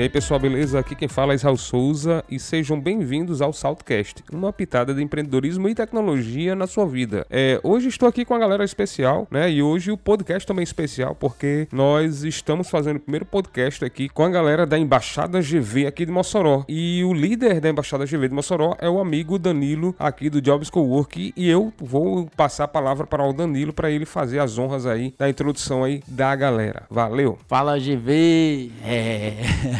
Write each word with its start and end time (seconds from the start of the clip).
E 0.00 0.02
aí, 0.02 0.08
pessoal, 0.08 0.40
beleza? 0.40 0.78
Aqui 0.78 0.94
quem 0.94 1.08
fala 1.08 1.32
é 1.32 1.34
Israel 1.34 1.58
Souza 1.58 2.24
e 2.26 2.38
sejam 2.38 2.80
bem-vindos 2.80 3.42
ao 3.42 3.52
Saltcast, 3.52 4.24
uma 4.32 4.50
pitada 4.50 4.94
de 4.94 5.02
empreendedorismo 5.02 5.68
e 5.68 5.74
tecnologia 5.74 6.54
na 6.54 6.66
sua 6.66 6.86
vida. 6.86 7.26
É, 7.28 7.60
hoje 7.62 7.88
estou 7.88 8.08
aqui 8.08 8.24
com 8.24 8.32
a 8.32 8.38
galera 8.38 8.64
especial, 8.64 9.28
né? 9.30 9.50
E 9.50 9.62
hoje 9.62 9.92
o 9.92 9.98
podcast 9.98 10.46
também 10.46 10.62
é 10.62 10.64
especial 10.64 11.14
porque 11.14 11.68
nós 11.70 12.24
estamos 12.24 12.70
fazendo 12.70 12.96
o 12.96 13.00
primeiro 13.00 13.26
podcast 13.26 13.84
aqui 13.84 14.08
com 14.08 14.24
a 14.24 14.30
galera 14.30 14.64
da 14.64 14.78
Embaixada 14.78 15.38
GV 15.38 15.88
aqui 15.88 16.06
de 16.06 16.12
Mossoró. 16.12 16.64
E 16.66 17.04
o 17.04 17.12
líder 17.12 17.60
da 17.60 17.68
Embaixada 17.68 18.06
GV 18.06 18.28
de 18.28 18.34
Mossoró 18.34 18.74
é 18.78 18.88
o 18.88 19.00
amigo 19.00 19.38
Danilo 19.38 19.94
aqui 19.98 20.30
do 20.30 20.40
Jobs 20.40 20.70
Cowork 20.70 21.34
e 21.36 21.46
eu 21.46 21.74
vou 21.76 22.26
passar 22.34 22.64
a 22.64 22.68
palavra 22.68 23.06
para 23.06 23.22
o 23.22 23.34
Danilo 23.34 23.74
para 23.74 23.90
ele 23.90 24.06
fazer 24.06 24.38
as 24.38 24.56
honras 24.56 24.86
aí 24.86 25.12
da 25.18 25.28
introdução 25.28 25.84
aí 25.84 26.02
da 26.08 26.34
galera. 26.34 26.84
Valeu! 26.88 27.38
Fala 27.46 27.78
GV! 27.78 28.72
É... 28.82 29.34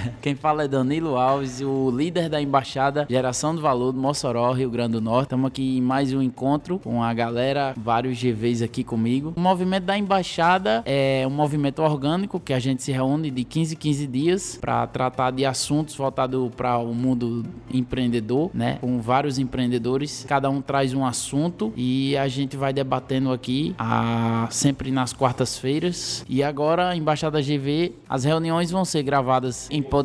Quem 0.20 0.34
fala 0.34 0.64
é 0.64 0.68
Danilo 0.68 1.16
Alves, 1.16 1.60
o 1.60 1.90
líder 1.90 2.28
da 2.28 2.40
Embaixada 2.40 3.06
Geração 3.08 3.54
do 3.54 3.60
Valor 3.60 3.92
do 3.92 4.00
Mossoró, 4.00 4.52
Rio 4.52 4.70
Grande 4.70 4.92
do 4.92 5.00
Norte. 5.00 5.26
Estamos 5.26 5.48
aqui 5.48 5.78
em 5.78 5.80
mais 5.80 6.12
um 6.12 6.20
encontro 6.20 6.78
com 6.78 7.02
a 7.02 7.12
galera, 7.14 7.74
vários 7.76 8.20
GVs 8.20 8.62
aqui 8.62 8.84
comigo. 8.84 9.32
O 9.36 9.40
movimento 9.40 9.84
da 9.84 9.96
Embaixada 9.96 10.82
é 10.84 11.24
um 11.26 11.30
movimento 11.30 11.82
orgânico 11.82 12.40
que 12.40 12.52
a 12.52 12.58
gente 12.58 12.82
se 12.82 12.92
reúne 12.92 13.30
de 13.30 13.44
15 13.44 13.74
em 13.74 13.76
15 13.76 14.06
dias 14.06 14.58
para 14.60 14.86
tratar 14.86 15.30
de 15.30 15.44
assuntos 15.44 15.94
voltados 15.94 16.50
para 16.56 16.78
o 16.78 16.94
mundo 16.94 17.44
empreendedor, 17.72 18.50
né? 18.52 18.78
Com 18.80 19.00
vários 19.00 19.38
empreendedores, 19.38 20.24
cada 20.28 20.50
um 20.50 20.60
traz 20.60 20.92
um 20.92 21.04
assunto 21.04 21.72
e 21.76 22.16
a 22.16 22.28
gente 22.28 22.56
vai 22.56 22.72
debatendo 22.72 23.32
aqui 23.32 23.74
a... 23.78 24.48
sempre 24.50 24.90
nas 24.90 25.12
quartas-feiras. 25.12 26.24
E 26.28 26.42
agora, 26.42 26.90
a 26.90 26.96
Embaixada 26.96 27.40
GV, 27.40 27.92
as 28.08 28.24
reuniões 28.24 28.70
vão 28.70 28.84
ser 28.84 29.02
gravadas 29.02 29.68
em 29.70 29.82
podcast 29.82 29.99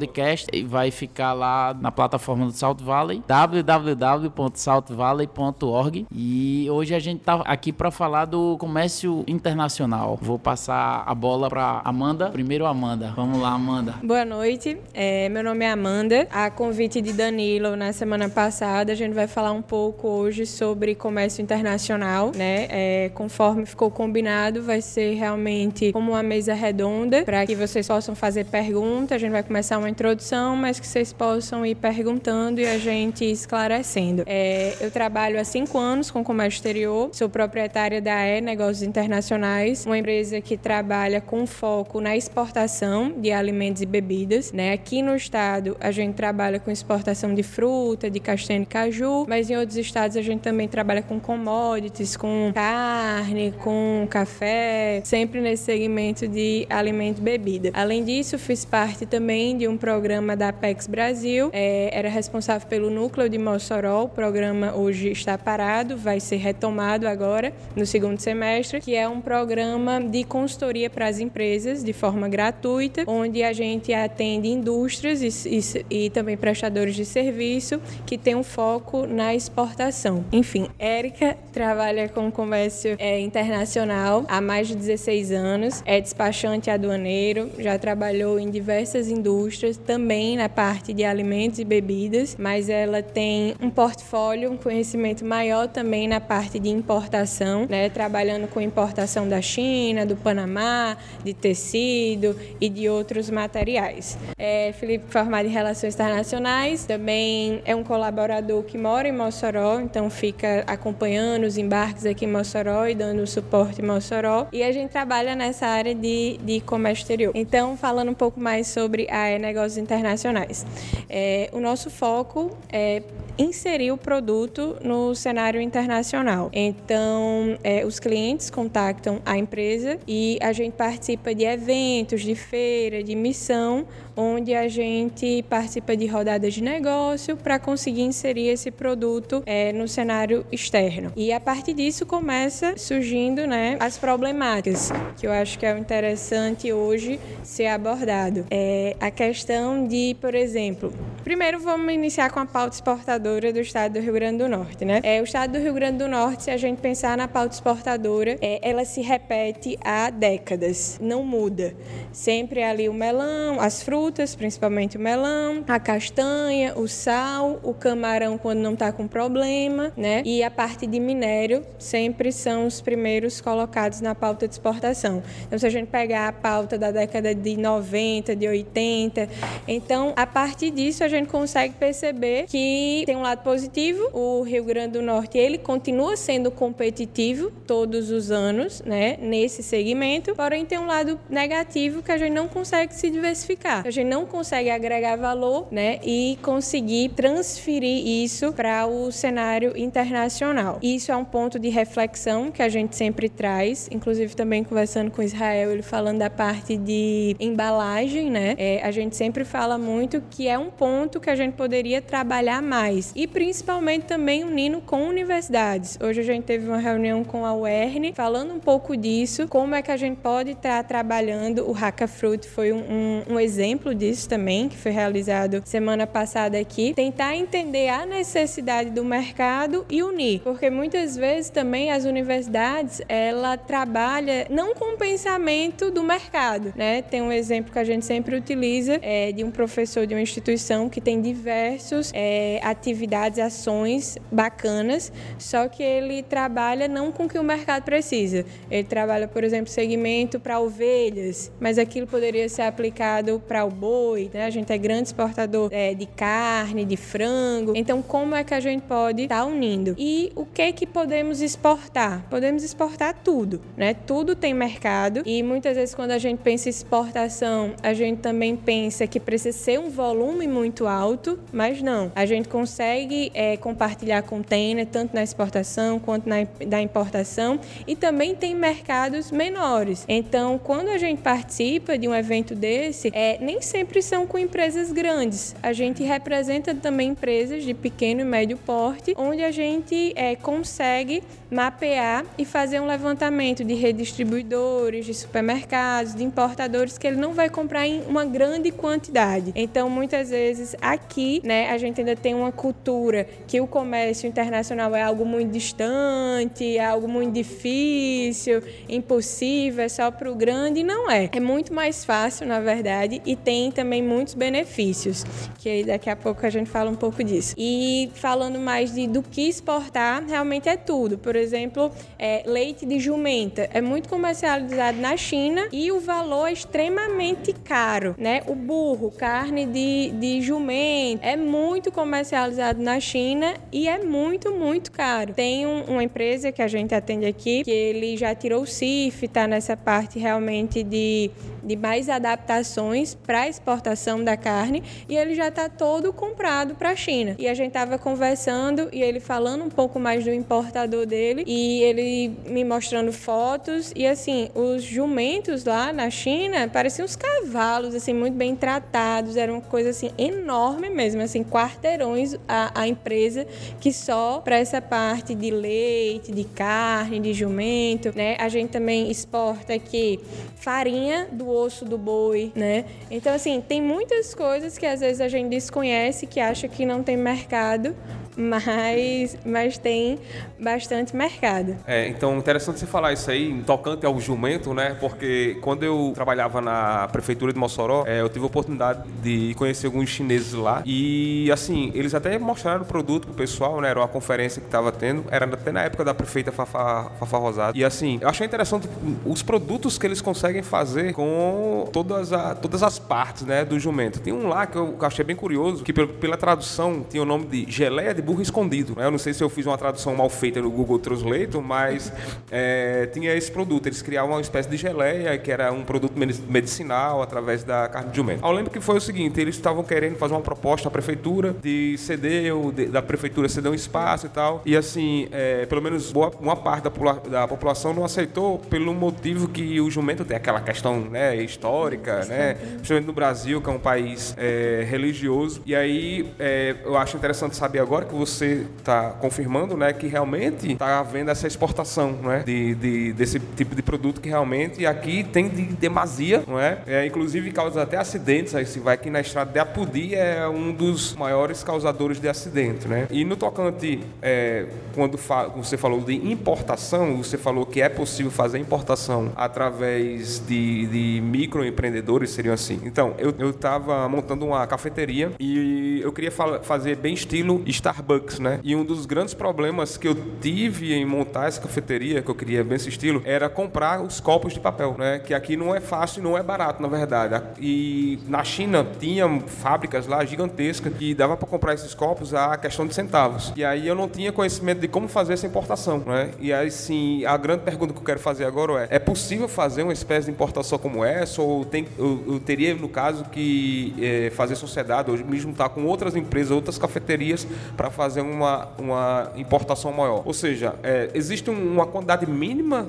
e 0.51 0.63
vai 0.63 0.91
ficar 0.91 1.31
lá 1.33 1.73
na 1.79 1.91
plataforma 1.91 2.45
do 2.45 2.51
Salt 2.51 2.81
Valley, 2.81 3.23
www.saltvalley.org. 3.27 6.05
E 6.11 6.67
hoje 6.69 6.93
a 6.93 6.99
gente 6.99 7.21
tá 7.21 7.41
aqui 7.45 7.71
para 7.71 7.89
falar 7.91 8.25
do 8.25 8.57
comércio 8.57 9.23
internacional. 9.27 10.19
Vou 10.21 10.37
passar 10.37 11.03
a 11.05 11.15
bola 11.15 11.49
para 11.49 11.81
Amanda. 11.83 12.29
Primeiro, 12.29 12.65
Amanda. 12.65 13.13
Vamos 13.15 13.39
lá, 13.39 13.53
Amanda. 13.53 13.95
Boa 14.03 14.25
noite. 14.25 14.77
É, 14.93 15.29
meu 15.29 15.43
nome 15.43 15.65
é 15.65 15.71
Amanda. 15.71 16.27
A 16.31 16.49
convite 16.49 17.01
de 17.01 17.13
Danilo 17.13 17.75
na 17.75 17.93
semana 17.93 18.29
passada, 18.29 18.91
a 18.91 18.95
gente 18.95 19.13
vai 19.13 19.27
falar 19.27 19.51
um 19.51 19.61
pouco 19.61 20.07
hoje 20.07 20.45
sobre 20.45 20.95
comércio 20.95 21.41
internacional, 21.41 22.31
né? 22.35 22.67
É, 22.69 23.11
conforme 23.13 23.65
ficou 23.65 23.91
combinado, 23.91 24.61
vai 24.61 24.81
ser 24.81 25.15
realmente 25.15 25.91
como 25.91 26.11
uma 26.11 26.23
mesa 26.23 26.53
redonda 26.53 27.23
para 27.23 27.45
que 27.45 27.55
vocês 27.55 27.87
possam 27.87 28.15
fazer 28.15 28.45
perguntas. 28.45 29.15
A 29.15 29.17
gente 29.17 29.31
vai 29.31 29.43
começar 29.43 29.77
uma 29.77 29.84
introdução, 29.89 30.55
mas 30.55 30.79
que 30.79 30.87
vocês 30.87 31.11
possam 31.11 31.65
ir 31.65 31.75
perguntando 31.75 32.61
e 32.61 32.65
a 32.65 32.77
gente 32.77 33.25
esclarecendo. 33.25 34.23
É, 34.25 34.73
eu 34.79 34.89
trabalho 34.89 35.39
há 35.39 35.43
cinco 35.43 35.77
anos 35.77 36.09
com 36.09 36.23
comércio 36.23 36.57
exterior, 36.57 37.09
sou 37.11 37.27
proprietária 37.27 38.01
da 38.01 38.25
E 38.25 38.39
Negócios 38.39 38.81
Internacionais, 38.81 39.85
uma 39.85 39.97
empresa 39.97 40.39
que 40.39 40.55
trabalha 40.55 41.19
com 41.19 41.45
foco 41.45 41.99
na 41.99 42.15
exportação 42.15 43.13
de 43.17 43.31
alimentos 43.31 43.81
e 43.81 43.85
bebidas. 43.85 44.53
Né? 44.53 44.71
Aqui 44.71 45.01
no 45.01 45.15
estado, 45.15 45.75
a 45.81 45.91
gente 45.91 46.15
trabalha 46.15 46.57
com 46.59 46.71
exportação 46.71 47.33
de 47.33 47.43
fruta, 47.43 48.09
de 48.09 48.19
castanha 48.21 48.61
e 48.61 48.65
caju, 48.65 49.25
mas 49.27 49.49
em 49.49 49.57
outros 49.57 49.77
estados 49.77 50.15
a 50.15 50.21
gente 50.21 50.39
também 50.39 50.69
trabalha 50.69 51.01
com 51.01 51.19
commodities, 51.19 52.15
com 52.15 52.51
carne, 52.53 53.53
com 53.61 54.07
café, 54.09 55.01
sempre 55.03 55.41
nesse 55.41 55.63
segmento 55.63 56.27
de 56.27 56.65
alimento 56.69 57.19
e 57.19 57.21
bebida. 57.21 57.71
Além 57.73 58.03
disso, 58.03 58.39
fiz 58.39 58.63
parte 58.63 59.05
também 59.05 59.57
de 59.57 59.65
de 59.65 59.67
um 59.75 59.77
programa 59.77 60.37
da 60.37 60.49
Apex 60.49 60.87
Brasil. 60.87 61.49
É, 61.51 61.89
era 61.91 62.07
responsável 62.07 62.65
pelo 62.67 62.89
núcleo 62.89 63.27
de 63.27 63.37
Mossoró. 63.37 64.03
O 64.03 64.09
programa 64.09 64.73
hoje 64.73 65.11
está 65.11 65.37
parado, 65.37 65.97
vai 65.97 66.19
ser 66.21 66.37
retomado 66.37 67.05
agora 67.07 67.53
no 67.75 67.85
segundo 67.85 68.19
semestre, 68.19 68.79
que 68.79 68.95
é 68.95 69.07
um 69.07 69.19
programa 69.19 69.99
de 69.99 70.23
consultoria 70.23 70.89
para 70.89 71.07
as 71.07 71.19
empresas 71.19 71.83
de 71.83 71.91
forma 71.91 72.29
gratuita, 72.29 73.03
onde 73.05 73.43
a 73.43 73.51
gente 73.51 73.93
atende 73.93 74.47
indústrias 74.47 75.21
e, 75.21 75.49
e, 75.89 76.05
e 76.05 76.09
também 76.09 76.37
prestadores 76.37 76.95
de 76.95 77.03
serviço 77.03 77.81
que 78.05 78.17
tem 78.17 78.33
um 78.33 78.43
foco 78.43 79.05
na 79.05 79.35
exportação. 79.35 80.23
Enfim, 80.31 80.69
Érica 80.79 81.35
trabalha 81.51 82.07
com 82.07 82.31
comércio 82.31 82.95
é, 82.97 83.19
internacional 83.19 84.23
há 84.29 84.39
mais 84.39 84.69
de 84.69 84.75
16 84.75 85.31
anos, 85.33 85.83
é 85.85 85.99
despachante 85.99 86.69
aduaneiro, 86.69 87.49
já 87.59 87.77
trabalhou 87.77 88.39
em 88.39 88.49
diversas 88.49 89.09
indústrias 89.09 89.64
indústrias, 89.65 89.77
também 89.77 90.37
na 90.37 90.47
parte 90.47 90.93
de 90.93 91.03
alimentos 91.03 91.59
e 91.59 91.65
bebidas, 91.65 92.35
mas 92.39 92.69
ela 92.69 93.01
tem 93.01 93.55
um 93.61 93.69
portfólio, 93.69 94.51
um 94.51 94.57
conhecimento 94.57 95.25
maior 95.25 95.67
também 95.67 96.07
na 96.07 96.19
parte 96.19 96.59
de 96.59 96.69
importação, 96.69 97.65
né, 97.69 97.89
trabalhando 97.89 98.47
com 98.47 98.61
importação 98.61 99.27
da 99.27 99.41
China, 99.41 100.05
do 100.05 100.15
Panamá, 100.15 100.97
de 101.23 101.33
tecido 101.33 102.35
e 102.59 102.69
de 102.69 102.87
outros 102.87 103.29
materiais. 103.29 104.17
É, 104.37 104.71
Felipe, 104.73 105.05
formado 105.09 105.47
em 105.47 105.51
Relações 105.51 105.95
Internacionais, 105.95 106.85
também 106.85 107.61
é 107.65 107.75
um 107.75 107.83
colaborador 107.83 108.63
que 108.63 108.77
mora 108.77 109.07
em 109.07 109.11
Mossoró, 109.11 109.79
então 109.79 110.09
fica 110.09 110.63
acompanhando 110.67 111.45
os 111.45 111.57
embarques 111.57 112.05
aqui 112.05 112.25
em 112.25 112.31
Mossoró 112.31 112.87
e 112.87 112.95
dando 112.95 113.25
suporte 113.25 113.81
em 113.81 113.85
Mossoró. 113.85 114.47
E 114.51 114.63
a 114.63 114.71
gente 114.71 114.91
trabalha 114.91 115.35
nessa 115.35 115.67
área 115.67 115.95
de, 115.95 116.37
de 116.43 116.61
comércio 116.61 117.03
exterior. 117.03 117.31
Então, 117.35 117.77
falando 117.77 118.09
um 118.09 118.13
pouco 118.13 118.39
mais 118.39 118.67
sobre 118.67 119.07
a 119.09 119.29
negócios 119.45 119.77
internacionais. 119.77 120.65
É, 121.09 121.49
o 121.53 121.59
nosso 121.59 121.89
foco 121.89 122.51
é 122.71 123.01
inserir 123.37 123.91
o 123.91 123.97
produto 123.97 124.77
no 124.83 125.13
cenário 125.15 125.59
internacional. 125.59 126.49
Então, 126.53 127.57
é, 127.63 127.85
os 127.85 127.99
clientes 127.99 128.49
contactam 128.49 129.21
a 129.25 129.37
empresa 129.37 129.97
e 130.07 130.37
a 130.41 130.53
gente 130.53 130.73
participa 130.73 131.33
de 131.33 131.43
eventos, 131.43 132.21
de 132.21 132.35
feira, 132.35 133.03
de 133.03 133.15
missão, 133.15 133.85
onde 134.15 134.53
a 134.53 134.67
gente 134.67 135.43
participa 135.49 135.95
de 135.95 136.05
rodadas 136.05 136.53
de 136.53 136.63
negócio 136.63 137.35
para 137.35 137.59
conseguir 137.59 138.03
inserir 138.03 138.47
esse 138.47 138.71
produto 138.71 139.43
é, 139.45 139.73
no 139.73 139.87
cenário 139.87 140.45
externo. 140.51 141.11
E 141.15 141.33
a 141.33 141.39
partir 141.39 141.73
disso 141.73 142.05
começa 142.05 142.77
surgindo 142.77 143.45
né, 143.45 143.75
as 143.79 143.97
problemáticas, 143.97 144.91
que 145.17 145.27
eu 145.27 145.31
acho 145.31 145.59
que 145.59 145.65
é 145.65 145.77
interessante 145.77 146.71
hoje 146.71 147.19
ser 147.43 147.67
abordado. 147.67 148.45
É 148.49 148.95
a 148.99 149.11
questão 149.11 149.87
de, 149.87 150.15
por 150.21 150.33
exemplo, 150.33 150.93
primeiro 151.23 151.59
vamos 151.59 151.93
iniciar 151.93 152.31
com 152.31 152.39
a 152.39 152.45
pauta 152.45 152.75
exportadora 152.75 153.24
do 153.53 153.59
estado 153.59 153.93
do 153.93 153.99
Rio 153.99 154.13
Grande 154.13 154.37
do 154.37 154.47
Norte. 154.47 154.85
Né? 154.85 154.99
É, 155.03 155.19
o 155.19 155.23
estado 155.23 155.53
do 155.53 155.59
Rio 155.59 155.73
Grande 155.73 155.97
do 155.97 156.07
Norte, 156.07 156.43
se 156.43 156.51
a 156.51 156.57
gente 156.57 156.79
pensar 156.79 157.17
na 157.17 157.27
pauta 157.27 157.53
exportadora, 157.53 158.37
é, 158.41 158.59
ela 158.61 158.85
se 158.85 159.01
repete 159.01 159.77
há 159.83 160.09
décadas, 160.09 160.99
não 161.01 161.23
muda. 161.23 161.73
Sempre 162.11 162.59
é 162.59 162.69
ali 162.69 162.87
o 162.87 162.93
melão, 162.93 163.59
as 163.59 163.81
frutas, 163.81 164.05
frutas, 164.05 164.35
principalmente 164.35 164.97
o 164.97 164.99
melão, 164.99 165.63
a 165.67 165.79
castanha, 165.79 166.73
o 166.77 166.87
sal, 166.87 167.59
o 167.63 167.73
camarão 167.73 168.37
quando 168.37 168.59
não 168.59 168.73
está 168.73 168.91
com 168.91 169.07
problema, 169.07 169.91
né? 169.97 170.21
E 170.25 170.43
a 170.43 170.51
parte 170.51 170.85
de 170.85 170.99
minério 170.99 171.65
sempre 171.79 172.31
são 172.31 172.67
os 172.67 172.81
primeiros 172.81 173.41
colocados 173.41 174.01
na 174.01 174.13
pauta 174.13 174.47
de 174.47 174.53
exportação. 174.53 175.23
Então, 175.47 175.57
se 175.57 175.65
a 175.65 175.69
gente 175.69 175.87
pegar 175.87 176.27
a 176.27 176.31
pauta 176.31 176.77
da 176.77 176.91
década 176.91 177.33
de 177.33 177.57
90, 177.57 178.35
de 178.35 178.47
80, 178.47 179.29
então 179.67 180.13
a 180.15 180.27
partir 180.27 180.71
disso 180.71 181.03
a 181.03 181.07
gente 181.07 181.27
consegue 181.27 181.73
perceber 181.75 182.45
que 182.47 183.03
tem 183.05 183.14
um 183.15 183.21
lado 183.21 183.43
positivo. 183.43 184.09
O 184.13 184.41
Rio 184.43 184.63
Grande 184.63 184.93
do 184.93 185.01
Norte 185.01 185.37
ele 185.37 185.57
continua 185.57 186.15
sendo 186.17 186.51
competitivo 186.51 187.51
todos 187.65 188.11
os 188.11 188.31
anos, 188.31 188.81
né? 188.85 189.17
Nesse 189.21 189.63
segmento, 189.63 190.35
porém 190.35 190.65
tem 190.65 190.77
um 190.77 190.87
lado 190.87 191.19
negativo 191.29 192.01
que 192.01 192.11
a 192.11 192.17
gente 192.17 192.33
não 192.33 192.47
consegue 192.47 192.93
se 192.93 193.09
diversificar. 193.09 193.85
A 193.85 193.91
gente 193.91 194.07
não 194.07 194.25
consegue 194.25 194.69
agregar 194.69 195.15
valor, 195.15 195.67
né, 195.71 195.99
e 196.03 196.37
conseguir 196.41 197.09
transferir 197.09 198.07
isso 198.07 198.51
para 198.53 198.87
o 198.87 199.11
cenário 199.11 199.77
internacional. 199.77 200.79
Isso 200.81 201.11
é 201.11 201.15
um 201.15 201.25
ponto 201.25 201.59
de 201.59 201.69
reflexão 201.69 202.51
que 202.51 202.61
a 202.61 202.69
gente 202.69 202.95
sempre 202.95 203.29
traz, 203.29 203.87
inclusive 203.91 204.35
também 204.35 204.63
conversando 204.63 205.11
com 205.11 205.21
Israel, 205.21 205.71
ele 205.71 205.81
falando 205.81 206.19
da 206.19 206.29
parte 206.29 206.77
de 206.77 207.35
embalagem, 207.39 208.29
né? 208.29 208.55
É, 208.57 208.81
a 208.83 208.91
gente 208.91 209.15
sempre 209.15 209.43
fala 209.43 209.77
muito 209.77 210.21
que 210.29 210.47
é 210.47 210.57
um 210.57 210.69
ponto 210.69 211.19
que 211.19 211.29
a 211.29 211.35
gente 211.35 211.53
poderia 211.53 212.01
trabalhar 212.01 212.61
mais 212.61 213.04
e 213.15 213.27
principalmente 213.27 214.05
também 214.05 214.43
unindo 214.43 214.81
com 214.81 215.07
universidades. 215.07 215.97
Hoje 216.01 216.21
a 216.21 216.23
gente 216.23 216.43
teve 216.43 216.67
uma 216.67 216.77
reunião 216.77 217.23
com 217.23 217.45
a 217.45 217.53
UERN 217.53 218.13
falando 218.13 218.53
um 218.53 218.59
pouco 218.59 218.95
disso, 218.95 219.47
como 219.47 219.75
é 219.75 219.81
que 219.81 219.91
a 219.91 219.97
gente 219.97 220.17
pode 220.17 220.51
estar 220.51 220.83
trabalhando. 220.83 221.69
O 221.69 221.71
Hackafruit 221.71 222.47
foi 222.47 222.71
um, 222.71 222.77
um, 222.77 223.33
um 223.33 223.39
exemplo 223.39 223.93
disso 223.93 224.27
também, 224.29 224.69
que 224.69 224.77
foi 224.77 224.91
realizado 224.91 225.61
semana 225.65 226.07
passada 226.07 226.57
aqui. 226.57 226.93
Tentar 226.93 227.35
entender 227.35 227.89
a 227.89 228.05
necessidade 228.05 228.89
do 228.89 229.03
mercado 229.03 229.85
e 229.89 230.01
unir, 230.01 230.41
porque 230.41 230.69
muitas 230.69 231.15
vezes 231.15 231.49
também 231.49 231.91
as 231.91 232.05
universidades 232.05 233.01
ela 233.07 233.57
trabalha 233.57 234.47
não 234.49 234.73
com 234.73 234.95
o 234.95 234.97
pensamento 234.97 235.91
do 235.91 236.03
mercado, 236.03 236.73
né? 236.75 237.01
Tem 237.01 237.21
um 237.21 237.31
exemplo 237.31 237.71
que 237.71 237.79
a 237.79 237.83
gente 237.83 238.05
sempre 238.05 238.35
utiliza 238.35 238.99
é, 239.01 239.31
de 239.31 239.43
um 239.43 239.51
professor 239.51 240.05
de 240.05 240.13
uma 240.13 240.21
instituição 240.21 240.89
que 240.89 241.01
tem 241.01 241.21
diversos 241.21 242.11
é, 242.13 242.59
atividades, 242.63 242.94
ações 243.41 244.17
bacanas, 244.31 245.11
só 245.37 245.67
que 245.67 245.83
ele 245.83 246.23
trabalha 246.23 246.87
não 246.87 247.11
com 247.11 247.25
o 247.25 247.29
que 247.29 247.37
o 247.37 247.43
mercado 247.43 247.83
precisa. 247.83 248.45
Ele 248.69 248.83
trabalha, 248.83 249.27
por 249.27 249.43
exemplo, 249.43 249.67
segmento 249.67 250.39
para 250.39 250.59
ovelhas, 250.59 251.51
mas 251.59 251.77
aquilo 251.77 252.07
poderia 252.07 252.47
ser 252.49 252.63
aplicado 252.63 253.41
para 253.47 253.65
o 253.65 253.69
boi, 253.69 254.29
né? 254.33 254.45
A 254.45 254.49
gente 254.49 254.71
é 254.71 254.77
grande 254.77 255.09
exportador 255.09 255.69
é, 255.71 255.93
de 255.93 256.05
carne, 256.05 256.85
de 256.85 256.97
frango. 256.97 257.73
Então, 257.75 258.01
como 258.01 258.35
é 258.35 258.43
que 258.43 258.53
a 258.53 258.59
gente 258.59 258.83
pode 258.83 259.23
estar 259.23 259.39
tá 259.39 259.45
unindo? 259.45 259.95
E 259.97 260.31
o 260.35 260.45
que 260.45 260.61
é 260.61 260.71
que 260.71 260.85
podemos 260.85 261.41
exportar? 261.41 262.25
Podemos 262.29 262.63
exportar 262.63 263.15
tudo, 263.23 263.61
né? 263.75 263.93
Tudo 263.93 264.35
tem 264.35 264.53
mercado 264.53 265.21
e 265.25 265.41
muitas 265.43 265.75
vezes 265.75 265.95
quando 265.95 266.11
a 266.11 266.17
gente 266.17 266.39
pensa 266.39 266.69
em 266.69 266.71
exportação, 266.71 267.73
a 267.81 267.93
gente 267.93 268.19
também 268.19 268.55
pensa 268.55 269.07
que 269.07 269.19
precisa 269.19 269.57
ser 269.57 269.79
um 269.79 269.89
volume 269.89 270.47
muito 270.47 270.87
alto, 270.87 271.39
mas 271.51 271.81
não. 271.81 272.11
A 272.15 272.25
gente 272.25 272.47
consegue 272.47 272.84
é, 273.33 273.57
compartilhar 273.57 274.21
container 274.23 274.85
tanto 274.85 275.13
na 275.13 275.23
exportação 275.23 275.99
quanto 275.99 276.27
na 276.27 276.45
da 276.65 276.81
importação 276.81 277.59
e 277.87 277.95
também 277.95 278.35
tem 278.35 278.55
mercados 278.55 279.31
menores. 279.31 280.05
Então, 280.07 280.57
quando 280.57 280.89
a 280.89 280.97
gente 280.97 281.21
participa 281.21 281.97
de 281.97 282.07
um 282.07 282.15
evento 282.15 282.55
desse, 282.55 283.11
é, 283.13 283.37
nem 283.39 283.61
sempre 283.61 284.01
são 284.01 284.25
com 284.27 284.37
empresas 284.37 284.91
grandes. 284.91 285.55
A 285.61 285.73
gente 285.73 286.03
representa 286.03 286.73
também 286.73 287.09
empresas 287.09 287.63
de 287.63 287.73
pequeno 287.73 288.21
e 288.21 288.23
médio 288.23 288.57
porte, 288.57 289.13
onde 289.17 289.43
a 289.43 289.51
gente 289.51 290.13
é, 290.15 290.35
consegue 290.35 291.23
mapear 291.49 292.25
e 292.37 292.45
fazer 292.45 292.79
um 292.79 292.87
levantamento 292.87 293.63
de 293.63 293.73
redistribuidores, 293.73 295.05
de 295.05 295.13
supermercados, 295.13 296.15
de 296.15 296.23
importadores 296.23 296.97
que 296.97 297.07
ele 297.07 297.17
não 297.17 297.33
vai 297.33 297.49
comprar 297.49 297.87
em 297.87 298.01
uma 298.03 298.25
grande 298.25 298.71
quantidade. 298.71 299.51
Então, 299.55 299.89
muitas 299.89 300.29
vezes 300.29 300.75
aqui, 300.81 301.41
né, 301.43 301.69
a 301.69 301.77
gente 301.77 302.01
ainda 302.01 302.15
tem 302.15 302.33
uma 302.33 302.51
cultura 302.65 303.27
que 303.47 303.61
o 303.61 303.67
comércio 303.67 304.27
internacional 304.27 304.95
é 304.95 305.03
algo 305.03 305.23
muito 305.23 305.51
distante, 305.51 306.77
é 306.77 306.83
algo 306.83 307.07
muito 307.07 307.31
difícil, 307.31 308.63
impossível, 308.89 309.83
é 309.83 309.89
só 309.89 310.09
para 310.09 310.31
o 310.31 310.33
grande, 310.33 310.81
não 310.81 311.11
é. 311.11 311.29
É 311.31 311.39
muito 311.39 311.71
mais 311.71 312.03
fácil, 312.03 312.47
na 312.47 312.59
verdade, 312.59 313.21
e 313.23 313.35
tem 313.35 313.69
também 313.69 314.01
muitos 314.01 314.33
benefícios, 314.33 315.23
que 315.59 315.83
daqui 315.83 316.09
a 316.09 316.15
pouco 316.15 316.43
a 316.43 316.49
gente 316.49 316.67
fala 316.67 316.89
um 316.89 316.95
pouco 316.95 317.23
disso. 317.23 317.53
E 317.55 318.09
falando 318.15 318.57
mais 318.57 318.95
de 318.95 319.05
do 319.05 319.21
que 319.21 319.47
exportar, 319.47 320.25
realmente 320.27 320.67
é 320.67 320.75
tudo. 320.75 321.19
Por 321.19 321.35
exemplo, 321.35 321.91
é, 322.17 322.41
leite 322.47 322.83
de 322.83 322.99
jumenta 322.99 323.69
é 323.71 323.79
muito 323.79 324.09
comercializado 324.09 324.97
na 324.99 325.15
China 325.15 325.67
e 325.71 325.91
o 325.91 325.99
valor 325.99 326.47
é 326.47 326.53
extremamente 326.53 327.53
caro, 327.53 328.15
né? 328.17 328.41
O 328.47 328.55
burro, 328.55 329.11
carne 329.11 329.67
de, 329.67 330.09
de 330.11 330.41
jumento, 330.41 331.23
é 331.23 331.35
muito 331.35 331.91
comercializado 331.91 332.54
na 332.77 332.99
China 332.99 333.53
e 333.71 333.87
é 333.87 334.03
muito, 334.03 334.51
muito 334.51 334.91
caro. 334.91 335.33
Tem 335.33 335.65
um, 335.65 335.83
uma 335.83 336.03
empresa 336.03 336.51
que 336.51 336.61
a 336.61 336.67
gente 336.67 336.93
atende 336.93 337.25
aqui 337.25 337.63
que 337.63 337.71
ele 337.71 338.17
já 338.17 338.33
tirou 338.33 338.63
o 338.63 338.67
CIF, 338.67 339.25
está 339.25 339.47
nessa 339.47 339.75
parte 339.75 340.19
realmente 340.19 340.83
de, 340.83 341.29
de 341.63 341.75
mais 341.75 342.09
adaptações 342.09 343.15
para 343.15 343.47
exportação 343.47 344.23
da 344.23 344.37
carne 344.37 344.83
e 345.07 345.15
ele 345.15 345.35
já 345.35 345.49
está 345.49 345.69
todo 345.69 346.11
comprado 346.13 346.75
para 346.75 346.91
a 346.91 346.95
China. 346.95 347.35
E 347.37 347.47
a 347.47 347.53
gente 347.53 347.67
estava 347.67 347.97
conversando 347.97 348.89
e 348.91 349.01
ele 349.01 349.19
falando 349.19 349.63
um 349.63 349.69
pouco 349.69 349.99
mais 349.99 350.23
do 350.23 350.33
importador 350.33 351.05
dele 351.05 351.43
e 351.45 351.81
ele 351.83 352.35
me 352.47 352.63
mostrando 352.63 353.11
fotos 353.11 353.91
e 353.95 354.05
assim, 354.05 354.49
os 354.55 354.83
jumentos 354.83 355.65
lá 355.65 355.91
na 355.91 356.09
China 356.09 356.67
pareciam 356.67 357.05
uns 357.05 357.15
cavalos 357.15 357.93
assim 357.93 358.13
muito 358.13 358.35
bem 358.35 358.55
tratados, 358.55 359.37
era 359.37 359.51
uma 359.51 359.61
coisa 359.61 359.89
assim 359.89 360.11
enorme 360.17 360.89
mesmo, 360.89 361.21
assim, 361.21 361.43
quarteirões 361.43 362.35
a, 362.47 362.81
a 362.81 362.87
empresa 362.87 363.45
que 363.79 363.91
só 363.91 364.39
para 364.39 364.57
essa 364.57 364.81
parte 364.81 365.33
de 365.35 365.51
leite, 365.51 366.31
de 366.31 366.43
carne, 366.43 367.19
de 367.19 367.33
jumento, 367.33 368.11
né? 368.15 368.35
A 368.39 368.49
gente 368.49 368.69
também 368.69 369.09
exporta 369.09 369.73
aqui 369.73 370.19
farinha 370.55 371.27
do 371.31 371.49
osso 371.49 371.85
do 371.85 371.97
boi, 371.97 372.51
né? 372.55 372.85
Então 373.09 373.33
assim, 373.33 373.61
tem 373.61 373.81
muitas 373.81 374.33
coisas 374.33 374.77
que 374.77 374.85
às 374.85 374.99
vezes 374.99 375.21
a 375.21 375.27
gente 375.27 375.49
desconhece, 375.49 376.25
que 376.25 376.39
acha 376.39 376.67
que 376.67 376.85
não 376.85 377.03
tem 377.03 377.15
mercado, 377.15 377.95
mas, 378.35 379.37
mas 379.45 379.77
tem 379.77 380.19
bastante 380.59 381.15
mercado. 381.15 381.75
É, 381.87 382.07
então 382.07 382.37
interessante 382.37 382.79
você 382.79 382.85
falar 382.85 383.13
isso 383.13 383.29
aí, 383.31 383.61
tocante 383.65 384.05
ao 384.05 384.19
jumento, 384.19 384.73
né? 384.73 384.95
Porque 384.99 385.57
quando 385.61 385.83
eu 385.83 386.11
trabalhava 386.13 386.61
na 386.61 387.07
prefeitura 387.11 387.53
de 387.53 387.59
Mossoró, 387.59 388.03
é, 388.05 388.21
eu 388.21 388.29
tive 388.29 388.43
a 388.43 388.47
oportunidade 388.47 389.07
de 389.23 389.53
conhecer 389.55 389.87
alguns 389.87 390.09
chineses 390.09 390.53
lá 390.53 390.81
e 390.85 391.49
assim, 391.51 391.91
eles 391.93 392.13
até 392.13 392.34
mostraram 392.43 392.81
o 392.81 392.85
produto 392.85 393.27
pro 393.27 393.35
pessoal, 393.35 393.79
né? 393.81 393.89
Era 393.89 393.99
uma 393.99 394.07
conferência 394.07 394.61
que 394.61 394.67
tava 394.67 394.91
tendo, 394.91 395.25
era 395.29 395.45
até 395.45 395.71
na 395.71 395.83
época 395.83 396.03
da 396.03 396.13
prefeita 396.13 396.51
Fafá, 396.51 397.11
Fafá 397.19 397.37
Rosada. 397.37 397.77
E 397.77 397.83
assim, 397.83 398.19
eu 398.21 398.29
achei 398.29 398.45
interessante 398.45 398.87
os 399.25 399.41
produtos 399.41 399.97
que 399.97 400.05
eles 400.05 400.21
conseguem 400.21 400.61
fazer 400.61 401.13
com 401.13 401.87
todas, 401.91 402.33
a, 402.33 402.55
todas 402.55 402.83
as 402.83 402.99
partes, 402.99 403.43
né, 403.43 403.63
do 403.63 403.79
jumento. 403.79 404.19
Tem 404.19 404.33
um 404.33 404.47
lá 404.47 404.65
que 404.65 404.77
eu 404.77 404.97
achei 405.01 405.23
bem 405.23 405.35
curioso, 405.35 405.83
que 405.83 405.93
pela 405.93 406.37
tradução 406.37 407.05
tinha 407.07 407.21
o 407.21 407.25
nome 407.25 407.45
de 407.45 407.71
geleia 407.71 408.13
de 408.13 408.21
burro 408.21 408.41
escondido. 408.41 408.93
Né? 408.95 409.05
Eu 409.05 409.11
não 409.11 409.17
sei 409.17 409.33
se 409.33 409.43
eu 409.43 409.49
fiz 409.49 409.65
uma 409.65 409.77
tradução 409.77 410.15
mal 410.15 410.29
feita 410.29 410.61
no 410.61 410.69
Google 410.69 410.99
Translate, 410.99 411.57
mas 411.57 412.11
é, 412.51 413.07
tinha 413.07 413.33
esse 413.33 413.51
produto. 413.51 413.87
Eles 413.87 414.01
criavam 414.01 414.31
uma 414.31 414.41
espécie 414.41 414.69
de 414.69 414.77
geleia, 414.77 415.37
que 415.37 415.51
era 415.51 415.71
um 415.71 415.83
produto 415.83 416.13
medicinal 416.47 417.21
através 417.21 417.63
da 417.63 417.87
carne 417.87 418.09
de 418.09 418.15
jumento. 418.15 418.45
Eu 418.45 418.51
lembro 418.51 418.71
que 418.71 418.79
foi 418.79 418.97
o 418.97 419.01
seguinte: 419.01 419.39
eles 419.39 419.55
estavam 419.55 419.83
querendo 419.83 420.17
fazer 420.17 420.33
uma 420.33 420.41
proposta 420.41 420.87
à 420.87 420.91
prefeitura 420.91 421.55
de 421.61 421.97
ceder, 421.97 422.24
de, 422.73 422.85
da 422.87 423.01
prefeitura 423.01 423.47
ceder 423.47 423.71
um 423.71 423.75
espaço 423.75 424.25
e 424.25 424.29
tal. 424.29 424.61
E 424.65 424.75
assim, 424.75 425.27
é, 425.31 425.65
pelo 425.65 425.81
menos 425.81 426.11
boa, 426.11 426.31
uma 426.39 426.55
parte 426.55 426.83
da, 426.83 427.13
da, 427.29 427.47
população 427.47 427.93
não 427.93 428.03
aceitou 428.03 428.59
pelo 428.59 428.93
motivo 428.93 429.47
que 429.47 429.79
o 429.79 429.89
jumento 429.89 430.25
tem 430.25 430.37
aquela 430.37 430.61
questão 430.61 430.99
né, 430.99 431.35
histórica, 431.35 432.25
né? 432.25 432.55
Principalmente 432.55 433.07
no 433.07 433.13
Brasil, 433.13 433.61
que 433.61 433.69
é 433.69 433.73
um 433.73 433.79
país 433.79 434.35
é, 434.37 434.85
religioso. 434.89 435.61
E 435.65 435.75
aí 435.75 436.29
é, 436.39 436.75
eu 436.83 436.97
acho 436.97 437.17
interessante 437.17 437.55
saber 437.55 437.79
agora 437.79 438.05
que 438.05 438.13
você 438.13 438.65
está 438.77 439.11
confirmando, 439.11 439.77
né, 439.77 439.93
que 439.93 440.07
realmente 440.07 440.71
está 440.71 440.99
havendo 440.99 441.31
essa 441.31 441.47
exportação, 441.47 442.11
né, 442.13 442.43
de, 442.45 442.75
de, 442.75 443.13
desse 443.13 443.39
tipo 443.39 443.75
de 443.75 443.81
produto 443.81 444.21
que 444.21 444.29
realmente 444.29 444.85
aqui 444.85 445.23
tem 445.23 445.49
de 445.49 445.63
demasia, 445.63 446.43
não 446.47 446.59
é? 446.59 446.79
é 446.87 447.05
inclusive 447.05 447.51
causa 447.51 447.81
até 447.81 447.97
acidentes. 447.97 448.55
Aí 448.55 448.65
se 448.65 448.79
vai 448.79 448.95
aqui 448.95 449.09
na 449.09 449.21
estrada 449.21 449.51
de 449.51 449.59
Apudi 449.59 450.15
é 450.15 450.47
um 450.47 450.71
dos 450.71 451.15
maiores 451.15 451.63
causadores 451.63 452.14
de 452.19 452.27
acidente, 452.27 452.87
né? 452.87 453.07
E 453.09 453.23
no 453.23 453.35
tocante, 453.35 453.99
é, 454.21 454.65
quando 454.93 455.17
fa 455.17 455.47
você 455.47 455.77
falou 455.77 456.01
de 456.01 456.15
importação, 456.15 457.17
você 457.17 457.37
falou 457.37 457.65
que 457.65 457.81
é 457.81 457.89
possível 457.89 458.31
fazer 458.31 458.59
importação 458.59 459.31
através 459.35 460.39
de, 460.39 460.87
de 460.87 461.21
microempreendedores, 461.21 462.31
seriam 462.31 462.53
assim. 462.53 462.79
Então, 462.83 463.13
eu 463.17 463.49
estava 463.49 464.07
montando 464.07 464.45
uma 464.45 464.65
cafeteria 464.67 465.31
e 465.39 465.99
eu 466.01 466.11
queria 466.11 466.31
fazer 466.31 466.95
bem 466.97 467.13
estilo 467.13 467.61
Starbucks, 467.65 468.39
né? 468.39 468.59
E 468.63 468.75
um 468.75 468.83
dos 468.83 469.05
grandes 469.05 469.33
problemas 469.33 469.97
que 469.97 470.07
eu 470.07 470.15
tive 470.41 470.93
em 470.93 471.05
montar 471.05 471.47
essa 471.47 471.61
cafeteria, 471.61 472.21
que 472.21 472.29
eu 472.29 472.35
queria 472.35 472.63
bem 472.63 472.75
esse 472.75 472.89
estilo, 472.89 473.21
era 473.25 473.49
comprar 473.49 474.01
os 474.01 474.19
copos 474.19 474.53
de 474.53 474.59
papel, 474.59 474.95
né? 474.97 475.19
Que 475.19 475.33
aqui 475.33 475.55
não 475.55 475.73
é 475.73 475.79
fácil 475.79 476.19
e 476.19 476.23
não 476.23 476.37
é 476.37 476.43
barato, 476.43 476.81
na 476.81 476.87
verdade. 476.87 477.41
E 477.59 478.19
na 478.27 478.43
China 478.43 478.85
tinha 478.99 479.27
fábricas 479.41 480.07
lá 480.07 480.23
gigantescas 480.23 480.93
que 480.93 481.13
dava 481.13 481.35
para 481.37 481.47
comprar 481.47 481.73
esses 481.73 481.93
copos 481.93 482.04
a 482.33 482.57
questão 482.57 482.85
de 482.85 482.93
centavos. 482.93 483.53
E 483.55 483.63
aí 483.63 483.87
eu 483.87 483.95
não 483.95 484.07
tinha 484.07 484.31
conhecimento 484.31 484.79
de 484.79 484.87
como 484.87 485.07
fazer 485.07 485.33
essa 485.33 485.47
importação, 485.47 485.99
né? 486.05 486.31
E 486.39 486.53
aí 486.53 486.69
sim, 486.69 487.25
a 487.25 487.37
grande 487.37 487.63
pergunta 487.63 487.93
que 487.93 487.99
eu 487.99 488.03
quero 488.03 488.19
fazer 488.19 488.45
agora 488.45 488.87
é: 488.89 488.95
é 488.95 488.99
possível 488.99 489.47
fazer 489.47 489.83
uma 489.83 489.93
espécie 489.93 490.25
de 490.25 490.31
importação 490.31 490.77
como 490.77 491.03
essa 491.03 491.41
ou 491.41 491.65
tem, 491.65 491.87
eu, 491.97 492.23
eu 492.27 492.39
teria 492.39 492.73
no 492.75 492.89
caso 492.89 493.25
que 493.25 493.93
é, 493.99 494.29
fazer 494.31 494.55
sociedade 494.55 495.09
ou 495.11 495.17
me 495.17 495.37
juntar 495.37 495.69
com 495.69 495.85
outras 495.85 496.15
empresas, 496.15 496.51
outras 496.51 496.77
cafeterias 496.77 497.47
para 497.75 497.89
fazer 497.89 498.21
uma, 498.21 498.69
uma 498.77 499.31
importação 499.35 499.91
maior? 499.91 500.23
Ou 500.25 500.33
seja, 500.33 500.75
é, 500.83 501.09
existe 501.13 501.49
uma 501.49 501.85
quantidade 501.85 502.29
mínima 502.29 502.87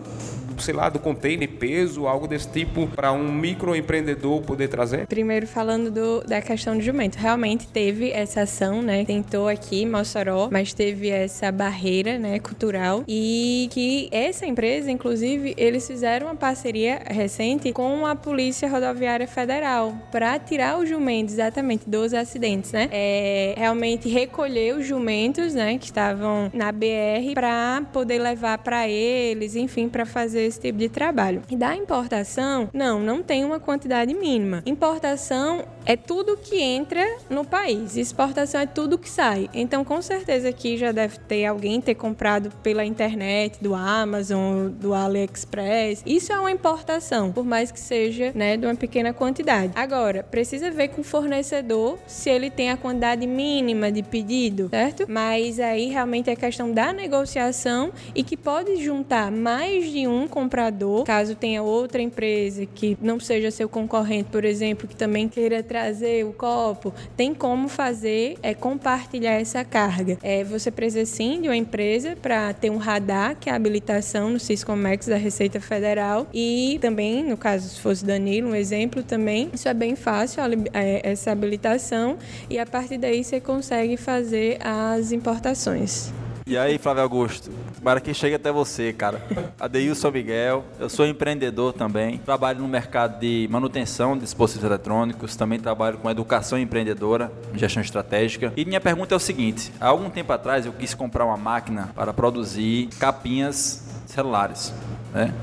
sei 0.62 0.74
lá, 0.74 0.88
do 0.88 0.98
container, 0.98 1.48
peso, 1.48 2.06
algo 2.06 2.26
desse 2.26 2.48
tipo, 2.48 2.86
para 2.88 3.12
um 3.12 3.32
microempreendedor 3.32 4.42
poder 4.42 4.68
trazer? 4.68 5.06
Primeiro, 5.06 5.46
falando 5.46 5.90
do, 5.90 6.20
da 6.24 6.40
questão 6.40 6.76
do 6.76 6.82
jumento. 6.82 7.16
Realmente 7.16 7.66
teve 7.68 8.10
essa 8.10 8.42
ação, 8.42 8.82
né, 8.82 9.00
tentou 9.06 9.48
aqui 9.48 9.86
Mossoró, 9.86 10.48
mas 10.50 10.74
teve 10.74 11.08
essa 11.08 11.52
barreira, 11.52 12.18
né, 12.18 12.38
cultural 12.40 13.04
e 13.06 13.68
que 13.70 14.08
essa 14.10 14.44
empresa, 14.44 14.90
inclusive, 14.90 15.54
eles 15.56 15.86
fizeram 15.86 16.26
uma 16.26 16.34
parceria 16.34 17.00
recente 17.06 17.72
com 17.72 18.04
a 18.04 18.16
Polícia 18.16 18.68
Rodoviária 18.68 19.28
Federal 19.28 19.94
para 20.10 20.38
tirar 20.38 20.78
os 20.78 20.88
jumentos 20.88 21.34
exatamente 21.34 21.88
dos 21.88 22.12
acidentes, 22.12 22.72
né? 22.72 22.88
É, 22.90 23.54
realmente 23.56 24.08
recolher 24.08 24.74
os 24.74 24.86
jumentos, 24.86 25.54
né, 25.54 25.78
que 25.78 25.86
estavam 25.86 26.50
na 26.52 26.72
BR 26.72 27.34
para 27.34 27.82
poder 27.92 28.18
levar 28.18 28.58
para 28.58 28.88
eles, 28.88 29.54
enfim, 29.54 29.88
para 29.88 30.04
fazer 30.04 30.42
esse 30.42 30.60
tipo 30.60 30.78
de 30.78 30.88
trabalho. 30.88 31.42
E 31.48 31.56
da 31.56 31.76
importação, 31.76 32.68
não, 32.72 32.98
não 32.98 33.22
tem 33.22 33.44
uma 33.44 33.60
quantidade 33.60 34.12
mínima. 34.14 34.62
Importação 34.66 35.64
é 35.84 35.96
tudo 35.96 36.36
que 36.36 36.60
entra 36.60 37.04
no 37.30 37.44
país. 37.44 37.96
Exportação 37.96 38.60
é 38.60 38.66
tudo 38.66 38.95
que 38.98 39.08
sai. 39.08 39.48
Então, 39.54 39.84
com 39.84 40.00
certeza 40.02 40.48
aqui 40.48 40.76
já 40.76 40.92
deve 40.92 41.18
ter 41.20 41.44
alguém 41.46 41.80
ter 41.80 41.94
comprado 41.94 42.50
pela 42.62 42.84
internet, 42.84 43.58
do 43.60 43.74
Amazon, 43.74 44.68
do 44.68 44.94
AliExpress. 44.94 46.02
Isso 46.06 46.32
é 46.32 46.38
uma 46.38 46.50
importação, 46.50 47.32
por 47.32 47.44
mais 47.44 47.70
que 47.70 47.80
seja, 47.80 48.32
né, 48.34 48.56
de 48.56 48.66
uma 48.66 48.74
pequena 48.74 49.12
quantidade. 49.12 49.72
Agora, 49.74 50.22
precisa 50.22 50.70
ver 50.70 50.88
com 50.88 51.00
o 51.00 51.04
fornecedor 51.04 51.98
se 52.06 52.30
ele 52.30 52.50
tem 52.50 52.70
a 52.70 52.76
quantidade 52.76 53.26
mínima 53.26 53.90
de 53.90 54.02
pedido, 54.02 54.68
certo? 54.70 55.06
Mas 55.08 55.60
aí 55.60 55.88
realmente 55.88 56.30
é 56.30 56.36
questão 56.36 56.70
da 56.70 56.92
negociação 56.92 57.92
e 58.14 58.22
que 58.22 58.36
pode 58.36 58.76
juntar 58.82 59.30
mais 59.30 59.90
de 59.90 60.06
um 60.06 60.26
comprador, 60.26 61.04
caso 61.04 61.34
tenha 61.34 61.62
outra 61.62 62.00
empresa 62.00 62.66
que 62.66 62.96
não 63.00 63.18
seja 63.20 63.50
seu 63.50 63.68
concorrente, 63.68 64.30
por 64.30 64.44
exemplo, 64.44 64.88
que 64.88 64.96
também 64.96 65.28
queira 65.28 65.62
trazer 65.62 66.24
o 66.24 66.32
copo, 66.32 66.92
tem 67.16 67.34
como 67.34 67.68
fazer 67.68 68.36
é 68.42 68.54
compartilhar 68.76 69.32
essa 69.32 69.64
carga. 69.64 70.18
É, 70.22 70.44
você 70.44 70.70
precisa 70.70 71.06
sim 71.06 71.40
de 71.40 71.48
uma 71.48 71.56
empresa 71.56 72.14
para 72.20 72.52
ter 72.52 72.68
um 72.68 72.76
radar, 72.76 73.34
que 73.34 73.48
é 73.48 73.52
a 73.52 73.56
habilitação 73.56 74.28
no 74.28 74.38
Siscomex 74.38 75.06
da 75.06 75.16
Receita 75.16 75.58
Federal 75.60 76.26
e 76.32 76.78
também, 76.82 77.24
no 77.24 77.38
caso 77.38 77.68
se 77.70 77.80
fosse 77.80 78.04
Danilo, 78.04 78.50
um 78.50 78.54
exemplo 78.54 79.02
também, 79.02 79.50
isso 79.54 79.66
é 79.66 79.72
bem 79.72 79.96
fácil 79.96 80.42
é, 80.74 81.00
essa 81.02 81.32
habilitação 81.32 82.18
e 82.50 82.58
a 82.58 82.66
partir 82.66 82.98
daí 82.98 83.24
você 83.24 83.40
consegue 83.40 83.96
fazer 83.96 84.58
as 84.60 85.10
importações. 85.10 86.12
E 86.48 86.56
aí, 86.56 86.78
Flávio 86.78 87.02
Augusto, 87.02 87.50
para 87.82 88.00
que 88.00 88.14
chegue 88.14 88.36
até 88.36 88.52
você, 88.52 88.92
cara. 88.92 89.20
Adeilson 89.58 90.12
Miguel, 90.12 90.64
eu 90.78 90.88
sou 90.88 91.04
empreendedor 91.04 91.72
também, 91.72 92.18
trabalho 92.18 92.60
no 92.60 92.68
mercado 92.68 93.18
de 93.18 93.48
manutenção 93.50 94.14
de 94.14 94.20
dispositivos 94.20 94.64
eletrônicos, 94.64 95.34
também 95.34 95.58
trabalho 95.58 95.98
com 95.98 96.08
educação 96.08 96.56
empreendedora, 96.56 97.32
gestão 97.52 97.82
estratégica. 97.82 98.52
E 98.56 98.64
minha 98.64 98.80
pergunta 98.80 99.12
é 99.12 99.16
o 99.16 99.18
seguinte: 99.18 99.72
há 99.80 99.88
algum 99.88 100.08
tempo 100.08 100.32
atrás 100.32 100.64
eu 100.64 100.72
quis 100.72 100.94
comprar 100.94 101.24
uma 101.24 101.36
máquina 101.36 101.90
para 101.96 102.12
produzir 102.12 102.90
capinhas 103.00 103.84
celulares, 104.06 104.72
né? 105.12 105.34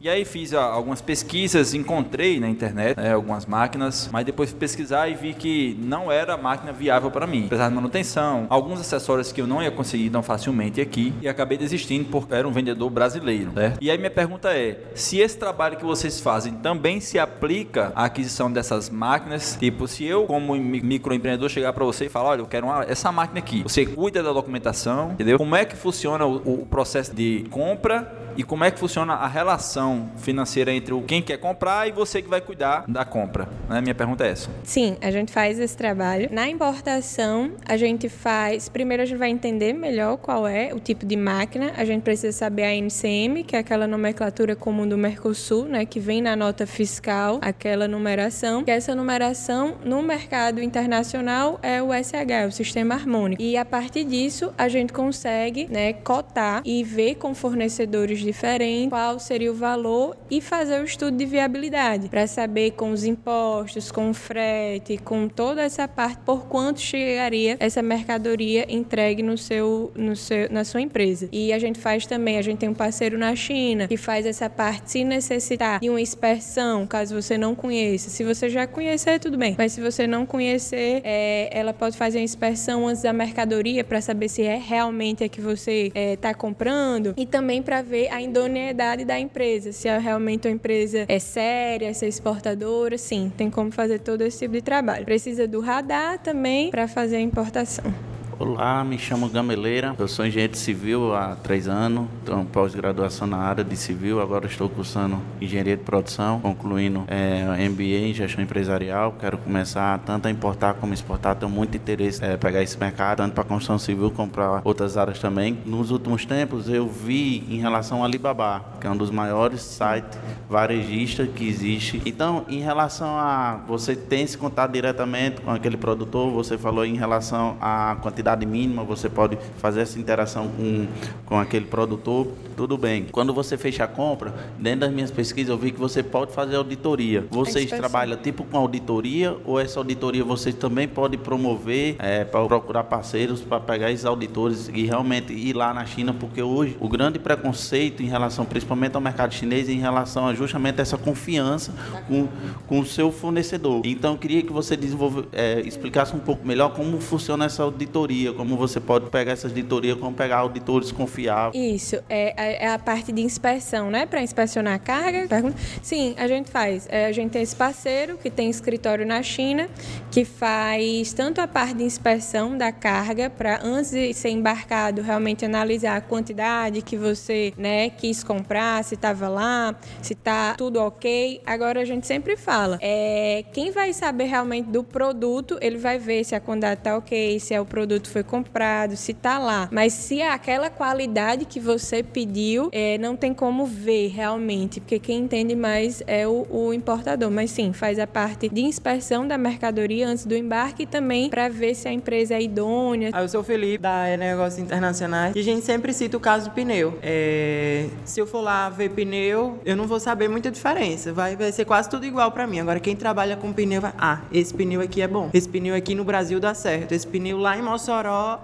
E 0.00 0.08
aí 0.08 0.24
fiz 0.24 0.52
algumas 0.52 1.00
pesquisas, 1.00 1.74
encontrei 1.74 2.40
na 2.40 2.48
internet 2.48 2.96
né, 2.96 3.12
algumas 3.12 3.46
máquinas, 3.46 4.08
mas 4.12 4.24
depois 4.24 4.50
fui 4.50 4.58
pesquisar 4.58 5.08
e 5.08 5.14
vi 5.14 5.34
que 5.34 5.76
não 5.80 6.10
era 6.10 6.36
máquina 6.36 6.72
viável 6.72 7.10
para 7.10 7.26
mim. 7.26 7.46
Apesar 7.46 7.68
de 7.68 7.74
manutenção, 7.74 8.46
alguns 8.48 8.80
acessórios 8.80 9.32
que 9.32 9.40
eu 9.40 9.46
não 9.46 9.62
ia 9.62 9.70
conseguir 9.70 10.10
tão 10.10 10.22
facilmente 10.22 10.80
aqui 10.80 11.12
e 11.20 11.28
acabei 11.28 11.58
desistindo 11.58 12.08
porque 12.10 12.34
era 12.34 12.46
um 12.46 12.52
vendedor 12.52 12.90
brasileiro. 12.90 13.52
Né? 13.54 13.74
E 13.80 13.90
aí 13.90 13.98
minha 13.98 14.10
pergunta 14.10 14.50
é, 14.52 14.78
se 14.94 15.18
esse 15.18 15.36
trabalho 15.36 15.76
que 15.76 15.84
vocês 15.84 16.20
fazem 16.20 16.52
também 16.54 17.00
se 17.00 17.18
aplica 17.18 17.92
à 17.94 18.04
aquisição 18.04 18.50
dessas 18.50 18.90
máquinas, 18.90 19.56
tipo, 19.58 19.86
se 19.88 20.04
eu 20.04 20.26
como 20.26 20.54
microempreendedor 20.54 21.48
chegar 21.48 21.72
para 21.72 21.84
você 21.84 22.06
e 22.06 22.08
falar, 22.08 22.30
olha, 22.30 22.40
eu 22.40 22.46
quero 22.46 22.66
uma, 22.66 22.84
essa 22.84 23.10
máquina 23.10 23.38
aqui, 23.38 23.62
você 23.62 23.84
cuida 23.86 24.22
da 24.22 24.32
documentação, 24.32 25.12
entendeu? 25.12 25.38
Como 25.38 25.54
é 25.54 25.64
que 25.64 25.76
funciona 25.76 26.24
o, 26.26 26.62
o 26.62 26.66
processo 26.66 27.14
de 27.14 27.46
compra 27.50 28.23
e 28.36 28.42
como 28.42 28.64
é 28.64 28.70
que 28.70 28.78
funciona 28.78 29.14
a 29.14 29.26
relação 29.26 30.08
financeira 30.16 30.72
entre 30.72 30.94
quem 31.02 31.22
quer 31.22 31.38
comprar 31.38 31.88
e 31.88 31.92
você 31.92 32.20
que 32.20 32.28
vai 32.28 32.40
cuidar 32.40 32.84
da 32.88 33.04
compra? 33.04 33.48
Né? 33.68 33.80
Minha 33.80 33.94
pergunta 33.94 34.24
é 34.24 34.30
essa. 34.30 34.50
Sim, 34.62 34.96
a 35.00 35.10
gente 35.10 35.32
faz 35.32 35.58
esse 35.58 35.76
trabalho. 35.76 36.28
Na 36.32 36.48
importação, 36.48 37.52
a 37.66 37.76
gente 37.76 38.08
faz. 38.08 38.68
Primeiro, 38.68 39.02
a 39.02 39.06
gente 39.06 39.18
vai 39.18 39.30
entender 39.30 39.72
melhor 39.72 40.16
qual 40.16 40.46
é 40.46 40.72
o 40.74 40.80
tipo 40.80 41.06
de 41.06 41.16
máquina. 41.16 41.72
A 41.76 41.84
gente 41.84 42.02
precisa 42.02 42.36
saber 42.36 42.64
a 42.64 42.74
NCM, 42.74 43.44
que 43.44 43.56
é 43.56 43.58
aquela 43.58 43.86
nomenclatura 43.86 44.56
comum 44.56 44.86
do 44.86 44.98
Mercosul, 44.98 45.64
né? 45.66 45.84
Que 45.84 46.00
vem 46.00 46.22
na 46.22 46.34
nota 46.34 46.66
fiscal, 46.66 47.38
aquela 47.42 47.86
numeração. 47.86 48.64
Que 48.64 48.70
essa 48.70 48.94
numeração 48.94 49.76
no 49.84 50.02
mercado 50.02 50.62
internacional 50.62 51.58
é 51.62 51.82
o 51.82 51.88
SH, 51.92 52.48
o 52.48 52.52
Sistema 52.52 52.94
Harmônico. 52.94 53.42
E 53.42 53.56
a 53.56 53.64
partir 53.64 54.04
disso, 54.04 54.52
a 54.56 54.68
gente 54.68 54.92
consegue, 54.92 55.66
né, 55.70 55.92
cotar 55.92 56.62
e 56.64 56.82
ver 56.82 57.16
com 57.16 57.34
fornecedores 57.34 58.23
diferente, 58.24 58.90
qual 58.90 59.18
seria 59.18 59.50
o 59.50 59.54
valor 59.54 60.16
e 60.30 60.40
fazer 60.40 60.80
o 60.80 60.84
estudo 60.84 61.16
de 61.16 61.26
viabilidade 61.26 62.08
para 62.08 62.26
saber 62.26 62.72
com 62.72 62.90
os 62.90 63.04
impostos, 63.04 63.90
com 63.90 64.10
o 64.10 64.14
frete, 64.14 64.98
com 64.98 65.28
toda 65.28 65.62
essa 65.62 65.86
parte 65.86 66.20
por 66.24 66.46
quanto 66.46 66.80
chegaria 66.80 67.56
essa 67.60 67.82
mercadoria 67.82 68.66
entregue 68.68 69.22
no 69.22 69.36
seu, 69.36 69.92
no 69.94 70.16
seu, 70.16 70.50
na 70.50 70.64
sua 70.64 70.80
empresa. 70.80 71.28
E 71.32 71.52
a 71.52 71.58
gente 71.58 71.78
faz 71.78 72.06
também, 72.06 72.38
a 72.38 72.42
gente 72.42 72.58
tem 72.58 72.68
um 72.68 72.74
parceiro 72.74 73.18
na 73.18 73.34
China 73.36 73.88
que 73.88 73.96
faz 73.96 74.26
essa 74.26 74.48
parte 74.48 74.90
se 74.90 75.04
necessitar 75.04 75.80
de 75.80 75.90
uma 75.90 76.00
inspeção, 76.00 76.86
caso 76.86 77.20
você 77.20 77.36
não 77.36 77.54
conheça. 77.54 78.10
Se 78.10 78.24
você 78.24 78.48
já 78.48 78.66
conhecer, 78.66 79.18
tudo 79.18 79.36
bem. 79.36 79.54
Mas 79.58 79.72
se 79.72 79.80
você 79.80 80.06
não 80.06 80.26
conhecer, 80.26 81.00
é, 81.04 81.48
ela 81.52 81.72
pode 81.72 81.96
fazer 81.96 82.18
a 82.18 82.22
inspeção 82.22 82.86
antes 82.86 83.02
da 83.02 83.12
mercadoria 83.12 83.84
para 83.84 84.00
saber 84.00 84.28
se 84.28 84.42
é 84.42 84.56
realmente 84.56 85.24
a 85.24 85.28
que 85.28 85.40
você 85.40 85.86
está 85.86 86.00
é, 86.00 86.16
tá 86.16 86.34
comprando 86.34 87.14
e 87.16 87.26
também 87.26 87.62
para 87.62 87.82
ver 87.82 88.08
a 88.14 88.22
idoneidade 88.22 89.04
da 89.04 89.18
empresa, 89.18 89.72
se 89.72 89.88
é 89.88 89.98
realmente 89.98 90.46
uma 90.46 90.54
empresa 90.54 91.04
é 91.08 91.18
séria, 91.18 91.92
se 91.92 92.04
é 92.04 92.08
exportadora, 92.08 92.96
sim, 92.96 93.32
tem 93.36 93.50
como 93.50 93.72
fazer 93.72 93.98
todo 93.98 94.22
esse 94.22 94.38
tipo 94.38 94.52
de 94.52 94.62
trabalho. 94.62 95.04
Precisa 95.04 95.48
do 95.48 95.58
radar 95.58 96.20
também 96.20 96.70
para 96.70 96.86
fazer 96.86 97.16
a 97.16 97.20
importação. 97.20 97.92
Olá, 98.36 98.82
me 98.82 98.98
chamo 98.98 99.28
Gameleira, 99.28 99.94
eu 99.96 100.08
sou 100.08 100.26
engenheiro 100.26 100.56
civil 100.56 101.14
há 101.14 101.36
três 101.36 101.68
anos, 101.68 102.08
tenho 102.24 102.44
pós-graduação 102.46 103.28
na 103.28 103.36
área 103.36 103.62
de 103.62 103.76
civil, 103.76 104.20
agora 104.20 104.46
estou 104.46 104.68
cursando 104.68 105.22
engenharia 105.40 105.76
de 105.76 105.84
produção, 105.84 106.40
concluindo 106.40 107.04
é, 107.06 107.68
MBA 107.68 108.08
em 108.08 108.12
gestão 108.12 108.42
empresarial, 108.42 109.14
quero 109.20 109.38
começar 109.38 110.00
tanto 110.00 110.26
a 110.26 110.32
importar 110.32 110.74
como 110.74 110.92
exportar, 110.92 111.36
tenho 111.36 111.50
muito 111.50 111.76
interesse 111.76 112.24
em 112.24 112.30
é, 112.30 112.36
pegar 112.36 112.60
esse 112.60 112.76
mercado, 112.76 113.18
tanto 113.18 113.34
para 113.34 113.44
construção 113.44 113.78
civil 113.78 114.10
como 114.10 114.32
para 114.32 114.60
outras 114.64 114.96
áreas 114.96 115.20
também. 115.20 115.56
Nos 115.64 115.92
últimos 115.92 116.26
tempos 116.26 116.68
eu 116.68 116.88
vi 116.88 117.44
em 117.48 117.60
relação 117.60 117.98
ao 117.98 118.04
Alibaba, 118.04 118.64
que 118.80 118.86
é 118.88 118.90
um 118.90 118.96
dos 118.96 119.12
maiores 119.12 119.62
sites 119.62 120.18
varejistas 120.50 121.28
que 121.36 121.48
existe. 121.48 122.02
Então, 122.04 122.44
em 122.48 122.60
relação 122.60 123.16
a 123.16 123.60
você 123.68 123.94
ter 123.94 124.20
esse 124.20 124.36
contato 124.36 124.72
diretamente 124.72 125.40
com 125.40 125.52
aquele 125.52 125.76
produtor, 125.76 126.32
você 126.32 126.58
falou 126.58 126.84
em 126.84 126.96
relação 126.96 127.56
à 127.60 127.96
quantidade 128.02 128.23
quantidade 128.24 128.46
mínima, 128.46 128.82
você 128.82 129.08
pode 129.08 129.36
fazer 129.58 129.82
essa 129.82 129.98
interação 129.98 130.48
com, 130.48 130.86
com 131.26 131.38
aquele 131.38 131.66
produtor, 131.66 132.26
tudo 132.56 132.78
bem. 132.78 133.06
Quando 133.12 133.34
você 133.34 133.58
fecha 133.58 133.84
a 133.84 133.86
compra, 133.86 134.34
dentro 134.58 134.80
das 134.80 134.92
minhas 134.92 135.10
pesquisas 135.10 135.50
eu 135.50 135.58
vi 135.58 135.70
que 135.70 135.78
você 135.78 136.02
pode 136.02 136.32
fazer 136.32 136.56
auditoria. 136.56 137.26
Vocês 137.30 137.68
trabalham 137.68 138.16
tipo 138.16 138.44
com 138.44 138.56
auditoria 138.56 139.36
ou 139.44 139.60
essa 139.60 139.78
auditoria 139.78 140.24
vocês 140.24 140.54
também 140.54 140.88
podem 140.88 141.18
promover 141.18 141.96
é, 141.98 142.24
para 142.24 142.44
procurar 142.46 142.84
parceiros 142.84 143.42
para 143.42 143.60
pegar 143.60 143.90
esses 143.90 144.06
auditores 144.06 144.70
e 144.72 144.84
realmente 144.86 145.32
ir 145.32 145.52
lá 145.52 145.74
na 145.74 145.84
China, 145.84 146.14
porque 146.14 146.42
hoje 146.42 146.76
o 146.80 146.88
grande 146.88 147.18
preconceito 147.18 148.02
em 148.02 148.06
relação 148.06 148.44
principalmente 148.46 148.94
ao 148.94 149.00
mercado 149.00 149.34
chinês 149.34 149.68
em 149.68 149.78
relação 149.78 150.26
a 150.28 150.34
justamente 150.34 150.80
essa 150.80 150.96
confiança 150.96 151.74
com, 152.08 152.28
com 152.66 152.80
o 152.80 152.86
seu 152.86 153.12
fornecedor. 153.12 153.82
Então 153.84 154.12
eu 154.12 154.18
queria 154.18 154.42
que 154.42 154.52
você 154.52 154.76
desenvolve, 154.76 155.26
é, 155.32 155.60
explicasse 155.60 156.16
um 156.16 156.20
pouco 156.20 156.46
melhor 156.46 156.70
como 156.70 157.00
funciona 157.00 157.44
essa 157.44 157.62
auditoria 157.62 158.13
auditoria, 158.14 158.32
como 158.32 158.56
você 158.56 158.80
pode 158.80 159.10
pegar 159.10 159.32
essas 159.32 159.50
auditorias, 159.50 159.98
como 159.98 160.14
pegar 160.14 160.38
auditores 160.38 160.92
confiáveis. 160.92 161.82
Isso, 161.82 161.96
é, 162.08 162.64
é 162.64 162.68
a 162.68 162.78
parte 162.78 163.12
de 163.12 163.20
inspeção, 163.22 163.90
né? 163.90 164.06
Para 164.06 164.22
inspecionar 164.22 164.74
a 164.74 164.78
carga. 164.78 165.26
Pergunta. 165.28 165.56
Sim, 165.82 166.14
a 166.16 166.28
gente 166.28 166.50
faz. 166.50 166.86
É, 166.90 167.06
a 167.06 167.12
gente 167.12 167.32
tem 167.32 167.42
esse 167.42 167.56
parceiro 167.56 168.16
que 168.16 168.30
tem 168.30 168.48
escritório 168.48 169.04
na 169.06 169.22
China, 169.22 169.68
que 170.10 170.24
faz 170.24 171.12
tanto 171.12 171.40
a 171.40 171.48
parte 171.48 171.74
de 171.74 171.84
inspeção 171.84 172.56
da 172.56 172.70
carga, 172.70 173.28
para 173.28 173.60
antes 173.64 173.90
de 173.90 174.12
ser 174.14 174.30
embarcado, 174.30 175.02
realmente 175.02 175.44
analisar 175.44 175.96
a 175.96 176.00
quantidade 176.00 176.82
que 176.82 176.96
você 176.96 177.52
né, 177.56 177.90
quis 177.90 178.22
comprar, 178.22 178.84
se 178.84 178.94
estava 178.94 179.28
lá, 179.28 179.74
se 180.00 180.12
está 180.12 180.54
tudo 180.54 180.80
ok. 180.80 181.40
Agora 181.44 181.80
a 181.80 181.84
gente 181.84 182.06
sempre 182.06 182.36
fala, 182.36 182.78
é, 182.80 183.44
quem 183.52 183.70
vai 183.70 183.92
saber 183.92 184.24
realmente 184.24 184.68
do 184.68 184.84
produto, 184.84 185.58
ele 185.60 185.78
vai 185.78 185.98
ver 185.98 186.24
se 186.24 186.34
a 186.34 186.40
quantidade 186.40 186.80
está 186.80 186.96
ok, 186.96 187.40
se 187.40 187.54
é 187.54 187.60
o 187.60 187.64
produto 187.64 188.03
produto 188.04 188.10
foi 188.10 188.22
comprado, 188.22 188.96
se 188.96 189.14
tá 189.14 189.38
lá. 189.38 189.68
Mas 189.70 189.92
se 189.92 190.20
é 190.20 190.30
aquela 190.30 190.70
qualidade 190.70 191.44
que 191.44 191.58
você 191.58 192.02
pediu, 192.02 192.68
é, 192.72 192.98
não 192.98 193.16
tem 193.16 193.32
como 193.32 193.66
ver 193.66 194.08
realmente, 194.08 194.80
porque 194.80 194.98
quem 194.98 195.20
entende 195.20 195.56
mais 195.56 196.02
é 196.06 196.26
o, 196.28 196.46
o 196.50 196.72
importador. 196.72 197.30
Mas 197.30 197.50
sim, 197.50 197.72
faz 197.72 197.98
a 197.98 198.06
parte 198.06 198.48
de 198.48 198.60
inspeção 198.60 199.26
da 199.26 199.38
mercadoria 199.38 200.06
antes 200.06 200.26
do 200.26 200.36
embarque 200.36 200.86
também 200.86 201.30
para 201.30 201.48
ver 201.48 201.74
se 201.74 201.88
a 201.88 201.92
empresa 201.92 202.34
é 202.34 202.42
idônea. 202.42 203.10
Aí 203.12 203.24
eu 203.24 203.28
sou 203.28 203.40
o 203.40 203.44
Felipe, 203.44 203.78
da 203.78 204.16
Negócios 204.16 204.60
Internacionais, 204.60 205.34
e 205.34 205.40
a 205.40 205.42
gente 205.42 205.64
sempre 205.64 205.92
cita 205.92 206.16
o 206.16 206.20
caso 206.20 206.50
do 206.50 206.54
pneu. 206.54 206.98
É, 207.02 207.86
se 208.04 208.20
eu 208.20 208.26
for 208.26 208.40
lá 208.40 208.68
ver 208.68 208.90
pneu, 208.90 209.58
eu 209.64 209.76
não 209.76 209.86
vou 209.86 209.98
saber 209.98 210.28
muita 210.28 210.50
diferença. 210.50 211.12
Vai, 211.12 211.36
vai 211.36 211.50
ser 211.52 211.64
quase 211.64 211.88
tudo 211.88 212.04
igual 212.04 212.30
para 212.30 212.46
mim. 212.46 212.60
Agora, 212.60 212.80
quem 212.80 212.94
trabalha 212.94 213.36
com 213.36 213.52
pneu 213.52 213.80
vai. 213.80 213.92
Ah, 213.98 214.20
esse 214.32 214.52
pneu 214.52 214.80
aqui 214.80 215.00
é 215.00 215.08
bom. 215.08 215.30
Esse 215.32 215.48
pneu 215.48 215.74
aqui 215.74 215.94
no 215.94 216.04
Brasil 216.04 216.38
dá 216.38 216.54
certo. 216.54 216.92
Esse 216.92 217.06
pneu 217.06 217.38
lá 217.38 217.56
em 217.56 217.62
Mossoró 217.62 217.93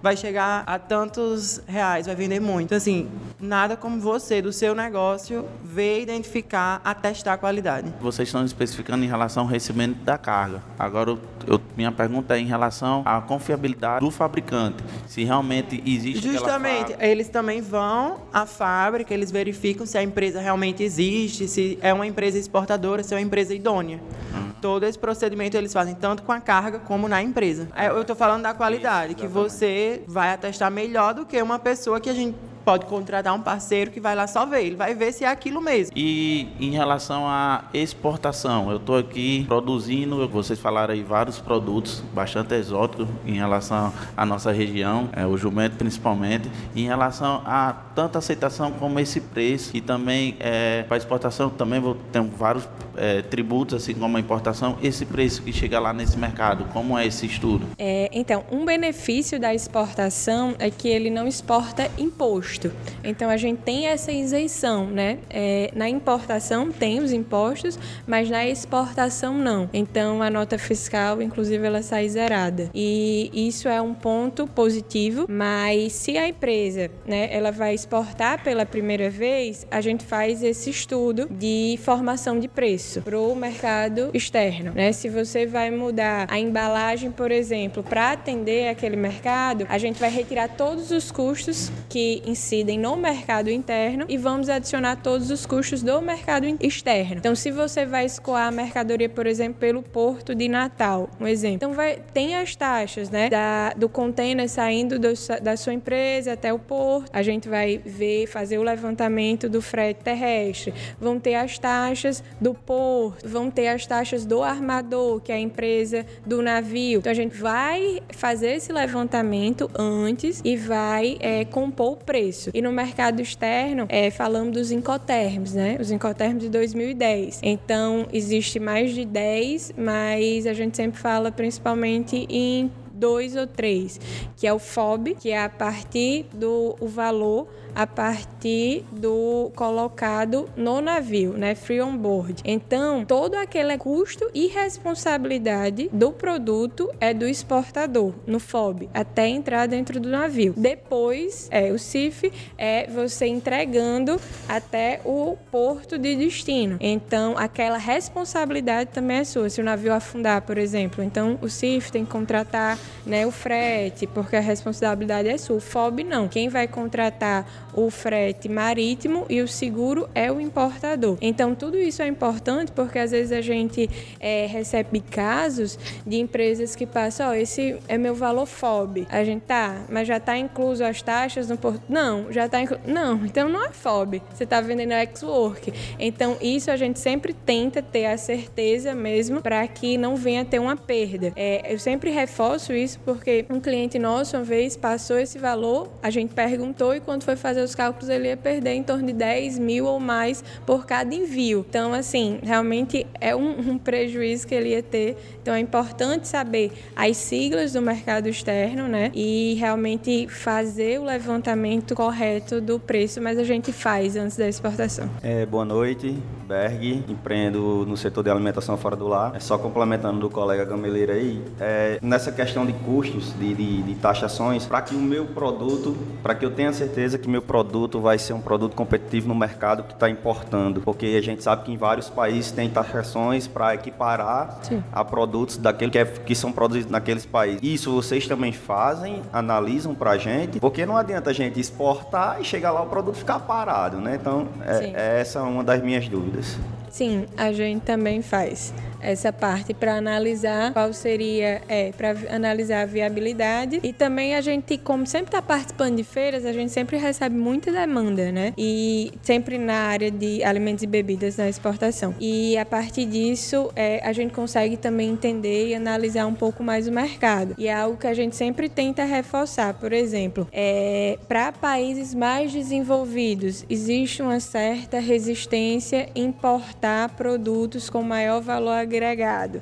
vai 0.03 0.17
chegar 0.17 0.63
a 0.67 0.79
tantos 0.79 1.61
reais, 1.67 2.07
vai 2.07 2.15
vender 2.15 2.41
muito. 2.41 2.67
Então, 2.67 2.79
assim, 2.79 3.09
nada 3.41 3.77
como 3.77 4.01
você, 4.01 4.41
do 4.43 4.53
seu 4.53 4.75
negócio, 4.75 5.45
ver, 5.63 6.03
identificar, 6.03 6.81
atestar 6.85 7.35
a 7.35 7.39
qualidade. 7.39 7.93
Vocês 8.01 8.29
estão 8.29 8.45
especificando 8.45 9.05
em 9.05 9.09
relação 9.09 9.45
ao 9.45 9.49
recebimento 9.49 9.97
da 10.05 10.19
carga. 10.19 10.63
Agora, 10.79 11.17
eu, 11.47 11.61
minha 11.77 11.91
pergunta 11.91 12.37
é 12.37 12.41
em 12.41 12.47
relação 12.47 13.03
à 13.05 13.21
confiabilidade 13.21 14.05
do 14.05 14.11
fabricante. 14.11 14.83
Se 15.07 15.25
realmente 15.25 15.83
existe 15.87 16.31
Justamente, 16.31 16.95
eles 16.99 17.29
também 17.29 17.61
vão 17.61 18.21
à 18.33 18.47
fábrica, 18.47 19.13
eles 19.13 19.31
verificam 19.31 19.87
se 19.87 19.97
a 19.97 20.03
empresa 20.03 20.41
realmente 20.41 20.83
existe, 20.83 21.49
se 21.49 21.79
é 21.81 21.93
uma 21.93 22.07
empresa 22.07 22.39
exportadora, 22.39 23.03
se 23.03 23.15
é 23.15 23.17
uma 23.17 23.23
empresa 23.23 23.55
idônea. 23.55 24.01
Uhum. 24.35 24.51
Todo 24.61 24.85
esse 24.85 24.99
procedimento 24.99 25.57
eles 25.57 25.73
fazem 25.73 25.95
tanto 25.95 26.23
com 26.23 26.33
a 26.33 26.41
carga 26.41 26.79
como 26.79 27.09
na 27.09 27.23
empresa. 27.23 27.69
É, 27.75 27.89
eu 27.89 28.03
estou 28.03 28.17
falando 28.17 28.43
da 28.43 28.55
qualidade, 28.55 29.15
Isso, 29.15 29.23
que 29.23 29.27
você 29.43 30.03
vai 30.07 30.33
atestar 30.33 30.71
melhor 30.71 31.15
do 31.15 31.25
que 31.25 31.41
uma 31.41 31.59
pessoa 31.59 32.01
que 32.01 32.11
a 32.11 32.15
gente 32.15 32.37
pode 32.71 32.87
contratar 32.87 33.35
um 33.35 33.41
parceiro 33.41 33.91
que 33.91 33.99
vai 33.99 34.15
lá 34.15 34.29
só 34.29 34.47
ver, 34.47 34.65
ele 34.65 34.77
vai 34.77 34.95
ver 34.95 35.11
se 35.11 35.25
é 35.25 35.29
aquilo 35.29 35.61
mesmo. 35.61 35.93
E 35.97 36.47
em 36.61 36.71
relação 36.71 37.27
à 37.27 37.65
exportação, 37.75 38.71
eu 38.71 38.77
estou 38.77 38.97
aqui 38.97 39.45
produzindo, 39.49 40.29
vocês 40.29 40.57
falaram 40.57 40.95
aí 40.95 41.03
vários 41.03 41.41
produtos 41.41 42.01
bastante 42.15 42.55
exóticos 42.55 43.09
em 43.27 43.33
relação 43.33 43.93
à 44.17 44.25
nossa 44.25 44.53
região, 44.53 45.09
é, 45.13 45.27
o 45.27 45.37
jumento 45.37 45.75
principalmente, 45.75 46.49
em 46.77 46.87
relação 46.87 47.43
a 47.45 47.73
tanta 47.73 48.19
aceitação 48.19 48.71
como 48.71 49.01
esse 49.01 49.21
preço 49.21 49.77
e 49.77 49.81
também 49.81 50.37
é, 50.39 50.85
para 50.85 50.97
exportação 50.97 51.51
também 51.51 51.81
vou 51.81 51.97
ter 52.13 52.23
vários 52.23 52.69
é, 52.97 53.23
tributos 53.23 53.83
assim 53.83 53.95
como 53.95 54.17
a 54.17 54.21
importação, 54.21 54.79
esse 54.81 55.05
preço 55.05 55.43
que 55.43 55.53
chega 55.53 55.81
lá 55.81 55.93
nesse 55.93 56.17
mercado, 56.17 56.67
como 56.73 56.97
é 56.97 57.07
esse 57.07 57.27
estudo? 57.27 57.67
É, 57.79 58.09
então, 58.13 58.45
um 58.53 58.65
benefício 58.65 59.41
da 59.41 59.53
exportação 59.55 60.55
é 60.59 60.71
que 60.71 60.87
ele 60.87 61.11
não 61.11 61.27
exporta 61.27 61.91
imposto 61.99 62.60
Então 63.03 63.31
a 63.31 63.37
gente 63.37 63.61
tem 63.63 63.87
essa 63.87 64.13
isenção, 64.13 64.87
né? 64.87 65.19
É, 65.29 65.71
na 65.75 65.89
importação 65.89 66.71
tem 66.71 67.01
os 67.01 67.13
impostos, 67.13 67.79
mas 68.07 68.29
na 68.29 68.47
exportação 68.47 69.37
não. 69.37 69.69
Então 69.73 70.23
a 70.23 70.31
nota 70.31 70.59
fiscal, 70.59 71.23
inclusive, 71.23 71.65
ela 71.65 71.83
sai 71.83 72.09
zerada. 72.09 72.71
E 72.75 73.31
isso 73.33 73.69
é 73.69 73.81
um 73.81 73.95
ponto 73.95 74.47
positivo, 74.47 75.27
mas 75.29 75.93
se 75.93 76.17
a 76.17 76.29
empresa, 76.29 76.91
né, 77.07 77.29
ela 77.31 77.51
vai 77.51 77.75
exportar 77.75 78.43
pela 78.43 78.67
primeira 78.67 79.11
vez, 79.11 79.67
a 79.71 79.81
gente 79.81 80.05
faz 80.05 80.43
esse 80.43 80.71
estudo 80.71 81.29
de 81.31 81.79
formação 81.83 82.39
de 82.39 82.49
preço 82.49 83.03
para 83.03 83.19
o 83.19 83.35
mercado 83.35 84.11
externo, 84.13 84.73
né? 84.75 84.93
Se 84.93 85.09
você 85.09 85.47
vai 85.47 85.71
mudar 85.71 86.27
a 86.29 86.39
embalagem, 86.39 87.11
por 87.11 87.31
exemplo, 87.31 87.83
para 87.83 88.13
atender 88.13 88.69
aquele 88.69 88.97
mercado, 88.97 89.67
a 89.69 89.79
gente 89.79 89.99
vai 90.01 90.11
retirar 90.11 90.49
todos 90.49 90.91
os 90.91 91.11
custos 91.11 91.71
que 91.89 92.23
incidem 92.41 92.79
no 92.79 92.97
mercado 92.97 93.51
interno 93.51 94.07
e 94.09 94.17
vamos 94.17 94.49
adicionar 94.49 94.97
todos 94.97 95.31
os 95.31 95.45
custos 95.45 95.83
do 95.83 96.01
mercado 96.01 96.47
externo. 96.59 97.17
Então, 97.19 97.35
se 97.35 97.51
você 97.51 97.85
vai 97.85 98.07
escoar 98.07 98.49
a 98.49 98.51
mercadoria, 98.51 99.11
por 99.11 99.27
exemplo, 99.27 99.61
pelo 99.61 99.83
porto 99.83 100.35
de 100.35 100.49
Natal, 100.49 101.11
um 101.21 101.27
exemplo, 101.27 101.57
então 101.57 101.75
vai, 101.75 101.99
tem 102.15 102.35
as 102.37 102.57
taxas, 102.57 103.11
né, 103.11 103.29
da, 103.29 103.75
do 103.75 103.91
container 103.91 104.49
saindo 104.49 104.99
do, 104.99 105.09
da 105.43 105.55
sua 105.57 105.75
empresa 105.75 106.33
até 106.33 106.51
o 106.51 106.59
porto. 106.59 107.11
A 107.13 107.23
gente 107.23 107.47
vai 107.47 107.77
ver, 107.77 108.27
fazer 108.27 108.57
o 108.57 108.63
levantamento 108.63 109.47
do 109.47 109.61
frete 109.61 110.03
terrestre. 110.03 110.73
Vão 110.99 111.21
ter 111.21 111.35
as 111.35 111.59
taxas 111.59 112.25
do 112.41 112.55
porto, 112.55 113.29
vão 113.29 113.51
ter 113.51 113.69
as 113.69 113.87
taxas 113.87 114.25
do 114.25 114.43
armador, 114.43 115.21
que 115.21 115.31
é 115.31 115.35
a 115.35 115.41
empresa 115.41 116.07
do 116.25 116.41
navio. 116.41 117.01
Então, 117.01 117.13
a 117.13 117.15
gente 117.15 117.37
vai 117.37 118.01
fazer 118.11 118.53
esse 118.55 118.73
levantamento 118.73 119.71
antes 119.79 120.41
e 120.43 120.57
vai 120.57 121.19
é, 121.21 121.45
compor 121.45 121.93
o 121.93 121.97
preço 121.97 122.30
preço. 122.31 122.51
E 122.55 122.63
no 122.63 122.73
mercado 122.73 123.21
externo, 123.21 123.87
é, 123.89 124.11
falamos 124.11 124.53
dos 124.53 124.71
incoterms, 124.71 125.55
né? 125.55 125.77
Os 125.81 125.91
incoterms 125.91 126.43
de 126.43 126.49
2010. 126.49 127.41
Então, 127.43 128.07
existe 128.13 128.59
mais 128.59 128.95
de 128.95 129.05
10, 129.05 129.75
mas 129.77 130.47
a 130.47 130.53
gente 130.53 130.77
sempre 130.77 131.01
fala 131.01 131.33
principalmente 131.33 132.27
em 132.29 132.71
dois 132.93 133.35
ou 133.35 133.47
três, 133.47 133.99
que 134.37 134.47
é 134.47 134.53
o 134.53 134.59
FOB, 134.59 135.15
que 135.15 135.31
é 135.31 135.43
a 135.43 135.49
partir 135.49 136.27
do 136.35 136.77
o 136.79 136.87
valor 136.87 137.49
a 137.75 137.87
partir 137.87 138.85
do 138.93 139.51
colocado 139.55 140.49
no 140.57 140.81
navio, 140.81 141.33
né, 141.33 141.55
free 141.55 141.81
on 141.81 141.97
board. 141.97 142.43
Então, 142.45 143.05
todo 143.05 143.35
aquele 143.35 143.77
custo 143.79 144.31
e 144.35 144.47
responsabilidade 144.47 145.89
do 145.93 146.13
produto 146.13 146.91
é 147.01 147.13
do 147.13 147.27
exportador 147.27 148.13
no 148.27 148.39
FOB 148.39 148.89
até 148.93 149.29
entrar 149.29 149.67
dentro 149.67 150.01
do 150.01 150.09
navio. 150.09 150.55
Depois, 150.57 151.49
é 151.51 151.71
o 151.73 151.79
CIF 151.79 152.33
é 152.57 152.87
você 152.87 153.27
entregando 153.27 154.21
até 154.49 155.01
o 155.05 155.37
porto 155.51 155.99
de 155.99 156.17
destino. 156.17 156.77
Então, 156.81 157.35
aquela 157.37 157.79
responsabilidade 157.79 158.91
também 158.91 159.19
é 159.19 159.25
sua. 159.25 159.49
Se 159.49 159.61
o 159.61 159.65
navio 159.65 159.93
afundar, 159.93 160.43
por 160.43 160.59
exemplo, 160.59 161.03
então 161.03 161.39
o 161.41 161.49
CIF 161.49 161.91
tem 161.91 162.05
que 162.05 162.11
contratar, 162.11 162.79
né, 163.07 163.27
o 163.27 163.31
frete, 163.31 164.07
porque 164.07 164.37
a 164.37 164.41
responsabilidade 164.41 165.29
é 165.29 165.39
sua. 165.39 165.57
O 165.57 165.61
FOB 165.61 166.05
não. 166.05 166.29
Quem 166.29 166.49
vai 166.49 166.67
contratar 166.69 167.47
o 167.87 167.91
frete 167.91 168.49
marítimo 168.49 169.27
e 169.29 169.41
o 169.41 169.47
seguro 169.49 170.09
é 170.15 170.31
o 170.33 170.41
importador. 170.41 171.17
Então, 171.21 171.55
tudo 171.55 171.79
isso 171.79 172.03
é 172.03 172.09
importante 172.09 172.73
porque 172.73 172.99
às 172.99 173.11
vezes 173.11 173.33
a 173.33 173.41
gente 173.41 173.89
é, 174.19 174.47
recebe 174.47 175.01
casos 175.01 175.79
de 176.07 176.19
empresas 176.19 176.75
que 176.75 176.87
passam, 176.87 177.29
ó, 177.29 177.31
oh, 177.31 177.35
esse 177.35 177.77
é 177.87 177.97
meu 177.97 178.15
valor 178.15 178.47
FOB. 178.47 179.07
A 179.09 179.23
gente 179.25 179.43
tá, 179.43 179.85
mas 179.89 180.09
já 180.09 180.17
está 180.17 180.37
incluso 180.37 180.85
as 180.85 181.01
taxas 181.03 181.49
no 181.49 181.57
porto? 181.57 181.83
Não, 181.89 182.33
já 182.33 182.47
está 182.47 182.61
incluso. 182.61 182.83
Não, 182.87 183.25
então 183.25 183.49
não 183.49 183.65
é 183.65 183.71
FOB. 183.71 184.23
Você 184.33 184.45
está 184.45 184.61
vendendo 184.61 184.93
ex-work. 184.93 185.73
Então, 185.99 186.37
isso 186.41 186.71
a 186.71 186.77
gente 186.77 186.99
sempre 186.99 187.33
tenta 187.33 187.83
ter 187.83 188.07
a 188.07 188.17
certeza 188.17 188.95
mesmo 188.95 189.41
para 189.41 189.67
que 189.69 189.97
não 189.97 190.17
venha 190.17 190.45
ter 190.45 190.59
uma 190.59 190.77
perda. 190.77 191.33
É, 191.37 191.73
eu 191.73 191.79
sempre 191.79 192.11
reforço 192.11 192.73
isso 192.73 192.99
porque 193.05 193.45
um 193.49 193.61
cliente 193.61 193.99
nosso 193.99 194.37
uma 194.37 194.45
vez 194.45 194.77
passou 194.77 195.19
esse 195.19 195.39
valor, 195.39 195.91
a 196.03 196.11
gente 196.11 196.35
perguntou 196.35 196.95
e 196.95 197.01
quando 197.01 197.25
foi 197.25 197.37
fazer 197.37 197.51
fazer 197.51 197.63
os 197.71 197.75
cálculos, 197.75 198.09
ele 198.09 198.29
ia 198.29 198.37
perder 198.37 198.75
em 198.75 198.83
torno 198.83 199.07
de 199.07 199.13
10 199.13 199.59
mil 199.59 199.87
ou 199.87 199.99
mais 199.99 200.45
por 200.67 200.85
cada 200.85 201.15
envio. 201.15 201.65
Então, 201.69 201.93
assim, 201.93 202.39
realmente 202.43 203.07
é 203.21 203.35
um, 203.35 203.73
um 203.73 203.79
prejuízo 203.79 204.47
que 204.47 204.55
ele 204.55 204.71
ia 204.71 204.83
ter. 204.83 205.17
Então, 205.41 205.55
é 205.55 205.61
importante 205.61 206.29
saber 206.29 206.73
as 206.95 207.17
siglas 207.17 207.73
do 207.73 207.81
mercado 207.81 208.29
externo, 208.29 208.89
né? 208.89 209.11
E 209.15 209.55
realmente 209.59 210.29
fazer 210.29 211.01
o 211.01 211.05
levantamento 211.05 211.95
correto 211.95 212.61
do 212.61 212.79
preço, 212.79 213.21
mas 213.21 213.39
a 213.39 213.45
gente 213.45 213.73
faz 213.73 214.17
antes 214.17 214.37
da 214.37 214.49
exportação. 214.49 215.09
É, 215.23 215.47
boa 215.47 215.65
noite, 215.65 216.17
Berg. 216.47 217.05
Empreendo 217.09 217.87
no 217.87 217.97
setor 217.97 218.25
de 218.25 218.31
alimentação 218.31 218.77
fora 218.77 218.97
do 218.97 219.07
lar. 219.07 219.35
É 219.35 219.41
só 219.41 219.57
complementando 219.57 220.21
do 220.21 220.29
colega 220.29 220.65
Gameleira 220.65 221.15
aí, 221.15 221.43
é, 221.61 221.99
nessa 222.03 222.33
questão 222.33 222.67
de 222.67 222.73
custos, 222.73 223.33
de, 223.39 223.55
de, 223.55 223.83
de 223.83 223.95
taxações, 223.97 224.67
para 224.67 224.83
que 224.83 224.95
o 224.95 224.99
meu 224.99 225.27
produto, 225.27 225.97
para 226.23 226.35
que 226.35 226.45
eu 226.45 226.51
tenha 226.51 226.73
certeza 226.73 227.19
que 227.19 227.29
meu 227.29 227.43
produto 227.51 227.99
vai 227.99 228.17
ser 228.17 228.33
um 228.33 228.41
produto 228.41 228.77
competitivo 228.77 229.27
no 229.27 229.35
mercado 229.35 229.83
que 229.83 229.93
está 229.93 230.09
importando, 230.09 230.83
porque 230.83 231.17
a 231.19 231.21
gente 231.21 231.43
sabe 231.43 231.65
que 231.65 231.73
em 231.73 231.77
vários 231.77 232.09
países 232.09 232.53
tem 232.53 232.71
taxações 232.71 233.49
para 233.49 233.75
equiparar 233.75 234.61
Sim. 234.63 234.81
a 234.93 235.05
produtos 235.05 235.57
daquele 235.57 235.91
que, 235.91 235.99
é, 235.99 236.05
que 236.05 236.33
são 236.33 236.53
produzidos 236.53 236.93
naqueles 236.93 237.27
países. 237.27 237.59
Isso 237.61 237.93
vocês 237.93 238.29
também 238.29 238.53
fazem, 238.53 239.21
analisam 239.33 239.97
para 239.97 240.13
a 240.13 240.17
gente, 240.17 240.61
porque 240.61 240.87
não 240.87 240.97
adianta 240.97 241.31
a 241.31 241.33
gente 241.33 241.59
exportar 241.59 242.41
e 242.41 242.45
chegar 242.45 242.71
lá 242.71 242.83
o 242.83 242.87
produto 242.87 243.17
ficar 243.17 243.41
parado, 243.41 243.97
né? 243.97 244.15
Então, 244.15 244.47
é, 244.65 245.17
é 245.17 245.21
essa 245.21 245.43
uma 245.43 245.65
das 245.65 245.83
minhas 245.83 246.09
dúvidas. 246.09 246.57
Sim, 246.89 247.27
a 247.37 247.51
gente 247.51 247.83
também 247.83 248.23
faz 248.23 248.73
essa 249.01 249.33
parte 249.33 249.75
para 249.75 249.95
analisar 249.95 250.73
qual 250.73 250.93
seria, 250.93 251.63
é, 251.69 251.93
para 251.93 252.15
analisar 252.35 252.83
a 252.83 252.87
viabilidade. 252.87 253.81
E 253.83 253.93
também 253.93 254.35
a 254.35 254.41
gente, 254.41 254.79
como 254.79 255.07
sempre 255.07 255.29
está 255.29 255.43
participando 255.43 255.97
de 255.97 256.05
feiras, 256.05 256.45
a 256.45 256.53
gente 256.53 256.73
sempre 256.73 256.97
recebe 256.97 257.37
muita 257.37 257.71
demanda, 257.71 258.33
né? 258.33 258.53
E 258.57 259.13
sempre 259.23 259.59
na 259.59 259.75
área 259.75 260.11
de 260.11 260.43
alimentos 260.43 260.83
e 260.83 260.87
bebidas 260.87 261.37
na 261.37 261.49
exportação. 261.49 262.15
E 262.21 262.57
a 262.57 262.65
partir 262.65 263.07
disso, 263.07 263.71
é, 263.77 264.01
a 264.05 264.13
gente 264.13 264.33
consegue 264.33 264.77
também 264.77 265.11
entender 265.11 265.69
e 265.69 265.75
analisar 265.75 266.27
um 266.27 266.35
pouco 266.35 266.63
mais 266.63 266.87
o 266.87 266.93
mercado. 266.93 267.55
E 267.59 267.69
é 267.69 267.75
algo 267.75 267.97
que 267.97 268.07
a 268.07 268.15
gente 268.15 268.37
sempre 268.37 268.69
tenta 268.69 269.05
reforçar. 269.05 269.75
Por 269.75 269.93
exemplo, 269.93 270.47
é, 270.53 271.19
para 271.29 271.53
países 271.53 272.15
mais 272.15 272.53
desenvolvidos, 272.53 273.65
existe 273.69 274.23
uma 274.23 274.41
certa 274.41 274.99
resistência 274.99 276.09
em 276.15 276.31
importar 276.31 277.11
produtos 277.11 277.91
com 277.91 278.03
maior 278.03 278.41
valor. 278.41 278.87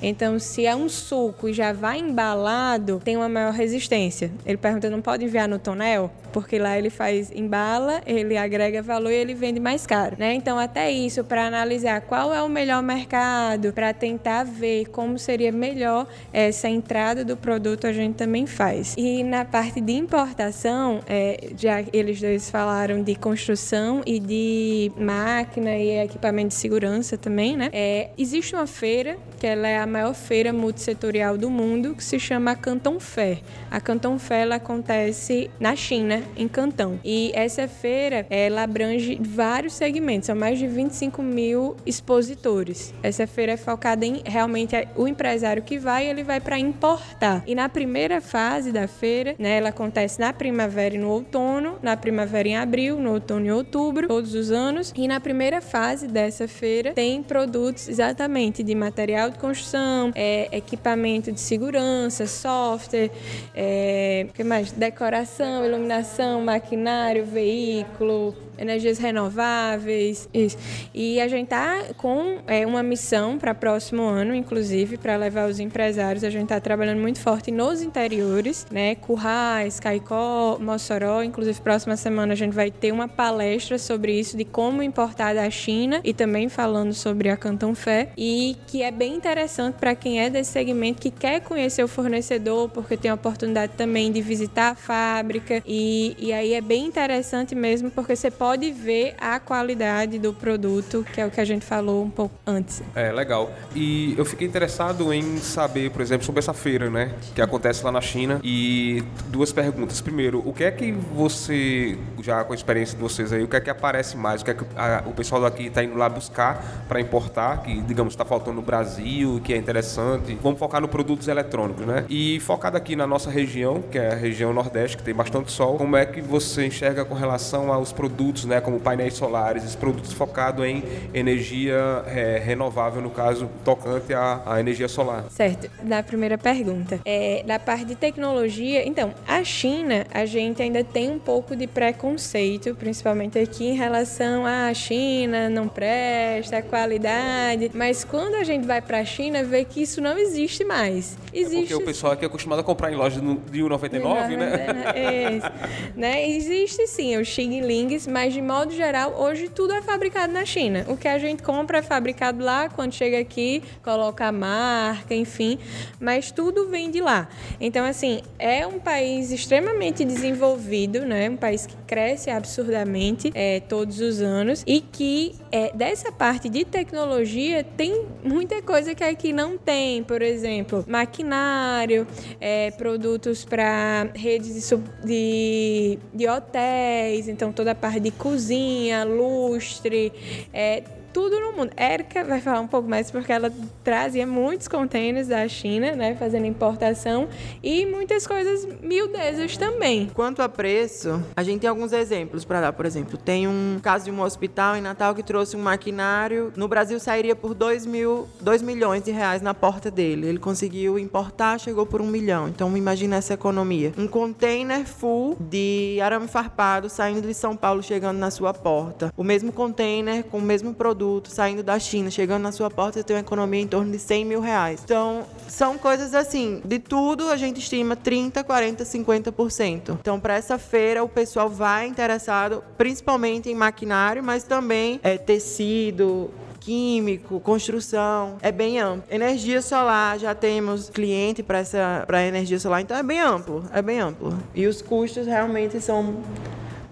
Então, 0.01 0.39
se 0.39 0.65
é 0.65 0.75
um 0.75 0.89
suco 0.89 1.47
e 1.47 1.53
já 1.53 1.71
vai 1.71 1.99
embalado, 1.99 3.01
tem 3.03 3.15
uma 3.15 3.29
maior 3.29 3.53
resistência. 3.53 4.31
Ele 4.45 4.57
pergunta: 4.57 4.89
não 4.89 5.01
pode 5.01 5.25
enviar 5.25 5.47
no 5.47 5.59
tonel? 5.59 6.11
Porque 6.31 6.59
lá 6.59 6.77
ele 6.77 6.89
faz 6.89 7.31
embala, 7.31 8.01
ele 8.05 8.37
agrega 8.37 8.81
valor 8.81 9.11
e 9.11 9.15
ele 9.15 9.33
vende 9.33 9.59
mais 9.59 9.85
caro, 9.85 10.15
né? 10.19 10.33
Então, 10.33 10.57
até 10.57 10.91
isso, 10.91 11.23
para 11.23 11.45
analisar 11.45 12.01
qual 12.01 12.33
é 12.33 12.41
o 12.41 12.49
melhor 12.49 12.81
mercado, 12.83 13.73
para 13.73 13.93
tentar 13.93 14.43
ver 14.43 14.87
como 14.87 15.17
seria 15.17 15.51
melhor 15.51 16.07
essa 16.33 16.67
entrada 16.67 17.23
do 17.23 17.37
produto, 17.37 17.87
a 17.87 17.93
gente 17.93 18.15
também 18.15 18.45
faz. 18.45 18.95
E 18.97 19.23
na 19.23 19.45
parte 19.45 19.79
de 19.81 19.93
importação, 19.93 21.01
é, 21.07 21.49
já 21.57 21.83
eles 21.93 22.19
dois 22.19 22.49
falaram 22.49 23.01
de 23.01 23.15
construção 23.15 24.01
e 24.05 24.19
de 24.19 24.91
máquina 24.97 25.75
e 25.75 25.99
equipamento 25.99 26.49
de 26.49 26.55
segurança 26.55 27.17
também, 27.17 27.55
né? 27.55 27.69
É, 27.71 28.09
existe 28.17 28.55
uma 28.55 28.67
feira 28.67 29.17
que 29.39 29.47
ela 29.47 29.67
é 29.67 29.79
a 29.79 29.87
maior 29.87 30.13
feira 30.13 30.51
multissetorial 30.51 31.37
do 31.37 31.49
mundo, 31.49 31.95
que 31.95 32.03
se 32.03 32.19
chama 32.19 32.55
Canton 32.55 32.99
Fair. 32.99 33.39
A 33.71 33.79
Canton 33.79 34.17
Fair 34.19 34.41
ela 34.41 34.55
acontece 34.55 35.49
na 35.59 35.75
China, 35.75 36.18
em 36.35 36.47
Cantão. 36.47 36.99
E 37.03 37.31
essa 37.33 37.67
feira, 37.67 38.25
ela 38.29 38.63
abrange 38.63 39.19
vários 39.21 39.73
segmentos, 39.73 40.27
são 40.27 40.35
mais 40.35 40.57
de 40.57 40.67
25 40.67 41.21
mil 41.21 41.75
expositores. 41.85 42.93
Essa 43.03 43.27
feira 43.27 43.53
é 43.53 43.57
focada 43.57 44.05
em 44.05 44.21
realmente 44.25 44.75
o 44.95 45.07
empresário 45.07 45.61
que 45.63 45.77
vai, 45.77 46.07
ele 46.07 46.23
vai 46.23 46.39
para 46.39 46.57
importar. 46.57 47.43
E 47.45 47.53
na 47.53 47.69
primeira 47.69 48.21
fase 48.21 48.71
da 48.71 48.87
feira, 48.87 49.35
né, 49.37 49.57
ela 49.57 49.69
acontece 49.69 50.19
na 50.19 50.33
primavera 50.33 50.95
e 50.95 50.97
no 50.97 51.09
outono, 51.09 51.77
na 51.81 51.95
primavera 51.95 52.47
em 52.47 52.57
abril, 52.57 52.99
no 52.99 53.13
outono 53.13 53.45
e 53.45 53.51
outubro, 53.51 54.07
todos 54.07 54.33
os 54.33 54.51
anos. 54.51 54.93
E 54.95 55.07
na 55.07 55.19
primeira 55.19 55.61
fase 55.61 56.07
dessa 56.07 56.47
feira 56.47 56.93
tem 56.93 57.21
produtos 57.21 57.87
exatamente 57.87 58.63
de 58.63 58.73
material 58.73 59.29
de 59.29 59.37
construção, 59.37 60.11
é, 60.15 60.49
equipamento 60.51 61.31
de 61.31 61.39
segurança, 61.39 62.25
software, 62.25 63.11
é, 63.53 64.27
que 64.33 64.43
mais? 64.43 64.71
decoração, 64.71 65.65
iluminação, 65.65 66.08
maquinário, 66.41 67.25
veículo, 67.25 68.33
energias 68.59 68.97
renováveis, 68.97 70.29
isso. 70.33 70.57
E 70.93 71.19
a 71.21 71.27
gente 71.27 71.47
tá 71.47 71.85
com 71.97 72.39
é, 72.45 72.65
uma 72.65 72.83
missão 72.83 73.37
para 73.37 73.55
próximo 73.55 74.03
ano, 74.03 74.35
inclusive, 74.35 74.97
para 74.97 75.15
levar 75.15 75.49
os 75.49 75.59
empresários. 75.59 76.23
A 76.23 76.29
gente 76.29 76.43
está 76.43 76.59
trabalhando 76.59 76.99
muito 76.99 77.19
forte 77.19 77.51
nos 77.51 77.81
interiores, 77.81 78.67
né? 78.69 78.95
Currais, 78.95 79.79
Caicó, 79.79 80.57
Mossoró. 80.59 81.23
Inclusive, 81.23 81.59
próxima 81.61 81.95
semana 81.95 82.33
a 82.33 82.35
gente 82.35 82.53
vai 82.53 82.69
ter 82.69 82.91
uma 82.91 83.07
palestra 83.07 83.77
sobre 83.77 84.19
isso, 84.19 84.35
de 84.35 84.45
como 84.45 84.83
importar 84.83 85.33
da 85.33 85.49
China 85.49 86.01
e 86.03 86.13
também 86.13 86.49
falando 86.49 86.93
sobre 86.93 87.29
a 87.29 87.37
Canton 87.37 87.73
Fé. 87.73 88.11
E 88.17 88.57
que 88.67 88.83
é 88.83 88.91
bem 88.91 89.15
interessante 89.15 89.75
para 89.75 89.95
quem 89.95 90.21
é 90.21 90.29
desse 90.29 90.51
segmento 90.51 91.01
que 91.01 91.11
quer 91.11 91.39
conhecer 91.41 91.83
o 91.83 91.87
fornecedor, 91.87 92.69
porque 92.69 92.97
tem 92.97 93.09
a 93.09 93.13
oportunidade 93.13 93.73
também 93.77 94.11
de 94.11 94.21
visitar 94.21 94.71
a 94.71 94.75
fábrica. 94.75 95.63
E, 95.65 96.15
e 96.19 96.33
aí 96.33 96.53
é 96.53 96.61
bem 96.61 96.85
interessante 96.85 97.55
mesmo, 97.55 97.89
porque 97.91 98.15
você 98.15 98.29
pode 98.29 98.48
pode 98.49 98.71
ver 98.71 99.13
a 99.19 99.39
qualidade 99.39 100.17
do 100.17 100.33
produto, 100.33 101.05
que 101.13 101.21
é 101.21 101.25
o 101.27 101.29
que 101.29 101.39
a 101.39 101.45
gente 101.45 101.63
falou 101.63 102.03
um 102.03 102.09
pouco 102.09 102.33
antes. 102.47 102.81
É, 102.95 103.11
legal. 103.11 103.51
E 103.75 104.15
eu 104.17 104.25
fiquei 104.25 104.47
interessado 104.47 105.13
em 105.13 105.37
saber, 105.37 105.91
por 105.91 106.01
exemplo, 106.01 106.25
sobre 106.25 106.39
essa 106.39 106.51
feira, 106.51 106.89
né? 106.89 107.11
Que 107.35 107.43
acontece 107.43 107.85
lá 107.85 107.91
na 107.91 108.01
China. 108.01 108.41
E 108.43 109.03
duas 109.27 109.51
perguntas. 109.51 110.01
Primeiro, 110.01 110.41
o 110.43 110.51
que 110.51 110.63
é 110.63 110.71
que 110.71 110.91
você, 110.91 111.95
já 112.23 112.43
com 112.43 112.53
a 112.53 112.55
experiência 112.55 112.97
de 112.97 113.03
vocês 113.03 113.31
aí, 113.31 113.43
o 113.43 113.47
que 113.47 113.55
é 113.55 113.59
que 113.59 113.69
aparece 113.69 114.17
mais? 114.17 114.41
O 114.41 114.45
que 114.45 114.49
é 114.49 114.53
que 114.55 114.65
a, 114.75 115.03
o 115.05 115.11
pessoal 115.11 115.41
daqui 115.41 115.67
está 115.67 115.83
indo 115.83 115.95
lá 115.95 116.09
buscar 116.09 116.85
para 116.87 116.99
importar, 116.99 117.61
que, 117.61 117.79
digamos, 117.81 118.13
está 118.13 118.25
faltando 118.25 118.55
no 118.55 118.63
Brasil, 118.63 119.39
que 119.43 119.53
é 119.53 119.57
interessante? 119.57 120.35
Vamos 120.41 120.57
focar 120.57 120.81
no 120.81 120.87
produtos 120.87 121.27
eletrônicos, 121.27 121.85
né? 121.85 122.03
E 122.09 122.39
focado 122.39 122.75
aqui 122.77 122.95
na 122.95 123.05
nossa 123.05 123.29
região, 123.29 123.83
que 123.91 123.99
é 123.99 124.13
a 124.13 124.15
região 124.15 124.51
Nordeste, 124.51 124.97
que 124.97 125.03
tem 125.03 125.13
bastante 125.13 125.51
sol, 125.51 125.77
como 125.77 125.95
é 125.95 126.03
que 126.03 126.19
você 126.19 126.65
enxerga 126.65 127.05
com 127.05 127.13
relação 127.13 127.71
aos 127.71 127.93
produtos 127.93 128.38
produtos, 128.39 128.45
né, 128.45 128.61
como 128.61 128.79
painéis 128.79 129.13
solares, 129.13 129.63
esses 129.63 129.75
produtos 129.75 130.13
focados 130.13 130.65
em 130.65 130.83
energia 131.13 132.03
é, 132.07 132.41
renovável, 132.43 133.01
no 133.01 133.09
caso, 133.09 133.49
tocante 133.63 134.13
à, 134.13 134.41
à, 134.45 134.59
energia 134.59 134.87
solar. 134.87 135.25
Certo. 135.29 135.69
Na 135.83 136.03
primeira 136.03 136.37
pergunta, 136.37 136.99
é, 137.05 137.43
na 137.45 137.59
parte 137.59 137.85
de 137.85 137.95
tecnologia, 137.95 138.87
então, 138.87 139.13
a 139.27 139.43
China, 139.43 140.05
a 140.13 140.25
gente 140.25 140.61
ainda 140.61 140.83
tem 140.83 141.09
um 141.09 141.19
pouco 141.19 141.55
de 141.55 141.67
preconceito, 141.67 142.75
principalmente 142.75 143.37
aqui 143.37 143.67
em 143.67 143.75
relação 143.75 144.45
à 144.45 144.73
China, 144.73 145.49
não 145.49 145.67
presta, 145.67 146.57
a 146.57 146.61
qualidade, 146.61 147.71
mas 147.73 148.03
quando 148.03 148.35
a 148.35 148.43
gente 148.43 148.65
vai 148.65 148.81
para 148.81 148.99
a 148.99 149.05
China, 149.05 149.43
vê 149.43 149.63
que 149.63 149.81
isso 149.81 150.01
não 150.01 150.17
existe 150.17 150.63
mais. 150.63 151.17
Existe... 151.33 151.57
É 151.57 151.59
porque 151.61 151.75
o 151.75 151.85
pessoal 151.85 152.13
aqui 152.13 152.23
é 152.23 152.27
acostumado 152.27 152.59
a 152.59 152.63
comprar 152.63 152.91
em 152.91 152.95
lojas 152.95 153.21
de 153.21 153.27
1,99, 153.61 154.37
né? 154.37 154.49
É, 154.95 155.51
né? 155.95 156.29
Existe 156.29 156.87
sim 156.87 157.17
os 157.17 157.27
Xing 157.27 157.61
Lings, 157.61 158.07
mas 158.07 158.18
mas 158.19 158.33
de 158.33 158.41
modo 158.41 158.73
geral, 158.73 159.15
hoje 159.17 159.47
tudo 159.47 159.73
é 159.73 159.81
fabricado 159.81 160.33
na 160.33 160.43
China. 160.43 160.85
O 160.89 160.97
que 160.97 161.07
a 161.07 161.17
gente 161.17 161.41
compra 161.41 161.77
é 161.77 161.81
fabricado 161.81 162.43
lá, 162.43 162.67
quando 162.67 162.91
chega 162.91 163.17
aqui, 163.17 163.63
coloca 163.81 164.25
a 164.25 164.31
marca, 164.31 165.15
enfim, 165.15 165.57
mas 166.01 166.29
tudo 166.29 166.67
vem 166.67 166.91
de 166.91 166.99
lá. 166.99 167.29
Então, 167.61 167.85
assim, 167.85 168.21
é 168.37 168.67
um 168.67 168.77
país 168.77 169.31
extremamente 169.31 170.03
desenvolvido, 170.03 171.05
né? 171.05 171.29
Um 171.29 171.37
país 171.37 171.65
que 171.65 171.77
cresce 171.87 172.29
absurdamente 172.29 173.31
é, 173.33 173.61
todos 173.61 174.01
os 174.01 174.19
anos 174.19 174.65
e 174.67 174.81
que 174.81 175.35
é, 175.49 175.71
dessa 175.73 176.11
parte 176.11 176.49
de 176.49 176.65
tecnologia 176.65 177.63
tem 177.63 178.05
muita 178.21 178.61
coisa 178.61 178.93
que 178.93 179.03
aqui 179.03 179.31
não 179.31 179.57
tem, 179.57 180.03
por 180.03 180.21
exemplo, 180.21 180.83
maquinário, 180.89 182.05
é, 182.41 182.69
produtos 182.71 183.45
para 183.45 184.09
redes 184.13 184.69
de, 184.69 184.77
de, 185.05 185.99
de 186.13 186.27
hotéis, 186.27 187.29
então 187.29 187.53
toda 187.53 187.71
a 187.71 187.75
parte 187.75 188.01
de 188.01 188.08
cozinha, 188.11 189.03
lustre, 189.03 190.11
é, 190.53 190.83
tudo 191.13 191.39
no 191.39 191.53
mundo. 191.53 191.71
Érica 191.75 192.23
vai 192.23 192.39
falar 192.39 192.59
um 192.59 192.67
pouco 192.67 192.87
mais 192.87 193.09
porque 193.09 193.31
ela 193.31 193.51
trazia 193.83 194.25
muitos 194.25 194.67
containers 194.67 195.27
da 195.27 195.47
China, 195.47 195.91
né, 195.93 196.15
fazendo 196.15 196.45
importação 196.45 197.27
e 197.63 197.85
muitas 197.85 198.27
coisas 198.27 198.67
miudezas 198.81 199.57
também. 199.57 200.09
Quanto 200.13 200.41
a 200.41 200.49
preço, 200.49 201.23
a 201.35 201.43
gente 201.43 201.61
tem 201.61 201.69
alguns 201.69 201.91
exemplos 201.91 202.45
para 202.45 202.61
dar. 202.61 202.73
Por 202.73 202.85
exemplo, 202.85 203.17
tem 203.17 203.47
um 203.47 203.79
caso 203.81 204.05
de 204.05 204.11
um 204.11 204.21
hospital 204.21 204.75
em 204.75 204.81
Natal 204.81 205.15
que 205.15 205.23
trouxe 205.23 205.55
um 205.55 205.61
maquinário. 205.61 206.53
No 206.55 206.67
Brasil 206.67 206.99
sairia 206.99 207.35
por 207.35 207.53
2 207.53 207.85
mil, 207.85 208.27
2 208.41 208.61
milhões 208.61 209.03
de 209.03 209.11
reais 209.11 209.41
na 209.41 209.53
porta 209.53 209.89
dele. 209.89 210.27
Ele 210.27 210.39
conseguiu 210.39 210.99
importar, 210.99 211.59
chegou 211.59 211.85
por 211.85 212.01
um 212.01 212.07
milhão. 212.07 212.47
Então 212.47 212.75
imagina 212.77 213.15
essa 213.15 213.33
economia. 213.33 213.91
Um 213.97 214.07
container 214.07 214.85
full 214.85 215.35
de 215.39 215.99
arame 216.01 216.27
farpado 216.27 216.89
saindo 216.89 217.27
de 217.27 217.33
São 217.33 217.55
Paulo, 217.55 217.81
chegando 217.81 218.17
na 218.17 218.29
sua 218.29 218.53
porta. 218.53 219.11
O 219.17 219.23
mesmo 219.23 219.51
container 219.51 220.23
com 220.23 220.37
o 220.37 220.41
mesmo 220.41 220.73
produto 220.73 220.98
produto 220.99 221.29
saindo 221.29 221.63
da 221.63 221.79
China, 221.79 222.11
chegando 222.11 222.43
na 222.43 222.51
sua 222.51 222.69
porta, 222.69 222.99
você 222.99 223.03
tem 223.03 223.15
uma 223.15 223.21
economia 223.21 223.61
em 223.61 223.67
torno 223.67 223.89
de 223.89 223.97
100 223.97 224.25
mil 224.25 224.41
reais. 224.41 224.81
Então, 224.83 225.23
são 225.47 225.77
coisas 225.77 226.13
assim, 226.13 226.61
de 226.65 226.77
tudo 226.77 227.29
a 227.29 227.37
gente 227.37 227.59
estima 227.59 227.95
30, 227.95 228.43
40, 228.43 228.83
50%. 228.83 229.97
Então, 230.01 230.19
para 230.19 230.35
essa 230.35 230.57
feira, 230.57 231.01
o 231.01 231.07
pessoal 231.07 231.47
vai 231.49 231.87
interessado 231.87 232.61
principalmente 232.77 233.49
em 233.49 233.55
maquinário, 233.55 234.21
mas 234.21 234.43
também 234.43 234.99
é 235.01 235.17
tecido, 235.17 236.29
químico, 236.59 237.39
construção, 237.39 238.35
é 238.41 238.51
bem 238.51 238.77
amplo. 238.79 239.03
Energia 239.09 239.61
solar, 239.61 240.19
já 240.19 240.35
temos 240.35 240.89
cliente 240.89 241.41
para 241.41 241.59
essa 241.59 242.03
para 242.05 242.25
energia 242.25 242.59
solar, 242.59 242.81
então 242.81 242.97
é 242.97 243.03
bem 243.03 243.21
amplo, 243.21 243.63
é 243.73 243.81
bem 243.81 244.01
amplo. 244.01 244.37
E 244.53 244.67
os 244.67 244.81
custos 244.81 245.25
realmente 245.25 245.79
são 245.79 246.21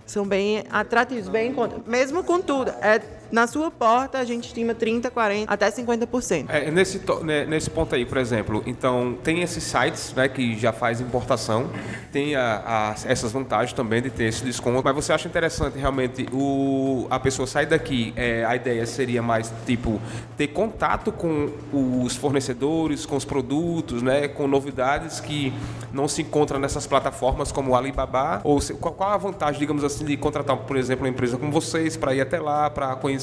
são 0.06 0.26
bem 0.26 0.64
atrativos, 0.72 1.28
bem 1.28 1.52
em 1.52 1.54
conta. 1.54 1.82
Mesmo 1.86 2.24
com 2.24 2.40
tudo, 2.40 2.72
é 2.82 3.02
na 3.32 3.48
sua 3.48 3.70
porta 3.70 4.20
a 4.20 4.26
gente 4.26 4.48
estima 4.48 4.74
30, 4.74 5.10
40, 5.12 5.52
até 5.52 5.70
50%. 5.70 6.46
É, 6.50 6.72
nesse, 6.72 7.02
né, 7.24 7.46
nesse 7.46 7.70
ponto 7.70 7.94
aí, 7.96 8.06
por 8.06 8.18
exemplo, 8.18 8.64
então 8.66 9.18
tem 9.24 9.42
esses 9.42 9.64
sites 9.64 10.14
né, 10.14 10.28
que 10.28 10.58
já 10.58 10.72
faz 10.72 11.02
importação, 11.02 11.70
tem 12.12 12.36
a, 12.36 12.64
a, 12.66 12.96
essas 13.06 13.32
vantagens 13.32 13.74
também 13.74 14.02
de 14.02 14.10
ter 14.10 14.26
esse 14.26 14.44
desconto, 14.44 14.82
mas 14.84 14.96
você 14.96 15.14
acha 15.14 15.28
interessante 15.28 15.78
realmente 15.78 16.28
o, 16.32 17.08
a 17.10 17.20
pessoa 17.20 17.48
sair 17.48 17.66
daqui, 17.66 18.14
é, 18.16 18.46
a 18.46 18.56
ideia 18.56 18.86
seria 18.86 19.22
mais 19.22 19.52
tipo 19.66 20.02
ter 20.38 20.48
contato 20.48 21.12
com 21.12 21.50
os 22.04 22.16
fornecedores, 22.16 23.06
com 23.06 23.16
os 23.16 23.26
produtos, 23.26 24.02
né, 24.02 24.28
com 24.28 24.48
novidades 24.48 25.20
que 25.20 25.54
não 25.92 26.08
se 26.08 26.22
encontram 26.22 26.60
nessas 26.60 26.86
plataformas 26.86 27.52
como 27.52 27.72
o 27.72 27.76
Alibaba, 27.76 28.42
ou 28.44 28.60
se, 28.62 28.74
qual, 28.74 28.94
qual 28.94 29.12
a 29.12 29.18
vantagem, 29.18 29.60
digamos 29.60 29.84
assim, 29.84 30.06
de 30.06 30.16
contratar, 30.18 30.56
por 30.58 30.78
exemplo, 30.78 31.06
uma 31.06 31.10
empresa 31.10 31.38
como 31.38 31.52
vocês 31.52 31.98
para 31.98 32.14
ir 32.14 32.22
até 32.22 32.40
lá, 32.40 32.70
para 32.70 32.96
conhecer, 32.96 33.17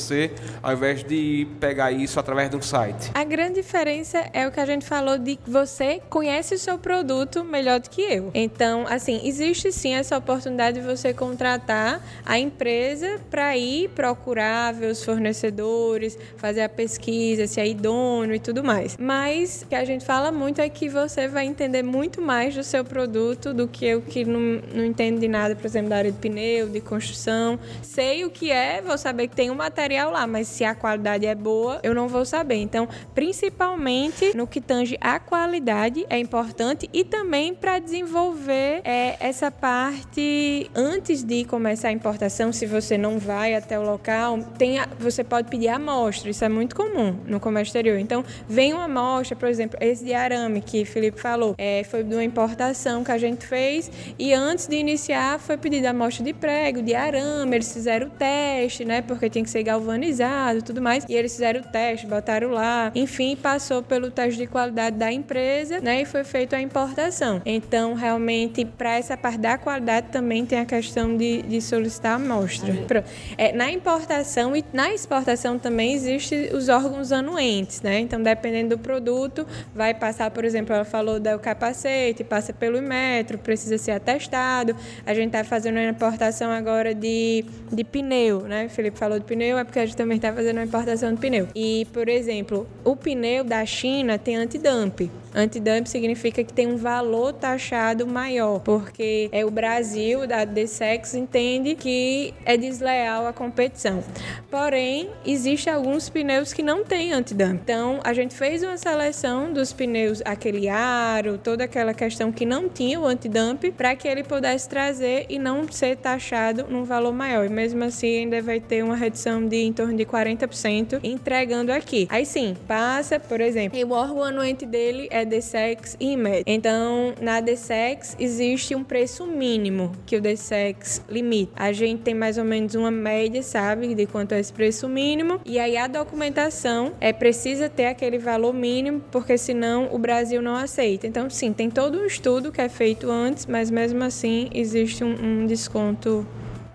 ao 0.63 0.73
invés 0.73 1.03
de 1.05 1.47
pegar 1.61 1.93
isso 1.93 2.19
através 2.19 2.51
de 2.51 2.57
um 2.57 2.63
site? 2.63 3.11
A 3.15 3.25
grande 3.25 3.55
diferença 3.55 4.29
é 4.33 4.47
o 4.47 4.51
que 4.51 4.61
a 4.61 4.67
gente 4.67 4.85
falou 4.85 5.19
de 5.19 5.37
que 5.37 5.51
você 5.51 6.01
conhece 6.09 6.55
o 6.55 6.59
seu 6.59 6.79
produto 6.79 7.45
melhor 7.45 7.81
do 7.81 7.91
que 7.91 8.03
eu. 8.03 8.31
Então, 8.35 8.87
assim, 8.89 9.21
existe 9.25 9.73
sim 9.73 9.95
essa 9.95 10.17
oportunidade 10.17 10.81
de 10.81 10.87
você 10.87 11.13
contratar 11.13 12.03
a 12.25 12.39
empresa 12.39 13.21
para 13.31 13.57
ir 13.57 13.91
procurar, 13.91 14.73
ver 14.73 14.91
os 14.91 15.05
fornecedores, 15.05 16.19
fazer 16.37 16.63
a 16.63 16.69
pesquisa, 16.69 17.47
se 17.47 17.61
é 17.61 17.67
idôneo 17.67 18.35
e 18.35 18.41
tudo 18.41 18.63
mais. 18.63 18.97
Mas 18.99 19.63
o 19.63 19.67
que 19.67 19.75
a 19.75 19.85
gente 19.85 20.05
fala 20.05 20.31
muito 20.33 20.61
é 20.61 20.69
que 20.69 20.89
você 20.89 21.29
vai 21.29 21.47
entender 21.47 21.83
muito 21.83 22.21
mais 22.21 22.55
do 22.55 22.63
seu 22.63 22.85
produto 22.85 23.55
do 23.55 23.69
que 23.69 23.85
eu 23.85 24.03
que 24.03 24.25
não, 24.25 24.61
não 24.75 24.85
entendo 24.85 25.21
de 25.21 25.29
nada, 25.29 25.55
por 25.55 25.67
exemplo, 25.67 25.91
da 25.91 25.97
área 25.97 26.13
de 26.13 26.19
pneu, 26.19 26.69
de 26.69 26.81
construção. 26.81 27.59
Sei 27.83 28.25
o 28.25 28.31
que 28.31 28.51
é, 28.51 28.83
vou 28.83 28.99
saber 28.99 29.29
que 29.29 29.37
tem 29.37 29.51
um 29.51 29.55
material 29.55 29.84
lá, 30.11 30.27
mas 30.27 30.49
se 30.49 30.65
a 30.65 30.75
qualidade 30.75 31.27
é 31.27 31.35
boa, 31.35 31.81
eu 31.83 31.95
não 31.95 32.09
vou 32.09 32.25
saber. 32.25 32.57
Então, 32.57 32.89
principalmente 33.15 34.37
no 34.37 34.47
que 34.47 34.61
tange 34.61 34.97
a 35.01 35.19
qualidade, 35.19 36.07
é 36.09 36.19
importante 36.19 36.89
e 36.93 37.05
também 37.05 37.55
para 37.55 37.79
desenvolver 37.79 38.81
é, 38.85 39.17
essa 39.21 39.51
parte 39.51 40.71
antes 40.75 41.23
de 41.23 41.45
começar 41.45 41.89
a 41.89 41.93
importação, 41.93 42.53
se 42.53 42.67
você 42.67 42.97
não 42.97 43.19
vai 43.19 43.55
até 43.55 43.79
o 43.79 43.83
local, 43.83 44.39
tem 44.59 44.79
a, 44.79 44.89
você 44.99 45.23
pode 45.23 45.49
pedir 45.49 45.69
amostra, 45.69 46.31
isso 46.31 46.45
é 46.45 46.49
muito 46.49 46.75
comum 46.75 47.17
no 47.27 47.39
comércio 47.39 47.71
exterior. 47.71 47.99
Então, 47.99 48.25
vem 48.49 48.73
uma 48.73 48.85
amostra, 48.85 49.37
por 49.37 49.49
exemplo, 49.49 49.79
esse 49.81 50.05
de 50.05 50.15
arame 50.15 50.61
que 50.61 50.85
Felipe 50.85 51.21
falou, 51.21 51.55
é, 51.59 51.85
foi 51.85 52.03
de 52.03 52.15
uma 52.15 52.25
importação 52.25 53.05
que 53.05 53.13
a 53.13 53.19
gente 53.19 53.47
fez 53.47 53.91
e 54.19 54.33
antes 54.33 54.67
de 54.67 54.77
iniciar 54.77 55.39
foi 55.39 55.57
pedida 55.57 55.91
amostra 55.91 56.25
de 56.25 56.33
prego, 56.33 56.83
de 56.83 56.95
arame, 56.95 57.57
eles 57.57 57.73
fizeram 57.73 58.07
o 58.07 58.11
teste, 58.11 58.85
né, 58.85 59.03
porque 59.03 59.29
tinha 59.29 59.45
que 59.45 59.51
ser 59.51 59.63
galvanizado 59.75 60.59
e 60.59 60.63
tudo 60.63 60.81
mais, 60.81 61.05
e 61.09 61.15
eles 61.15 61.33
fizeram 61.33 61.61
o 61.61 61.65
teste, 61.65 62.07
botaram 62.07 62.51
lá, 62.51 62.93
enfim, 62.95 63.37
passou 63.37 63.83
pelo 63.83 64.11
teste 64.11 64.39
de 64.39 64.47
qualidade 64.47 64.97
da 64.97 65.13
empresa, 65.13 65.81
né, 65.81 66.03
e 66.03 66.05
foi 66.05 66.25
feita 66.25 66.57
a 66.57 66.61
importação. 66.61 67.43
Então, 67.45 67.95
realmente, 67.95 68.65
para 68.65 68.97
essa 68.97 69.17
parte 69.17 69.39
da 69.39 69.59
qualidade 69.59 70.09
também 70.11 70.47
tem 70.47 70.59
a 70.59 70.65
questão 70.65 71.17
de, 71.17 71.43
de 71.43 71.61
solicitar 71.61 72.15
amostra. 72.15 73.05
É, 73.37 73.53
na 73.53 73.71
importação 73.71 74.57
e 74.57 74.65
na 74.73 74.93
exportação 74.93 75.59
também 75.59 75.93
existem 75.95 76.55
os 76.55 76.69
órgãos 76.69 77.13
anuentes, 77.13 77.83
né? 77.83 77.99
Então, 77.99 78.23
dependendo 78.23 78.77
do 78.77 78.79
produto, 78.79 79.47
vai 79.75 79.95
passar, 79.95 80.31
por 80.31 80.45
exemplo, 80.45 80.75
ela 80.75 80.85
falou 80.85 81.19
do 81.19 81.39
capacete, 81.39 82.23
passa 82.23 82.53
pelo 82.53 82.81
metro, 82.81 83.39
precisa 83.39 83.79
ser 83.79 83.93
atestado. 83.93 84.77
A 85.05 85.15
gente 85.15 85.27
está 85.27 85.45
fazendo 85.45 85.77
uma 85.77 85.89
importação 85.89 86.51
agora 86.51 86.95
de, 86.95 87.45
de 87.73 87.85
pneu, 87.85 88.43
né? 88.43 88.67
O 88.67 88.71
Felipe 88.71 88.99
falou 88.99 89.19
de 89.19 89.25
pneu, 89.25 89.59
porque 89.65 89.79
a 89.79 89.87
gente 89.87 89.97
também 89.97 90.17
está 90.17 90.33
fazendo 90.33 90.59
uma 90.59 90.65
importação 90.65 91.13
de 91.15 91.21
pneu. 91.21 91.49
E, 91.55 91.87
por 91.93 92.09
exemplo, 92.09 92.67
o 92.85 92.95
pneu 92.95 93.45
da 93.45 93.65
China 93.65 94.19
tem 94.19 94.37
antidump. 94.37 95.11
Antidump 95.35 95.89
significa 95.89 96.45
que 96.45 96.53
tem 96.53 96.69
um 96.69 96.77
valor 96.77 97.33
taxado 97.33 98.07
maior, 98.07 98.61
porque 98.61 99.29
é 99.33 99.45
o 99.45 99.51
Brasil, 99.51 100.29
da 100.29 100.45
DSEX, 100.45 101.15
entende 101.15 101.75
que 101.75 102.33
é 102.45 102.57
desleal 102.57 103.27
a 103.27 103.33
competição. 103.33 104.03
Porém, 104.49 105.11
existem 105.27 105.73
alguns 105.73 106.09
pneus 106.09 106.53
que 106.53 106.63
não 106.63 106.85
têm 106.85 107.13
antidump. 107.13 107.61
Então, 107.65 107.99
a 108.05 108.13
gente 108.13 108.33
fez 108.33 108.63
uma 108.63 108.77
seleção 108.77 109.53
dos 109.53 109.73
pneus, 109.73 110.23
aquele 110.25 110.69
aro, 110.69 111.37
toda 111.37 111.65
aquela 111.65 111.93
questão 111.93 112.31
que 112.31 112.47
não 112.47 112.69
tinha 112.69 113.01
o 113.01 113.05
antidump, 113.05 113.73
para 113.73 113.97
que 113.97 114.07
ele 114.07 114.23
pudesse 114.23 114.69
trazer 114.69 115.27
e 115.29 115.37
não 115.37 115.67
ser 115.69 115.97
taxado 115.97 116.67
num 116.69 116.85
valor 116.85 117.13
maior. 117.13 117.45
E 117.45 117.49
mesmo 117.49 117.83
assim, 117.83 118.19
ainda 118.19 118.41
vai 118.41 118.61
ter 118.61 118.85
uma 118.85 118.95
redução 118.95 119.45
de 119.45 119.54
em 119.57 119.73
torno 119.73 119.97
de 119.97 120.05
40% 120.05 121.01
entregando 121.03 121.73
aqui. 121.73 122.07
Aí 122.11 122.25
sim, 122.25 122.57
passa, 122.67 123.19
por 123.19 123.41
exemplo, 123.41 123.79
e 123.79 123.85
o 123.85 123.91
órgão 123.91 124.23
anuente 124.23 124.67
dele 124.67 125.09
é 125.11 125.25
DSEX 125.25 125.97
e 126.01 126.13
IMED. 126.13 126.45
Então, 126.47 127.15
na 127.21 127.41
DSEX 127.41 128.17
existe 128.19 128.75
um 128.75 128.85
preço 128.85 129.27
mínimo 129.27 129.93
que 130.07 130.17
o 130.17 130.21
DSEX 130.21 131.03
limita. 131.09 131.53
A 131.57 131.73
gente 131.73 132.03
tem 132.03 132.15
mais 132.15 132.39
ou 132.39 132.45
menos 132.45 132.75
uma 132.75 132.91
média, 132.91 133.43
sabe, 133.43 133.95
de 133.95 134.07
quanto 134.07 134.33
é 134.33 134.41
esse 134.41 134.53
preço 134.53 134.89
mínimo. 134.89 135.41
E 135.45 135.59
aí 135.59 135.77
a 135.77 135.87
documentação 135.87 136.93
é 137.01 137.13
precisa 137.13 137.69
ter 137.69 137.87
aquele 137.87 138.19
valor 138.19 138.53
mínimo, 138.53 139.03
porque 139.11 139.37
senão 139.37 139.89
o 139.93 139.99
Brasil 139.99 140.41
não 140.41 140.55
aceita. 140.55 141.07
Então, 141.07 141.29
sim, 141.29 141.53
tem 141.53 141.71
todo 141.71 141.99
um 141.99 142.07
estudo 142.07 142.53
que 142.53 142.61
é 142.61 142.69
feito 142.69 143.11
antes, 143.11 143.47
mas 143.47 143.71
mesmo 143.71 144.03
assim 144.03 144.49
existe 144.53 145.05
um, 145.05 145.43
um 145.43 145.47
desconto 145.47 146.27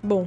bom. 0.01 0.25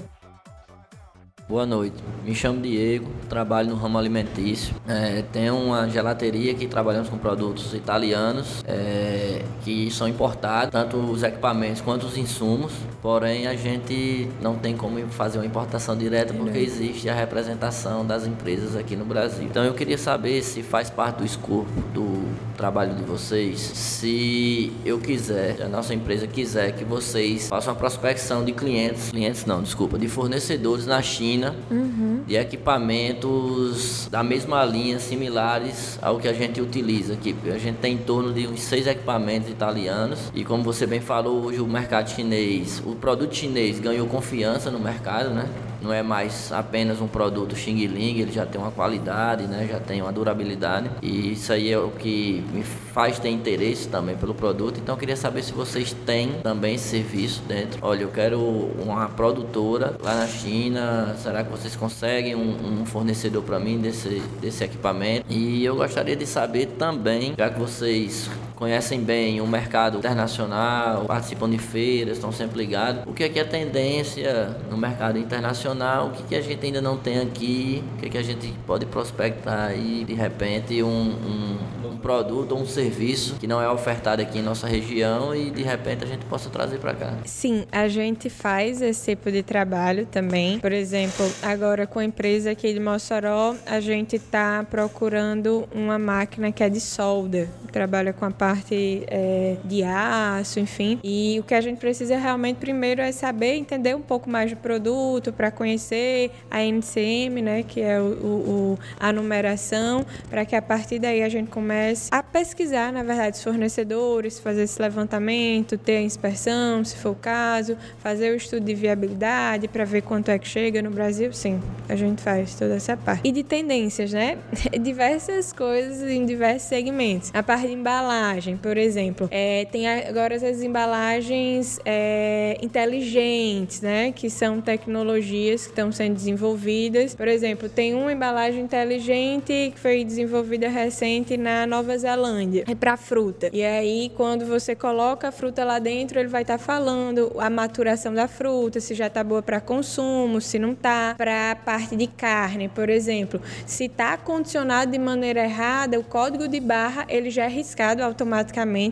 Boa 1.53 1.67
noite, 1.67 1.97
me 2.25 2.35
chamo 2.35 2.63
Diego, 2.63 3.11
trabalho 3.29 3.69
no 3.69 3.77
ramo 3.77 3.99
alimentício. 3.99 4.75
É, 4.89 5.23
tenho 5.35 5.55
uma 5.55 5.87
gelateria 5.87 6.55
que 6.55 6.67
trabalhamos 6.67 7.11
com 7.11 7.19
produtos 7.19 7.75
italianos 7.75 8.65
é, 8.67 9.43
que 9.63 9.91
são 9.91 10.09
importados, 10.09 10.71
tanto 10.71 10.97
os 10.97 11.23
equipamentos 11.23 11.83
quanto 11.83 12.07
os 12.07 12.17
insumos. 12.17 12.73
Porém, 13.03 13.47
a 13.47 13.55
gente 13.55 14.31
não 14.41 14.55
tem 14.55 14.75
como 14.75 14.99
fazer 15.09 15.41
uma 15.41 15.45
importação 15.45 15.95
direta 15.95 16.33
porque 16.33 16.57
existe 16.57 17.07
a 17.11 17.15
representação 17.15 18.07
das 18.07 18.27
empresas 18.27 18.75
aqui 18.75 18.97
no 18.97 19.05
Brasil. 19.05 19.45
Então, 19.45 19.63
eu 19.63 19.75
queria 19.75 19.99
saber 19.99 20.41
se 20.43 20.63
faz 20.63 20.89
parte 20.89 21.17
do 21.17 21.25
escopo 21.27 21.69
do 21.93 22.33
trabalho 22.57 22.95
de 22.95 23.03
vocês, 23.03 23.61
se 23.61 24.73
eu 24.87 24.99
quiser, 24.99 25.57
se 25.57 25.63
a 25.63 25.69
nossa 25.69 25.93
empresa 25.93 26.27
quiser 26.27 26.73
que 26.73 26.85
vocês 26.85 27.49
façam 27.49 27.75
uma 27.75 27.79
prospecção 27.79 28.43
de 28.43 28.53
clientes, 28.53 29.11
clientes 29.11 29.45
não, 29.45 29.63
desculpa, 29.63 29.99
de 29.99 30.09
fornecedores 30.09 30.87
na 30.87 31.03
China 31.03 31.42
uhum. 31.71 32.23
de 32.27 32.37
equipamentos 32.37 34.09
da 34.11 34.23
mesma 34.23 34.65
linha, 34.65 34.99
similares 34.99 35.99
ao 36.01 36.19
que 36.19 36.29
a 36.29 36.33
gente 36.33 36.61
utiliza 36.61 37.15
aqui. 37.15 37.35
A 37.47 37.59
gente 37.59 37.77
tem 37.77 37.95
em 37.95 37.99
torno 37.99 38.33
de 38.33 38.47
uns 38.47 38.61
seis 38.61 38.87
equipamentos 38.87 39.51
italianos 39.51 40.31
e 40.35 40.45
como 40.45 40.63
você 40.63 40.87
bem 40.87 41.01
falou, 41.01 41.45
hoje 41.45 41.61
o 41.61 41.67
mercado 41.67 42.11
chinês, 42.11 42.83
o 42.85 42.95
produto 42.95 43.35
chinês 43.35 43.81
ganhou 43.81 44.07
confiança 44.07 44.71
no 44.71 44.79
mercado, 44.79 45.31
né? 45.31 45.49
Não 45.83 45.93
é 45.93 46.03
mais 46.03 46.53
apenas 46.53 47.01
um 47.01 47.09
produto 47.09 47.57
Xing 47.57 47.87
Ling, 47.87 48.19
ele 48.21 48.33
já 48.33 48.47
tem 48.47 48.61
uma 48.61 48.71
qualidade, 48.71 49.45
né? 49.45 49.69
já 49.71 49.81
tem 49.81 50.03
uma 50.03 50.13
durabilidade. 50.13 50.91
E 51.03 51.33
isso 51.33 51.53
aí 51.53 51.71
é 51.71 51.79
o 51.79 51.91
que 51.91 52.45
me 52.53 52.63
faz 52.63 53.19
ter 53.19 53.31
interesse 53.31 53.89
também 53.89 54.17
pelo 54.17 54.35
produto. 54.35 54.79
Então 54.81 54.95
eu 54.95 54.99
queria 54.99 55.17
saber 55.17 55.43
se 55.43 55.53
vocês 55.53 55.93
têm 56.07 56.35
também 56.43 56.79
serviço 56.79 57.43
dentro. 57.43 57.79
Olha, 57.83 58.03
eu 58.03 58.11
quero 58.11 58.39
uma 58.79 59.09
produtora 59.09 59.97
lá 60.03 60.15
na 60.15 60.27
China. 60.27 61.15
Será 61.19 61.43
que 61.43 61.51
vocês 61.51 61.75
conseguem 61.77 62.35
um, 62.35 62.83
um 62.83 62.87
fornecedor 62.87 63.43
para 63.43 63.59
mim 63.59 63.79
desse, 63.79 64.23
desse 64.41 64.65
equipamento? 64.65 65.25
E 65.29 65.65
eu 65.65 65.77
gostaria 65.77 66.17
de 66.17 66.27
saber 66.27 66.67
também, 66.79 67.35
já 67.37 67.51
que 67.51 67.59
vocês 67.59 68.31
conhecem 68.63 69.01
bem 69.01 69.41
o 69.41 69.47
mercado 69.47 69.99
internacional, 69.99 71.05
participam 71.05 71.51
de 71.51 71.59
feiras, 71.59 72.17
estão 72.17 72.31
sempre 72.31 72.59
ligados. 72.59 73.03
O 73.09 73.13
que 73.13 73.25
é 73.25 73.29
que 73.29 73.41
é 73.41 73.43
tendência 73.43 74.57
no 74.71 74.77
mercado 74.77 75.19
internacional? 75.19 76.07
O 76.07 76.11
que, 76.13 76.23
que 76.23 76.37
a 76.37 76.41
gente 76.41 76.65
ainda 76.65 76.81
não 76.81 76.97
tem 76.97 77.19
aqui? 77.19 77.83
O 77.97 77.99
que, 77.99 78.07
é 78.07 78.09
que 78.11 78.19
a 78.19 78.23
gente 78.23 78.55
pode 78.65 78.87
prospectar 78.87 79.71
aí 79.71 80.05
de 80.05 80.15
repente 80.15 80.81
um, 80.81 80.89
um, 80.89 81.89
um 81.89 81.97
produto 81.97 82.53
ou 82.53 82.61
um 82.61 82.67
serviço 82.67 83.35
que 83.35 83.49
não 83.49 83.61
é 83.61 83.69
ofertado 83.69 84.23
aqui 84.23 84.39
em 84.39 84.43
nossa 84.43 84.69
região 84.69 85.35
e 85.35 85.51
de 85.51 85.65
repente 85.65 86.05
a 86.05 86.07
gente 86.07 86.25
possa 86.27 86.49
trazer 86.49 86.79
para 86.79 86.95
cá? 86.95 87.15
Sim, 87.25 87.65
a 87.73 87.89
gente 87.89 88.31
faz 88.31 88.81
esse 88.81 89.11
tipo 89.11 89.33
de 89.33 89.43
trabalho 89.43 90.07
também. 90.07 90.61
Por 90.61 90.71
exemplo, 90.71 91.29
agora 91.43 91.85
com 91.85 91.99
a 91.99 92.05
empresa 92.05 92.53
aqui 92.53 92.73
de 92.73 92.79
Mossoró, 92.79 93.57
a 93.67 93.81
gente 93.81 94.15
está 94.15 94.65
procurando 94.71 95.69
uma 95.75 95.99
máquina 95.99 96.53
que 96.53 96.63
é 96.63 96.69
de 96.69 96.81
solda, 96.81 97.49
trabalha 97.73 98.13
com 98.13 98.25
a 98.25 98.31
parte 98.31 98.52
parte 98.53 99.05
é, 99.07 99.57
de 99.65 99.83
aço, 99.83 100.61
enfim. 100.61 100.99
E 101.03 101.39
o 101.41 101.43
que 101.43 101.55
a 101.55 101.61
gente 101.61 101.79
precisa 101.79 102.19
realmente 102.19 102.57
primeiro 102.57 103.01
é 103.01 103.11
saber 103.11 103.55
entender 103.55 103.97
um 103.97 104.03
pouco 104.03 104.29
mais 104.29 104.51
do 104.51 104.57
produto 104.59 105.33
para 105.33 105.51
conhecer 105.51 106.31
a 106.51 106.63
NCM, 106.63 107.41
né, 107.41 107.63
que 107.63 107.81
é 107.81 107.99
o, 107.99 108.05
o, 108.05 108.79
a 109.01 109.11
numeração, 109.11 110.05
para 110.29 110.45
que 110.45 110.55
a 110.55 110.61
partir 110.61 110.99
daí 110.99 111.23
a 111.23 111.29
gente 111.29 111.51
comece 111.51 112.09
a 112.13 112.23
pesquisar, 112.23 112.93
na 112.93 113.03
verdade, 113.03 113.39
os 113.39 113.43
fornecedores, 113.43 114.39
fazer 114.39 114.65
esse 114.65 114.81
levantamento, 114.81 115.79
ter 115.79 115.97
a 115.97 116.03
inspeção, 116.03 116.85
se 116.85 116.97
for 116.97 117.11
o 117.11 117.15
caso, 117.15 117.77
fazer 118.01 118.33
o 118.33 118.37
estudo 118.37 118.65
de 118.67 118.75
viabilidade 118.75 119.67
para 119.67 119.85
ver 119.85 120.03
quanto 120.03 120.31
é 120.31 120.39
que 120.39 120.47
chega 120.47 120.83
no 120.83 120.91
Brasil. 120.91 121.33
Sim, 121.33 121.61
a 121.89 121.97
gente 121.97 122.21
faz 122.21 122.55
toda 122.55 122.75
essa 122.75 122.97
parte. 122.97 123.27
E 123.27 123.33
de 123.33 123.43
tendências, 123.43 124.13
né? 124.13 124.37
Diversas 124.81 125.53
coisas 125.53 126.03
em 126.11 126.27
diversos 126.27 126.69
segmentos. 126.69 127.31
A 127.33 127.43
parte 127.43 127.67
de 127.67 127.73
embalagem, 127.73 128.42
por 128.61 128.77
exemplo, 128.77 129.29
é, 129.31 129.65
tem 129.67 129.89
agora 129.89 130.35
as 130.35 130.63
embalagens 130.63 131.79
é, 131.85 132.59
inteligentes, 132.63 133.81
né? 133.81 134.13
Que 134.13 134.29
são 134.29 134.61
tecnologias 134.61 135.63
que 135.65 135.71
estão 135.71 135.93
sendo 135.93 136.15
desenvolvidas. 136.15 137.15
Por 137.15 137.29
exemplo, 137.29 137.69
tem 137.69 137.95
uma 137.95 138.13
embalagem 138.13 138.63
inteligente 138.63 139.73
que 139.75 139.81
foi 139.81 140.05
desenvolvida 140.05 140.69
recente 140.69 141.37
na 141.37 141.67
Nova 141.67 141.97
Zelândia. 141.97 142.65
É 142.69 142.75
para 142.75 142.97
fruta. 142.97 143.51
E 143.53 143.63
aí, 143.63 144.11
quando 144.17 144.47
você 144.47 144.75
coloca 144.75 145.29
a 145.29 145.33
fruta 145.33 145.65
lá 145.65 145.79
dentro, 145.79 146.19
ele 146.19 146.29
vai 146.29 146.43
estar 146.43 146.59
tá 146.59 146.65
falando 146.65 147.33
a 147.39 147.49
maturação 147.49 148.13
da 148.13 148.27
fruta, 148.27 148.81
se 148.81 148.95
já 148.95 149.07
está 149.07 149.23
boa 149.23 149.43
para 149.43 149.61
consumo, 149.61 150.41
se 150.41 150.59
não 150.59 150.73
está. 150.73 151.15
Para 151.17 151.53
a 151.53 151.57
parte 151.57 151.97
de 151.97 152.07
carne, 152.07 152.69
por 152.69 152.89
exemplo, 152.89 153.41
se 153.67 153.85
está 153.85 154.17
condicionado 154.17 154.91
de 154.91 154.99
maneira 154.99 155.45
errada, 155.45 155.99
o 155.99 156.05
código 156.05 156.49
de 156.49 156.61
barra 156.61 157.05
ele 157.09 157.31
já 157.31 157.45
é 157.45 157.49
riscado 157.49 158.03
automaticamente, 158.03 158.22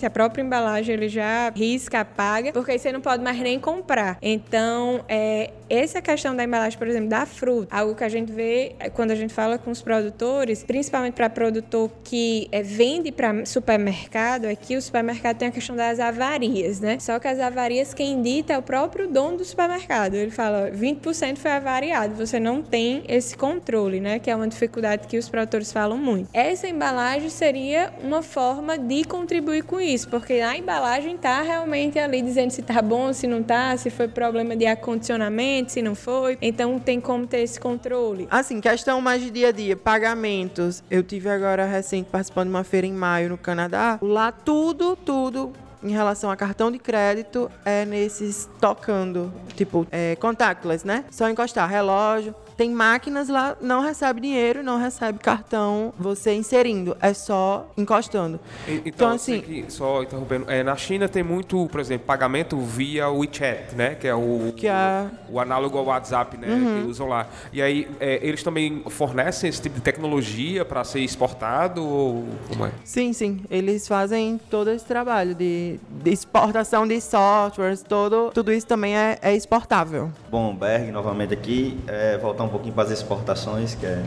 a 0.07 0.11
própria 0.11 0.43
embalagem 0.43 0.95
ele 0.95 1.09
já 1.09 1.51
risca, 1.51 2.01
apaga, 2.01 2.53
porque 2.53 2.73
aí 2.73 2.79
você 2.79 2.93
não 2.93 3.01
pode 3.01 3.23
mais 3.23 3.39
nem 3.39 3.59
comprar. 3.59 4.19
Então, 4.21 5.05
é, 5.09 5.51
essa 5.71 6.03
questão 6.03 6.35
da 6.35 6.43
embalagem, 6.43 6.77
por 6.77 6.89
exemplo, 6.89 7.09
da 7.09 7.25
fruta, 7.25 7.75
algo 7.75 7.95
que 7.95 8.03
a 8.03 8.09
gente 8.09 8.33
vê 8.33 8.75
é, 8.81 8.91
quando 8.91 9.13
a 9.13 9.15
gente 9.15 9.33
fala 9.33 9.57
com 9.57 9.71
os 9.71 9.81
produtores, 9.81 10.65
principalmente 10.65 11.15
para 11.15 11.31
produtor 11.31 11.91
que 12.03 12.49
é, 12.51 12.63
vende 12.63 13.13
para 13.13 13.47
supermercado, 13.47 14.47
é 14.47 14.57
que 14.57 14.77
o 14.77 14.83
supermercado 14.83 15.39
tem 15.39 15.49
a 15.49 15.51
questão 15.51 15.77
das 15.77 16.01
avarias, 16.01 16.81
né? 16.81 16.99
Só 16.99 17.19
que 17.19 17.29
as 17.29 17.39
avarias 17.39 17.95
quem 17.95 18.21
dita 18.21 18.53
é 18.53 18.59
o 18.59 18.63
próprio 18.63 19.09
dono 19.09 19.39
do 19.39 19.45
supermercado. 19.45 20.15
Ele 20.15 20.31
fala, 20.31 20.71
20% 20.71 21.37
foi 21.37 21.53
avariado, 21.53 22.15
você 22.15 22.41
não 22.41 22.63
tem 22.63 23.05
esse 23.09 23.37
controle, 23.37 24.01
né? 24.01 24.19
Que 24.19 24.31
é 24.31 24.35
uma 24.37 24.49
dificuldade 24.49 25.07
que 25.07 25.17
os 25.17 25.29
produtores 25.29 25.73
falam 25.73 25.97
muito. 25.97 26.29
Essa 26.33 26.67
embalagem 26.69 27.31
seria 27.31 27.93
uma 28.03 28.23
forma 28.23 28.77
de 28.77 29.05
contribuir 29.21 29.63
com 29.65 29.79
isso, 29.79 30.09
porque 30.09 30.35
a 30.35 30.57
embalagem 30.57 31.15
está 31.15 31.43
realmente 31.43 31.99
ali 31.99 32.23
dizendo 32.23 32.51
se 32.51 32.63
está 32.63 32.81
bom, 32.81 33.13
se 33.13 33.27
não 33.27 33.41
está, 33.41 33.77
se 33.77 33.91
foi 33.91 34.09
problema 34.09 34.57
de 34.57 34.65
acondicionamento, 34.65 35.73
se 35.73 35.83
não 35.83 35.95
foi. 35.95 36.39
Então 36.41 36.79
tem 36.79 36.99
como 37.01 37.27
ter 37.27 37.41
esse 37.41 37.61
controle. 37.61 38.27
Assim, 38.31 38.61
questão 38.61 39.01
mais 39.01 39.23
de 39.23 39.31
dia 39.31 39.49
a 39.49 39.53
dia, 39.53 39.77
pagamentos. 39.77 40.83
Eu 40.91 41.03
tive 41.03 41.29
agora 41.29 41.67
recente 41.67 42.09
participando 42.11 42.49
de 42.49 42.55
uma 42.55 42.65
feira 42.65 42.87
em 42.87 42.93
maio 42.93 43.29
no 43.29 43.39
Canadá. 43.39 43.99
Lá 44.01 44.33
tudo, 44.33 44.97
tudo 44.97 45.53
em 45.83 45.91
relação 45.91 46.31
a 46.31 46.37
cartão 46.37 46.71
de 46.71 46.79
crédito 46.79 47.51
é 47.65 47.85
nesses 47.85 48.49
tocando, 48.61 49.33
tipo, 49.55 49.87
é, 49.91 50.17
contactless, 50.17 50.87
né? 50.87 51.05
Só 51.11 51.29
encostar 51.29 51.69
relógio, 51.69 52.35
tem 52.61 52.71
máquinas 52.73 53.31
lá, 53.31 53.57
não 53.59 53.81
recebe 53.81 54.21
dinheiro, 54.21 54.63
não 54.63 54.79
recebe 54.79 55.19
cartão, 55.19 55.95
você 55.99 56.35
inserindo, 56.35 56.95
é 57.01 57.15
só 57.15 57.67
encostando. 57.75 58.39
E, 58.69 58.75
então, 58.75 58.83
então, 58.87 59.11
assim. 59.13 59.41
Que, 59.41 59.65
só 59.69 60.03
interrompendo, 60.03 60.45
é, 60.47 60.63
na 60.63 60.77
China 60.77 61.09
tem 61.09 61.23
muito, 61.23 61.67
por 61.69 61.81
exemplo, 61.81 62.07
pagamento 62.07 62.59
via 62.59 63.09
WeChat, 63.09 63.75
né? 63.75 63.95
Que 63.95 64.07
é 64.07 64.15
o, 64.15 64.53
que 64.55 64.67
é... 64.67 65.07
o, 65.31 65.37
o 65.37 65.41
análogo 65.41 65.79
ao 65.79 65.87
WhatsApp, 65.87 66.37
né? 66.37 66.49
Uhum. 66.49 66.83
Que 66.83 66.91
usam 66.91 67.09
lá. 67.09 67.29
E 67.51 67.63
aí, 67.63 67.89
é, 67.99 68.21
eles 68.23 68.43
também 68.43 68.83
fornecem 68.91 69.49
esse 69.49 69.63
tipo 69.63 69.77
de 69.77 69.81
tecnologia 69.81 70.63
para 70.63 70.85
ser 70.85 71.01
exportado 71.01 71.83
ou 71.83 72.29
como 72.47 72.67
é? 72.67 72.73
Sim, 72.85 73.15
sim. 73.15 73.41
Eles 73.51 73.89
fazem 73.89 74.39
todo 74.51 74.69
esse 74.69 74.85
trabalho 74.85 75.35
de, 75.35 75.81
de 75.89 76.11
exportação 76.11 76.87
de 76.87 77.01
softwares, 77.01 77.83
todo, 77.83 78.31
tudo 78.35 78.53
isso 78.53 78.67
também 78.67 78.95
é, 78.99 79.19
é 79.23 79.35
exportável. 79.35 80.11
Bom, 80.31 80.55
Berg, 80.55 80.91
novamente 80.93 81.33
aqui, 81.33 81.81
é, 81.87 82.19
voltar 82.19 82.45
um 82.45 82.50
pouquinho 82.51 82.75
para 82.75 82.85
as 82.85 82.91
exportações, 82.91 83.75
que 83.75 83.87
é, 83.87 84.03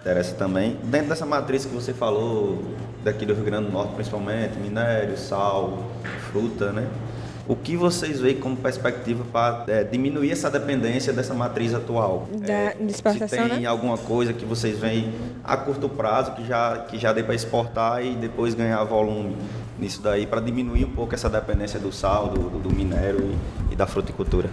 interessa 0.00 0.34
também. 0.34 0.76
Dentro 0.84 1.08
dessa 1.08 1.26
matriz 1.26 1.64
que 1.64 1.74
você 1.74 1.92
falou, 1.92 2.62
daqui 3.02 3.24
do 3.24 3.34
Rio 3.34 3.44
Grande 3.44 3.66
do 3.66 3.72
Norte 3.72 3.94
principalmente, 3.94 4.58
minério, 4.58 5.16
sal, 5.16 5.84
fruta, 6.30 6.72
né? 6.72 6.88
O 7.46 7.54
que 7.54 7.76
vocês 7.76 8.20
veem 8.20 8.36
como 8.36 8.56
perspectiva 8.56 9.22
para 9.30 9.64
é, 9.68 9.84
diminuir 9.84 10.30
essa 10.30 10.50
dependência 10.50 11.12
dessa 11.12 11.34
matriz 11.34 11.74
atual? 11.74 12.26
Da 12.32 12.52
é, 12.52 12.76
exportação, 12.88 13.28
se 13.28 13.50
tem 13.50 13.60
né? 13.60 13.66
alguma 13.66 13.98
coisa 13.98 14.32
que 14.32 14.46
vocês 14.46 14.78
veem 14.78 15.12
a 15.44 15.54
curto 15.54 15.86
prazo 15.86 16.32
que 16.32 16.46
já, 16.46 16.78
que 16.88 16.96
já 16.96 17.12
dê 17.12 17.22
para 17.22 17.34
exportar 17.34 18.02
e 18.02 18.14
depois 18.14 18.54
ganhar 18.54 18.82
volume 18.84 19.36
nisso 19.78 20.00
daí, 20.00 20.26
para 20.26 20.40
diminuir 20.40 20.86
um 20.86 20.90
pouco 20.90 21.14
essa 21.14 21.28
dependência 21.28 21.78
do 21.78 21.92
sal, 21.92 22.28
do, 22.28 22.60
do 22.60 22.74
minério 22.74 23.20
e, 23.70 23.74
e 23.74 23.76
da 23.76 23.86
fruticultura? 23.86 24.48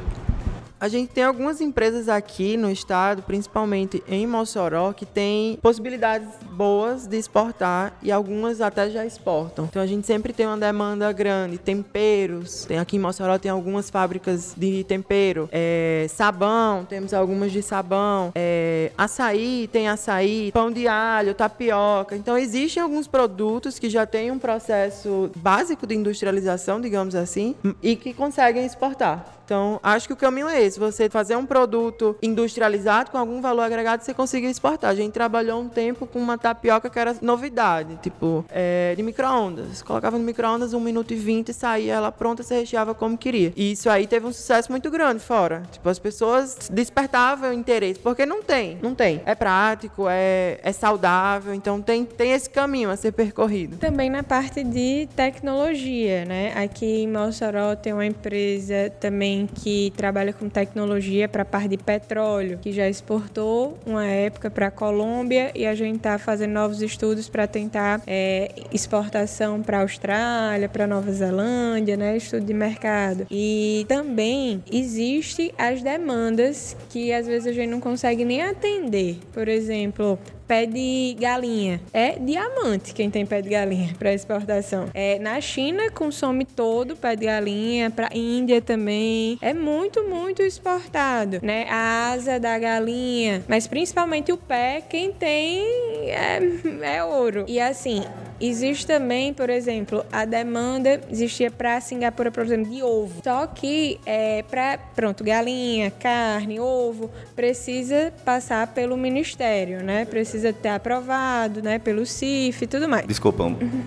A 0.81 0.87
gente 0.87 1.11
tem 1.11 1.23
algumas 1.23 1.61
empresas 1.61 2.09
aqui 2.09 2.57
no 2.57 2.71
estado, 2.71 3.21
principalmente 3.21 4.03
em 4.07 4.25
Mossoró, 4.25 4.91
que 4.93 5.05
tem 5.05 5.59
possibilidades 5.61 6.27
boas 6.53 7.05
de 7.05 7.19
exportar 7.19 7.93
e 8.01 8.11
algumas 8.11 8.61
até 8.61 8.89
já 8.89 9.05
exportam. 9.05 9.65
Então 9.65 9.79
a 9.79 9.85
gente 9.85 10.07
sempre 10.07 10.33
tem 10.33 10.47
uma 10.47 10.57
demanda 10.57 11.11
grande. 11.11 11.59
Temperos, 11.59 12.65
tem 12.65 12.79
aqui 12.79 12.97
em 12.97 12.99
Mossoró 12.99 13.37
tem 13.37 13.51
algumas 13.51 13.91
fábricas 13.91 14.55
de 14.57 14.83
tempero. 14.85 15.47
É, 15.51 16.07
sabão, 16.09 16.83
temos 16.83 17.13
algumas 17.13 17.51
de 17.51 17.61
sabão. 17.61 18.31
É, 18.33 18.91
açaí, 18.97 19.69
tem 19.71 19.87
açaí, 19.87 20.51
pão 20.51 20.71
de 20.71 20.87
alho, 20.87 21.35
tapioca. 21.35 22.15
Então 22.15 22.35
existem 22.35 22.81
alguns 22.81 23.05
produtos 23.05 23.77
que 23.77 23.87
já 23.87 24.07
têm 24.07 24.31
um 24.31 24.39
processo 24.39 25.29
básico 25.35 25.85
de 25.85 25.93
industrialização, 25.93 26.81
digamos 26.81 27.13
assim, 27.13 27.55
e 27.83 27.95
que 27.95 28.15
conseguem 28.15 28.65
exportar. 28.65 29.40
Então, 29.51 29.81
acho 29.83 30.07
que 30.07 30.13
o 30.13 30.15
caminho 30.15 30.47
é 30.47 30.63
esse: 30.63 30.79
você 30.79 31.09
fazer 31.09 31.35
um 31.35 31.45
produto 31.45 32.15
industrializado 32.21 33.11
com 33.11 33.17
algum 33.17 33.41
valor 33.41 33.63
agregado, 33.63 34.01
você 34.01 34.13
conseguir 34.13 34.47
exportar. 34.47 34.89
A 34.89 34.95
gente 34.95 35.11
trabalhou 35.11 35.59
um 35.59 35.67
tempo 35.67 36.07
com 36.07 36.19
uma 36.19 36.37
tapioca 36.37 36.89
que 36.89 36.97
era 36.97 37.13
novidade, 37.21 37.99
tipo, 38.01 38.45
é, 38.49 38.95
de 38.95 39.03
micro-ondas. 39.03 39.81
Colocava 39.81 40.17
no 40.17 40.23
micro-ondas 40.23 40.73
um 40.73 40.79
minuto 40.79 41.11
e 41.11 41.17
vinte 41.17 41.49
e 41.49 41.53
saía 41.53 41.95
ela 41.95 42.13
pronta, 42.13 42.43
você 42.43 42.59
recheava 42.61 42.95
como 42.95 43.17
queria. 43.17 43.51
E 43.53 43.73
isso 43.73 43.89
aí 43.89 44.07
teve 44.07 44.25
um 44.25 44.31
sucesso 44.31 44.71
muito 44.71 44.89
grande 44.89 45.19
fora. 45.19 45.63
Tipo, 45.69 45.89
as 45.89 45.99
pessoas 45.99 46.69
despertavam 46.71 47.51
interesse, 47.51 47.99
porque 47.99 48.25
não 48.25 48.41
tem, 48.41 48.79
não 48.81 48.95
tem. 48.95 49.21
É 49.25 49.35
prático, 49.35 50.05
é, 50.07 50.61
é 50.63 50.71
saudável, 50.71 51.53
então 51.53 51.81
tem, 51.81 52.05
tem 52.05 52.31
esse 52.31 52.49
caminho 52.49 52.89
a 52.89 52.95
ser 52.95 53.11
percorrido. 53.11 53.75
Também 53.75 54.09
na 54.09 54.23
parte 54.23 54.63
de 54.63 55.09
tecnologia, 55.13 56.23
né? 56.23 56.53
Aqui 56.55 57.01
em 57.01 57.07
Mossoró 57.09 57.75
tem 57.75 57.91
uma 57.91 58.05
empresa 58.05 58.89
também 58.97 59.40
que 59.47 59.91
trabalha 59.95 60.34
com 60.34 60.49
tecnologia 60.49 61.27
para 61.27 61.43
a 61.43 61.45
parte 61.45 61.69
de 61.69 61.77
petróleo, 61.77 62.60
que 62.62 62.71
já 62.71 62.88
exportou 62.88 63.77
uma 63.86 64.06
época 64.06 64.49
para 64.49 64.67
a 64.67 64.71
Colômbia 64.71 65.51
e 65.56 65.65
a 65.65 65.75
gente 65.75 65.97
está 65.97 66.17
fazendo 66.17 66.51
novos 66.51 66.82
estudos 66.82 67.30
para 67.30 67.47
tentar 67.47 68.01
é, 68.08 68.51
exportação 68.73 69.62
para 69.62 69.80
a 69.80 69.82
Austrália, 69.82 70.67
para 70.69 70.88
Nova 70.88 71.12
Zelândia, 71.12 71.97
né? 71.97 72.17
Estudo 72.17 72.45
de 72.45 72.54
mercado. 72.54 73.27
E 73.30 73.86
também 73.88 74.63
existe 74.71 75.54
as 75.58 75.82
demandas 75.82 76.75
que 76.89 77.12
às 77.13 77.27
vezes 77.27 77.47
a 77.47 77.51
gente 77.51 77.69
não 77.69 77.80
consegue 77.80 78.25
nem 78.25 78.41
atender. 78.41 79.19
Por 79.34 79.47
exemplo, 79.47 80.19
pé 80.51 80.65
de 80.65 81.15
galinha. 81.17 81.79
É 81.93 82.19
diamante 82.19 82.93
quem 82.93 83.09
tem 83.09 83.25
pé 83.25 83.41
de 83.41 83.47
galinha 83.47 83.95
para 83.97 84.11
exportação. 84.11 84.89
É, 84.93 85.17
na 85.17 85.39
China 85.39 85.89
consome 85.89 86.43
todo 86.43 86.97
pé 86.97 87.15
de 87.15 87.25
galinha, 87.25 87.89
para 87.89 88.09
Índia 88.13 88.61
também. 88.61 89.39
É 89.41 89.53
muito, 89.53 90.03
muito 90.03 90.41
exportado, 90.41 91.39
né? 91.41 91.65
A 91.69 92.11
asa 92.11 92.37
da 92.37 92.59
galinha, 92.59 93.45
mas 93.47 93.65
principalmente 93.65 94.33
o 94.33 94.37
pé, 94.37 94.81
quem 94.81 95.13
tem 95.13 95.63
é, 96.09 96.41
é 96.81 97.01
ouro. 97.01 97.45
E 97.47 97.57
assim, 97.57 98.03
Existe 98.41 98.88
também, 98.88 99.34
por 99.34 99.51
exemplo, 99.51 100.04
a 100.12 100.25
demanda 100.25 100.99
existia 101.12 101.51
para 101.51 101.80
Singapura, 101.80 102.32
por 102.32 102.43
exemplo, 102.43 102.71
de 102.71 102.82
ovo. 102.82 103.21
Só 103.23 103.45
que 103.45 103.99
é, 104.04 104.43
para 104.43 104.80
pronto, 104.95 105.23
galinha, 105.23 105.91
carne, 105.91 106.60
ovo, 106.60 107.12
precisa 107.36 108.12
passar 108.25 108.65
pelo 108.67 108.97
ministério, 108.97 109.84
né? 109.84 110.06
Precisa 110.06 110.51
ter 110.51 110.69
aprovado, 110.69 111.62
né? 111.62 111.77
Pelo 111.77 112.04
CIF 112.04 112.63
e 112.63 112.67
tudo 112.67 112.89
mais. 112.89 113.06
Desculpa, 113.06 113.43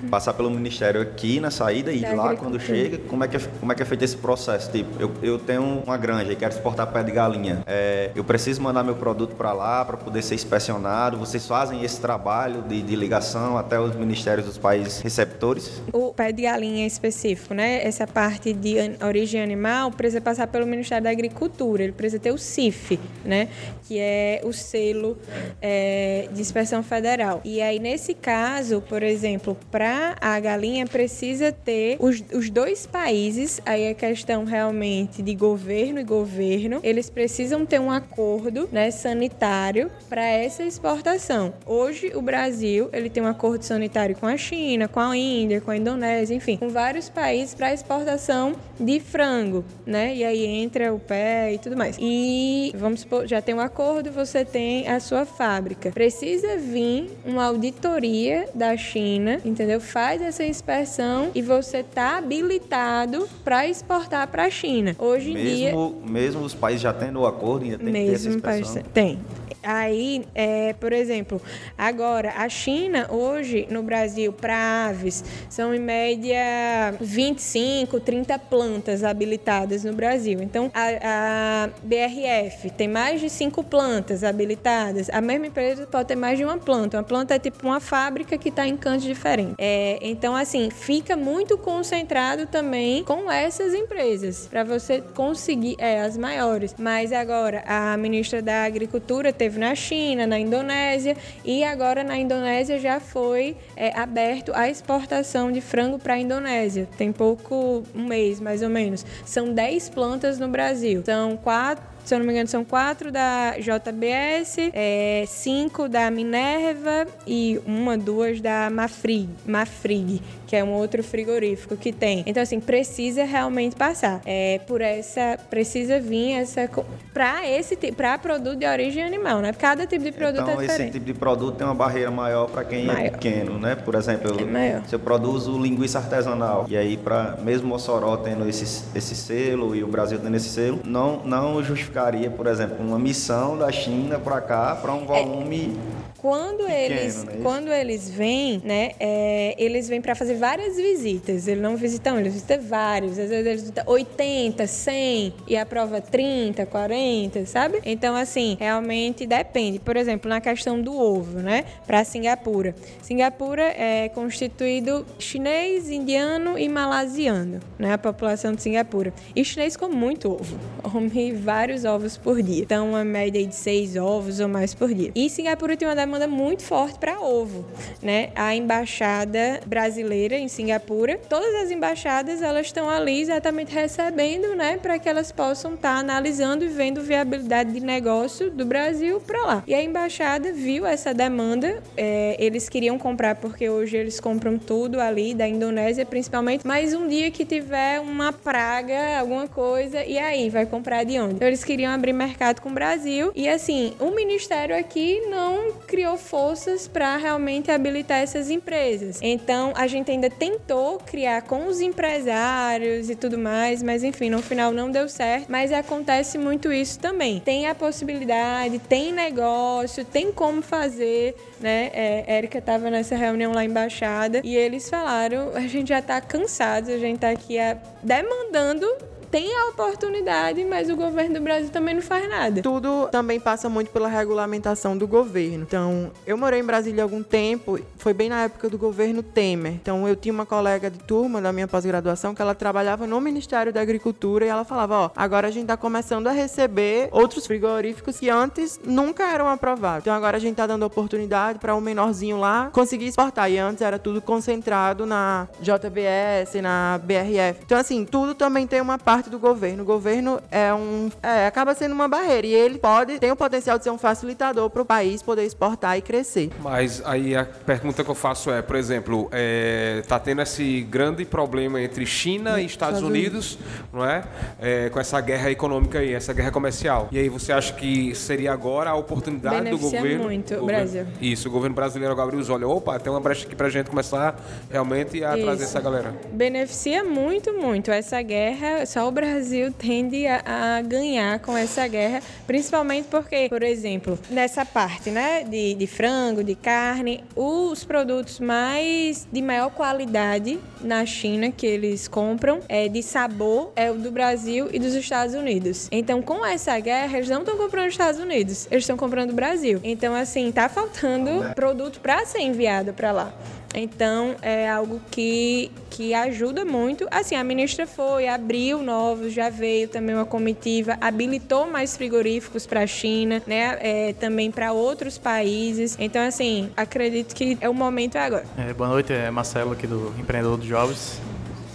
passar 0.08 0.34
pelo 0.34 0.50
ministério 0.50 1.00
aqui 1.00 1.40
na 1.40 1.50
saída 1.50 1.92
e 1.92 2.00
da 2.00 2.14
lá 2.14 2.36
quando 2.36 2.60
chega, 2.60 2.98
como 3.08 3.24
é 3.24 3.28
que 3.28 3.36
é, 3.36 3.40
como 3.58 3.72
é 3.72 3.74
que 3.74 3.82
é 3.82 3.84
feito 3.84 4.04
esse 4.04 4.16
processo? 4.16 4.70
Tipo, 4.70 5.02
eu, 5.02 5.12
eu 5.20 5.38
tenho 5.38 5.82
uma 5.84 5.96
granja 5.96 6.32
e 6.32 6.36
quero 6.36 6.54
exportar 6.54 6.86
pé 6.92 7.02
de 7.02 7.10
galinha. 7.10 7.62
É, 7.66 8.12
eu 8.14 8.22
preciso 8.22 8.62
mandar 8.62 8.84
meu 8.84 8.94
produto 8.94 9.34
para 9.34 9.52
lá 9.52 9.84
para 9.84 9.96
poder 9.96 10.22
ser 10.22 10.36
inspecionado. 10.36 11.18
Vocês 11.18 11.46
fazem 11.46 11.82
esse 11.82 12.00
trabalho 12.00 12.62
de, 12.62 12.82
de 12.82 12.94
ligação 12.94 13.58
até 13.58 13.80
os 13.80 13.96
ministérios 13.96 14.43
dos 14.44 14.58
países 14.58 15.00
receptores? 15.00 15.82
O 15.92 16.12
pé 16.12 16.32
de 16.32 16.42
galinha 16.42 16.86
específico, 16.86 17.54
né? 17.54 17.84
Essa 17.84 18.06
parte 18.06 18.52
de 18.52 18.76
origem 19.04 19.42
animal 19.42 19.90
precisa 19.90 20.20
passar 20.20 20.46
pelo 20.46 20.66
Ministério 20.66 21.04
da 21.04 21.10
Agricultura. 21.10 21.82
Ele 21.82 21.92
precisa 21.92 22.20
ter 22.20 22.32
o 22.32 22.38
CIF, 22.38 22.98
né? 23.24 23.48
Que 23.86 23.98
é 23.98 24.40
o 24.44 24.52
selo 24.52 25.18
é, 25.60 26.28
de 26.32 26.40
inspeção 26.40 26.82
federal. 26.82 27.40
E 27.44 27.60
aí, 27.60 27.78
nesse 27.78 28.14
caso, 28.14 28.80
por 28.80 29.02
exemplo, 29.02 29.56
para 29.70 30.16
a 30.20 30.38
galinha 30.40 30.86
precisa 30.86 31.52
ter 31.52 31.96
os, 31.98 32.22
os 32.32 32.50
dois 32.50 32.86
países, 32.86 33.60
aí 33.64 33.84
é 33.84 33.94
questão 33.94 34.44
realmente 34.44 35.22
de 35.22 35.34
governo 35.34 36.00
e 36.00 36.04
governo, 36.04 36.80
eles 36.82 37.08
precisam 37.10 37.64
ter 37.64 37.80
um 37.80 37.90
acordo 37.90 38.68
né, 38.70 38.90
sanitário 38.90 39.90
para 40.08 40.24
essa 40.24 40.62
exportação. 40.62 41.54
Hoje, 41.66 42.12
o 42.14 42.22
Brasil 42.22 42.88
ele 42.92 43.10
tem 43.10 43.22
um 43.22 43.26
acordo 43.26 43.62
sanitário 43.62 44.16
com 44.16 44.26
a 44.26 44.33
China, 44.36 44.88
com 44.88 45.00
a 45.00 45.16
Índia, 45.16 45.60
com 45.60 45.70
a 45.70 45.76
Indonésia, 45.76 46.34
enfim, 46.34 46.56
com 46.56 46.68
vários 46.68 47.08
países 47.08 47.54
para 47.54 47.72
exportação 47.72 48.54
de 48.78 49.00
frango, 49.00 49.64
né? 49.86 50.14
E 50.14 50.24
aí 50.24 50.44
entra 50.46 50.92
o 50.92 50.98
pé 50.98 51.52
e 51.54 51.58
tudo 51.58 51.76
mais. 51.76 51.96
E 52.00 52.72
vamos 52.76 53.00
supor, 53.00 53.26
já 53.26 53.40
tem 53.40 53.54
um 53.54 53.60
acordo, 53.60 54.10
você 54.10 54.44
tem 54.44 54.88
a 54.88 54.98
sua 55.00 55.24
fábrica. 55.24 55.90
Precisa 55.90 56.56
vir 56.56 57.10
uma 57.24 57.44
auditoria 57.44 58.48
da 58.54 58.76
China, 58.76 59.40
entendeu? 59.44 59.80
Faz 59.80 60.20
essa 60.22 60.44
inspeção 60.44 61.30
e 61.34 61.42
você 61.42 61.82
tá 61.82 62.18
habilitado 62.18 63.28
para 63.44 63.66
exportar 63.68 64.26
para 64.28 64.44
a 64.44 64.50
China. 64.50 64.94
Hoje 64.98 65.30
em 65.30 65.34
mesmo, 65.34 65.56
dia, 66.02 66.10
mesmo 66.12 66.42
os 66.44 66.54
países 66.54 66.82
já 66.82 66.92
tendo 66.92 67.20
o 67.20 67.26
acordo, 67.26 67.64
ainda 67.64 67.78
tem 67.78 67.86
que 67.86 67.92
ter 67.92 67.98
essa 68.12 68.28
mesmo 68.28 68.34
inspeção. 68.36 68.74
país- 68.74 68.86
tem. 68.92 69.18
Aí, 69.64 70.24
é, 70.34 70.72
por 70.74 70.92
exemplo, 70.92 71.40
agora 71.76 72.34
a 72.36 72.48
China 72.48 73.08
hoje 73.10 73.66
no 73.70 73.82
Brasil 73.82 74.32
para 74.32 74.88
aves 74.88 75.24
são 75.48 75.74
em 75.74 75.80
média 75.80 76.94
25, 77.00 78.00
30 78.00 78.38
plantas 78.38 79.02
habilitadas 79.02 79.84
no 79.84 79.92
Brasil. 79.92 80.40
Então 80.42 80.70
a, 80.74 81.64
a 81.64 81.70
BRF 81.82 82.70
tem 82.70 82.88
mais 82.88 83.20
de 83.20 83.30
cinco 83.30 83.62
plantas 83.62 84.22
habilitadas. 84.22 85.08
A 85.10 85.20
mesma 85.20 85.46
empresa 85.46 85.86
pode 85.86 86.08
ter 86.08 86.16
mais 86.16 86.38
de 86.38 86.44
uma 86.44 86.58
planta. 86.58 86.98
Uma 86.98 87.02
planta 87.02 87.34
é 87.34 87.38
tipo 87.38 87.66
uma 87.66 87.80
fábrica 87.80 88.36
que 88.36 88.48
está 88.48 88.66
em 88.66 88.76
cantos 88.76 89.04
diferentes. 89.04 89.54
É, 89.58 89.98
então 90.02 90.34
assim 90.36 90.70
fica 90.70 91.16
muito 91.16 91.56
concentrado 91.56 92.46
também 92.46 93.04
com 93.04 93.30
essas 93.30 93.74
empresas 93.74 94.46
para 94.46 94.64
você 94.64 95.00
conseguir 95.14 95.76
é 95.78 96.00
as 96.00 96.16
maiores. 96.16 96.74
Mas 96.78 97.12
agora 97.12 97.62
a 97.66 97.96
ministra 97.96 98.42
da 98.42 98.64
Agricultura 98.64 99.32
teve 99.32 99.53
na 99.58 99.74
China, 99.74 100.26
na 100.26 100.38
Indonésia 100.38 101.16
e 101.44 101.64
agora 101.64 102.04
na 102.04 102.16
Indonésia 102.16 102.78
já 102.78 103.00
foi 103.00 103.56
é, 103.76 103.96
aberto 103.98 104.52
a 104.54 104.68
exportação 104.68 105.50
de 105.50 105.60
frango 105.60 105.98
para 105.98 106.14
a 106.14 106.18
Indonésia. 106.18 106.88
Tem 106.96 107.12
pouco, 107.12 107.82
um 107.94 108.04
mês 108.04 108.40
mais 108.40 108.62
ou 108.62 108.68
menos. 108.68 109.04
São 109.24 109.52
10 109.52 109.88
plantas 109.90 110.38
no 110.38 110.48
Brasil. 110.48 111.02
São 111.04 111.36
quatro 111.36 111.94
se 112.04 112.14
eu 112.14 112.18
não 112.18 112.26
me 112.26 112.32
engano, 112.32 112.46
são 112.46 112.62
quatro 112.64 113.10
da 113.10 113.56
JBS, 113.58 114.58
é, 114.74 115.24
cinco 115.26 115.88
da 115.88 116.10
Minerva 116.10 117.06
e 117.26 117.58
uma, 117.64 117.96
duas 117.96 118.42
da 118.42 118.68
Mafrig, 118.68 119.26
Mafrig, 119.46 120.20
que 120.54 120.58
é 120.58 120.62
um 120.62 120.72
outro 120.74 121.02
frigorífico 121.02 121.76
que 121.76 121.92
tem. 121.92 122.22
Então, 122.26 122.40
assim, 122.40 122.60
precisa 122.60 123.24
realmente 123.24 123.74
passar. 123.74 124.20
É, 124.24 124.60
por 124.68 124.80
essa, 124.80 125.36
precisa 125.50 125.98
vir 125.98 126.34
essa. 126.34 126.70
Para 127.12 127.48
esse 127.48 127.74
tipo, 127.74 127.96
para 127.96 128.16
produto 128.18 128.56
de 128.56 128.64
origem 128.66 129.02
animal, 129.02 129.40
né? 129.40 129.52
Cada 129.52 129.84
tipo 129.84 130.04
de 130.04 130.12
produto 130.12 130.42
então, 130.42 130.60
é 130.60 130.64
esse 130.64 130.72
diferente. 130.72 130.92
tipo 130.92 131.06
de 131.06 131.14
produto 131.14 131.56
tem 131.56 131.66
uma 131.66 131.74
barreira 131.74 132.10
maior 132.10 132.48
para 132.48 132.62
quem 132.62 132.84
é 132.84 132.92
Maior. 132.92 133.10
pequeno, 133.10 133.58
né? 133.58 133.74
Por 133.74 133.96
exemplo, 133.96 134.30
É 134.56 134.80
se 134.86 134.94
eu 134.94 135.00
produzo 135.00 135.58
linguiça 135.60 135.98
artesanal, 135.98 136.66
e 136.68 136.76
aí, 136.76 136.96
para 136.96 137.36
mesmo 137.42 137.66
Mossoró 137.66 138.16
tendo 138.16 138.48
esse, 138.48 138.84
esse 138.94 139.16
selo 139.16 139.74
e 139.74 139.82
o 139.82 139.88
Brasil 139.88 140.20
tendo 140.20 140.36
esse 140.36 140.50
selo, 140.50 140.80
não, 140.84 141.20
não 141.24 141.64
justificaria, 141.64 142.30
por 142.30 142.46
exemplo, 142.46 142.76
uma 142.86 142.98
missão 142.98 143.58
da 143.58 143.72
China 143.72 144.20
para 144.20 144.40
cá 144.40 144.76
para 144.80 144.92
um 144.92 145.04
volume. 145.04 145.76
Quando 146.18 146.64
Pequeno, 146.64 146.72
eles, 146.72 147.00
é 147.00 147.06
isso? 147.06 147.26
quando 147.42 147.68
eles 147.70 148.08
vêm, 148.08 148.62
né, 148.64 148.92
é, 148.98 149.54
eles 149.58 149.88
vêm 149.88 150.00
para 150.00 150.14
fazer 150.14 150.36
várias 150.44 150.76
visitas. 150.76 151.48
Eles 151.48 151.62
não 151.62 151.74
visitam, 151.74 152.20
eles 152.20 152.34
visitam 152.34 152.60
vários. 152.60 153.12
Às 153.12 153.30
vezes 153.30 153.46
eles 153.46 153.60
visitam 153.62 153.84
80, 153.86 154.66
100 154.66 155.34
e 155.48 155.56
aprova 155.56 156.02
30, 156.02 156.66
40, 156.66 157.46
sabe? 157.46 157.80
Então, 157.82 158.14
assim, 158.14 158.54
realmente 158.60 159.26
depende. 159.26 159.78
Por 159.78 159.96
exemplo, 159.96 160.28
na 160.28 160.42
questão 160.42 160.82
do 160.82 160.94
ovo, 160.94 161.38
né, 161.38 161.64
para 161.86 162.04
Singapura. 162.04 162.74
Singapura 163.00 163.62
é 163.62 164.10
constituído 164.10 165.06
chinês, 165.18 165.88
indiano 165.88 166.58
e 166.58 166.68
malasiano, 166.68 167.60
né, 167.78 167.94
a 167.94 167.98
população 167.98 168.52
de 168.52 168.60
Singapura. 168.60 169.14
E 169.34 169.42
chinês 169.46 169.78
come 169.78 169.94
muito 169.94 170.30
ovo. 170.30 170.58
Come 170.82 171.32
vários 171.32 171.86
ovos 171.86 172.18
por 172.18 172.42
dia. 172.42 172.64
Então, 172.64 172.90
uma 172.90 173.02
média 173.02 173.42
de 173.46 173.54
seis 173.54 173.96
ovos 173.96 174.40
ou 174.40 174.48
mais 174.48 174.74
por 174.74 174.92
dia. 174.92 175.10
E 175.14 175.30
Singapura 175.30 175.74
tem 175.74 175.88
uma 175.88 175.96
demanda 175.96 176.26
muito 176.26 176.62
forte 176.62 176.98
para 176.98 177.18
ovo, 177.18 177.64
né? 178.02 178.28
A 178.34 178.54
embaixada 178.54 179.60
brasileira 179.66 180.23
em 180.32 180.48
Singapura, 180.48 181.18
todas 181.28 181.54
as 181.62 181.70
embaixadas 181.70 182.42
elas 182.42 182.66
estão 182.66 182.88
ali 182.88 183.20
exatamente 183.20 183.72
recebendo, 183.74 184.54
né, 184.54 184.76
para 184.76 184.98
que 184.98 185.08
elas 185.08 185.32
possam 185.32 185.74
estar 185.74 185.96
analisando 185.96 186.64
e 186.64 186.68
vendo 186.68 187.02
viabilidade 187.02 187.72
de 187.72 187.80
negócio 187.80 188.50
do 188.50 188.64
Brasil 188.64 189.20
para 189.20 189.42
lá. 189.44 189.64
E 189.66 189.74
a 189.74 189.82
embaixada 189.82 190.52
viu 190.52 190.86
essa 190.86 191.12
demanda, 191.12 191.82
é, 191.96 192.36
eles 192.38 192.68
queriam 192.68 192.98
comprar 192.98 193.34
porque 193.36 193.68
hoje 193.68 193.96
eles 193.96 194.20
compram 194.20 194.58
tudo 194.58 195.00
ali 195.00 195.34
da 195.34 195.46
Indonésia 195.46 196.04
principalmente, 196.04 196.66
mas 196.66 196.94
um 196.94 197.08
dia 197.08 197.30
que 197.30 197.44
tiver 197.44 198.00
uma 198.00 198.32
praga, 198.32 199.18
alguma 199.18 199.48
coisa, 199.48 200.04
e 200.04 200.18
aí 200.18 200.48
vai 200.50 200.66
comprar 200.66 201.04
de 201.04 201.18
onde? 201.18 201.34
Então 201.34 201.48
eles 201.48 201.64
queriam 201.64 201.92
abrir 201.92 202.12
mercado 202.12 202.60
com 202.60 202.68
o 202.68 202.72
Brasil 202.72 203.32
e 203.34 203.48
assim, 203.48 203.94
o 204.00 204.10
ministério 204.10 204.76
aqui 204.76 205.20
não 205.28 205.72
criou 205.86 206.16
forças 206.16 206.86
para 206.86 207.16
realmente 207.16 207.70
habilitar 207.70 208.18
essas 208.18 208.50
empresas. 208.50 209.18
Então 209.22 209.72
a 209.74 209.86
gente 209.86 210.10
ainda 210.14 210.30
tentou 210.30 210.98
criar 210.98 211.42
com 211.42 211.66
os 211.66 211.80
empresários 211.80 213.10
e 213.10 213.14
tudo 213.14 213.36
mais, 213.36 213.82
mas 213.82 214.02
enfim, 214.02 214.30
no 214.30 214.42
final 214.42 214.72
não 214.72 214.90
deu 214.90 215.08
certo. 215.08 215.46
Mas 215.48 215.72
acontece 215.72 216.38
muito 216.38 216.72
isso 216.72 216.98
também. 216.98 217.40
Tem 217.40 217.66
a 217.66 217.74
possibilidade, 217.74 218.78
tem 218.78 219.12
negócio, 219.12 220.04
tem 220.04 220.32
como 220.32 220.62
fazer, 220.62 221.34
né? 221.60 221.90
É, 221.92 222.24
Érica 222.26 222.58
estava 222.58 222.90
nessa 222.90 223.16
reunião 223.16 223.52
lá 223.52 223.64
embaixada 223.64 224.40
e 224.42 224.56
eles 224.56 224.88
falaram: 224.88 225.50
a 225.54 225.60
gente 225.60 225.88
já 225.88 225.98
está 225.98 226.20
cansado, 226.20 226.90
a 226.90 226.98
gente 226.98 227.16
está 227.16 227.30
aqui 227.30 227.58
ah, 227.58 227.76
demandando. 228.02 228.86
Tem 229.34 229.52
a 229.52 229.66
oportunidade, 229.66 230.64
mas 230.64 230.88
o 230.88 230.94
governo 230.94 231.34
do 231.34 231.40
Brasil 231.40 231.68
também 231.68 231.92
não 231.92 232.02
faz 232.02 232.28
nada. 232.28 232.62
Tudo 232.62 233.08
também 233.10 233.40
passa 233.40 233.68
muito 233.68 233.90
pela 233.90 234.06
regulamentação 234.06 234.96
do 234.96 235.08
governo. 235.08 235.64
Então, 235.66 236.12
eu 236.24 236.38
morei 236.38 236.60
em 236.60 236.64
Brasília 236.64 237.02
há 237.02 237.04
algum 237.04 237.20
tempo, 237.20 237.80
foi 237.96 238.14
bem 238.14 238.28
na 238.28 238.44
época 238.44 238.70
do 238.70 238.78
governo 238.78 239.24
Temer. 239.24 239.72
Então, 239.72 240.06
eu 240.06 240.14
tinha 240.14 240.32
uma 240.32 240.46
colega 240.46 240.88
de 240.88 241.00
turma 241.00 241.40
da 241.40 241.52
minha 241.52 241.66
pós-graduação 241.66 242.32
que 242.32 242.40
ela 242.40 242.54
trabalhava 242.54 243.08
no 243.08 243.20
Ministério 243.20 243.72
da 243.72 243.80
Agricultura 243.80 244.44
e 244.44 244.48
ela 244.48 244.64
falava: 244.64 244.94
Ó, 244.96 245.10
agora 245.16 245.48
a 245.48 245.50
gente 245.50 245.66
tá 245.66 245.76
começando 245.76 246.28
a 246.28 246.30
receber 246.30 247.08
outros 247.10 247.44
frigoríficos 247.44 248.20
que 248.20 248.30
antes 248.30 248.78
nunca 248.84 249.24
eram 249.24 249.48
aprovados. 249.48 250.04
Então, 250.04 250.14
agora 250.14 250.36
a 250.36 250.40
gente 250.40 250.54
tá 250.54 250.64
dando 250.64 250.84
oportunidade 250.84 251.58
para 251.58 251.74
um 251.74 251.80
menorzinho 251.80 252.38
lá 252.38 252.70
conseguir 252.72 253.06
exportar. 253.06 253.50
E 253.50 253.58
antes 253.58 253.82
era 253.82 253.98
tudo 253.98 254.22
concentrado 254.22 255.04
na 255.04 255.48
JBS, 255.58 256.54
na 256.62 257.00
BRF. 257.02 257.62
Então, 257.64 257.76
assim, 257.76 258.04
tudo 258.04 258.32
também 258.32 258.64
tem 258.64 258.80
uma 258.80 258.96
parte 258.96 259.23
do 259.30 259.38
governo. 259.38 259.82
O 259.82 259.86
governo 259.86 260.40
é 260.50 260.72
um. 260.72 261.10
É, 261.22 261.46
acaba 261.46 261.74
sendo 261.74 261.92
uma 261.92 262.08
barreira. 262.08 262.46
E 262.46 262.52
ele 262.54 262.78
pode, 262.78 263.18
tem 263.18 263.30
o 263.30 263.36
potencial 263.36 263.76
de 263.78 263.84
ser 263.84 263.90
um 263.90 263.98
facilitador 263.98 264.70
para 264.70 264.82
o 264.82 264.84
país 264.84 265.22
poder 265.22 265.44
exportar 265.44 265.96
e 265.98 266.02
crescer. 266.02 266.50
Mas 266.62 267.02
aí 267.04 267.34
a 267.36 267.44
pergunta 267.44 268.02
que 268.04 268.10
eu 268.10 268.14
faço 268.14 268.50
é, 268.50 268.62
por 268.62 268.76
exemplo, 268.76 269.28
é, 269.32 270.02
tá 270.06 270.18
tendo 270.18 270.42
esse 270.42 270.82
grande 270.82 271.24
problema 271.24 271.80
entre 271.80 272.04
China 272.06 272.60
e 272.60 272.66
Estados 272.66 272.84
Estados 272.84 273.02
Unidos, 273.02 273.58
não 273.92 274.04
é? 274.04 274.24
É, 274.60 274.90
Com 274.90 275.00
essa 275.00 275.18
guerra 275.20 275.50
econômica 275.50 275.98
aí, 276.00 276.12
essa 276.12 276.32
guerra 276.32 276.50
comercial. 276.50 277.08
E 277.10 277.18
aí 277.18 277.28
você 277.28 277.52
acha 277.52 277.72
que 277.72 278.14
seria 278.14 278.52
agora 278.52 278.90
a 278.90 278.94
oportunidade 278.94 279.56
do 279.56 279.62
Beneficia 279.64 280.00
governo? 280.00 280.24
muito 280.24 280.54
o 280.54 280.60
governo- 280.60 280.80
Brasil. 280.82 281.06
Isso, 281.20 281.48
o 281.48 281.50
governo 281.50 281.74
brasileiro 281.74 282.12
agora 282.12 282.28
abrir 282.28 282.40
os 282.40 282.50
olhos. 282.50 282.68
Opa, 282.70 282.98
tem 282.98 283.10
uma 283.12 283.20
brecha 283.20 283.46
aqui 283.46 283.56
pra 283.56 283.68
gente 283.70 283.88
começar 283.88 284.38
realmente 284.70 285.24
a 285.24 285.30
trazer 285.32 285.64
Isso. 285.64 285.76
essa 285.76 285.80
galera. 285.80 286.14
Beneficia 286.30 287.02
muito, 287.04 287.52
muito. 287.54 287.90
Essa 287.90 288.20
guerra, 288.22 288.84
só 288.86 289.03
o 289.08 289.10
Brasil 289.10 289.72
tende 289.72 290.26
a, 290.26 290.76
a 290.76 290.82
ganhar 290.82 291.38
com 291.40 291.56
essa 291.56 291.86
guerra, 291.86 292.22
principalmente 292.46 293.08
porque, 293.08 293.48
por 293.48 293.62
exemplo, 293.62 294.18
nessa 294.30 294.64
parte, 294.64 295.10
né, 295.10 295.44
de, 295.44 295.74
de 295.74 295.86
frango, 295.86 296.42
de 296.42 296.54
carne, 296.54 297.22
os 297.34 297.84
produtos 297.84 298.40
mais 298.40 299.26
de 299.30 299.42
maior 299.42 299.70
qualidade 299.70 300.58
na 300.80 301.04
China 301.06 301.50
que 301.50 301.66
eles 301.66 302.08
compram 302.08 302.60
é 302.68 302.88
de 302.88 303.02
sabor 303.02 303.72
é 303.76 303.90
o 303.90 303.94
do 303.94 304.10
Brasil 304.10 304.68
e 304.72 304.78
dos 304.78 304.94
Estados 304.94 305.34
Unidos. 305.34 305.88
Então, 305.90 306.22
com 306.22 306.44
essa 306.44 306.78
guerra, 306.78 307.18
eles 307.18 307.28
não 307.28 307.40
estão 307.40 307.56
comprando 307.56 307.86
os 307.86 307.94
Estados 307.94 308.20
Unidos, 308.20 308.66
eles 308.70 308.84
estão 308.84 308.96
comprando 308.96 309.30
o 309.30 309.34
Brasil. 309.34 309.80
Então, 309.82 310.14
assim, 310.14 310.50
tá 310.52 310.68
faltando 310.68 311.54
produto 311.54 312.00
para 312.00 312.24
ser 312.26 312.40
enviado 312.40 312.92
para 312.92 313.12
lá. 313.12 313.34
Então 313.74 314.36
é 314.40 314.70
algo 314.70 315.00
que, 315.10 315.70
que 315.90 316.14
ajuda 316.14 316.64
muito. 316.64 317.06
Assim, 317.10 317.34
a 317.34 317.44
ministra 317.44 317.86
foi, 317.86 318.28
abriu 318.28 318.82
novos, 318.82 319.32
já 319.32 319.50
veio 319.50 319.88
também 319.88 320.14
uma 320.14 320.24
comitiva, 320.24 320.96
habilitou 321.00 321.70
mais 321.70 321.96
frigoríficos 321.96 322.66
para 322.66 322.82
a 322.82 322.86
China, 322.86 323.42
né? 323.46 323.78
É, 323.80 324.12
também 324.14 324.50
para 324.50 324.72
outros 324.72 325.18
países. 325.18 325.96
Então, 325.98 326.22
assim, 326.22 326.70
acredito 326.76 327.34
que 327.34 327.58
é 327.60 327.68
o 327.68 327.74
momento 327.74 328.16
agora. 328.16 328.44
É, 328.56 328.72
boa 328.72 328.88
noite, 328.88 329.12
é 329.12 329.30
Marcelo 329.30 329.72
aqui 329.72 329.86
do 329.86 330.14
Empreendedor 330.18 330.56
dos 330.56 330.66
Jovens. 330.66 331.20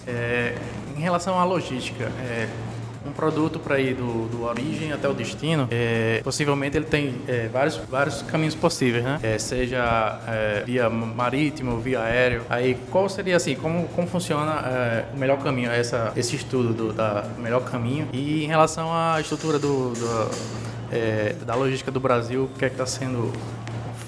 É, 0.07 0.55
em 0.97 1.01
relação 1.01 1.39
à 1.39 1.43
logística, 1.43 2.05
é, 2.05 2.47
um 3.05 3.11
produto 3.11 3.59
para 3.59 3.79
ir 3.79 3.95
do, 3.95 4.27
do 4.27 4.43
origem 4.43 4.91
até 4.91 5.07
o 5.07 5.13
destino, 5.13 5.67
é, 5.71 6.21
possivelmente 6.23 6.77
ele 6.77 6.85
tem 6.85 7.15
é, 7.27 7.47
vários, 7.47 7.77
vários 7.77 8.21
caminhos 8.21 8.55
possíveis, 8.55 9.03
né? 9.03 9.19
É, 9.23 9.37
seja 9.37 10.19
é, 10.27 10.63
via 10.65 10.89
marítimo, 10.89 11.79
via 11.79 12.01
aéreo. 12.01 12.43
Aí 12.49 12.77
qual 12.89 13.07
seria 13.09 13.37
assim, 13.37 13.55
como, 13.55 13.87
como 13.89 14.07
funciona 14.07 14.61
é, 14.65 15.05
o 15.13 15.17
melhor 15.17 15.37
caminho, 15.39 15.71
essa, 15.71 16.11
esse 16.15 16.35
estudo 16.35 16.73
do 16.73 16.93
da, 16.93 17.25
melhor 17.37 17.61
caminho? 17.61 18.07
E 18.11 18.43
em 18.43 18.47
relação 18.47 18.93
à 18.93 19.19
estrutura 19.19 19.57
do, 19.57 19.93
do 19.93 20.59
é, 20.91 21.35
da 21.45 21.55
logística 21.55 21.91
do 21.91 21.99
Brasil, 21.99 22.43
o 22.43 22.57
que 22.57 22.65
é 22.65 22.69
que 22.69 22.75
está 22.75 22.85
sendo 22.85 23.31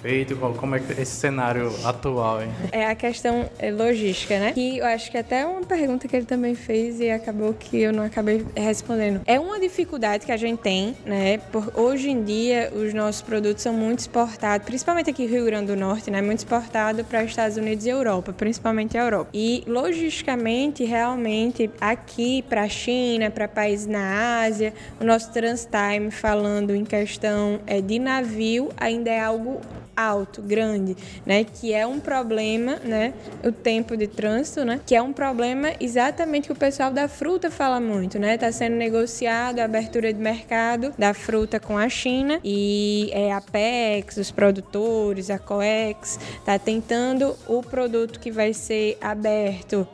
feito? 0.02 0.36
Como 0.36 0.76
é 0.76 0.82
esse 0.98 1.06
cenário 1.06 1.72
atual, 1.86 2.42
hein? 2.42 2.50
É 2.72 2.86
a 2.86 2.96
questão 2.96 3.50
é, 3.60 3.72
logística, 3.72 4.38
né? 4.40 4.52
Que 4.52 4.80
eu 4.80 4.86
acho 4.86 5.12
que 5.12 5.18
até 5.18 5.46
uma 5.46 5.62
pergunta 5.62 6.08
que 6.08 6.16
ele 6.16 6.26
também 6.26 6.56
fez 6.56 7.00
e 7.00 7.10
acabou 7.10 7.54
que 7.54 7.80
eu 7.80 7.94
não 7.94 8.04
acabei 8.04 8.46
respondendo. 8.56 9.22
É 9.26 9.40
uma 9.40 9.60
dificuldade 9.60 10.26
que 10.26 10.32
a 10.32 10.38
gente 10.38 10.60
tem, 10.60 10.96
né? 11.06 11.38
Por 11.38 11.72
hoje 11.76 12.10
em 12.10 12.24
dia 12.24 12.72
os 12.76 12.94
nossos 12.94 13.22
produtos 13.22 13.62
são 13.62 13.74
muito 13.74 14.00
exportados, 14.00 14.66
principalmente 14.66 15.10
aqui 15.10 15.24
no 15.24 15.30
Rio 15.30 15.46
Grande 15.46 15.68
do 15.68 15.76
Norte, 15.76 16.10
né? 16.10 16.22
Muito 16.22 16.40
exportado 16.40 17.04
para 17.04 17.24
Estados 17.24 17.58
Unidos 17.58 17.86
e 17.86 17.90
Europa, 17.90 18.34
principalmente 18.34 18.98
a 18.98 19.04
Europa. 19.04 19.30
E 19.34 19.64
logisticamente, 19.68 20.84
realmente, 20.84 21.70
aqui 21.80 22.44
para 22.50 22.64
a 22.64 22.70
China, 22.70 23.30
para 23.30 23.48
países 23.48 23.86
na 23.86 24.42
Ásia, 24.44 24.74
o 25.00 25.04
nosso 25.04 25.32
trans 25.32 25.68
time 25.68 26.10
falando 26.10 26.74
em 26.74 26.84
questão 26.84 27.60
é, 27.68 27.82
de 27.82 28.00
navio 28.00 28.70
ainda 28.78 29.12
é 29.12 29.20
algo 29.20 29.62
alto, 29.96 30.42
grande, 30.42 30.96
né, 31.26 31.44
que 31.44 31.74
é 31.74 31.86
um 31.86 32.00
problema, 32.00 32.76
né, 32.78 33.14
o 33.44 33.52
tempo 33.52 33.96
de 33.98 34.08
trânsito, 34.08 34.64
né, 34.66 34.80
que 34.86 34.96
é 34.96 35.02
um 35.02 35.14
problema 35.14 35.74
exatamente 35.80 36.48
que 36.48 36.54
o 36.54 36.56
pessoal 36.56 36.92
da 36.92 37.08
fruta 37.08 37.52
fala 37.52 37.80
muito, 37.80 38.18
né, 38.20 38.36
está 38.36 38.52
sendo 38.52 38.76
negociado 38.76 39.60
a 39.60 39.66
abertura 39.66 40.14
de 40.14 40.20
mercado 40.20 40.94
da 40.98 41.14
fruta 41.14 41.60
com 41.60 41.78
a 41.78 41.90
China 41.90 42.40
e 42.44 43.10
é, 43.14 43.32
a 43.32 43.38
Apex, 43.38 44.18
os 44.18 44.32
produtores, 44.32 45.30
a 45.30 45.40
Coex, 45.40 46.20
está 46.40 46.58
tentando 46.58 47.36
o 47.48 47.62
produto 47.62 48.20
que 48.20 48.32
vai 48.32 48.54
ser 48.54 48.98
aberto 49.02 49.88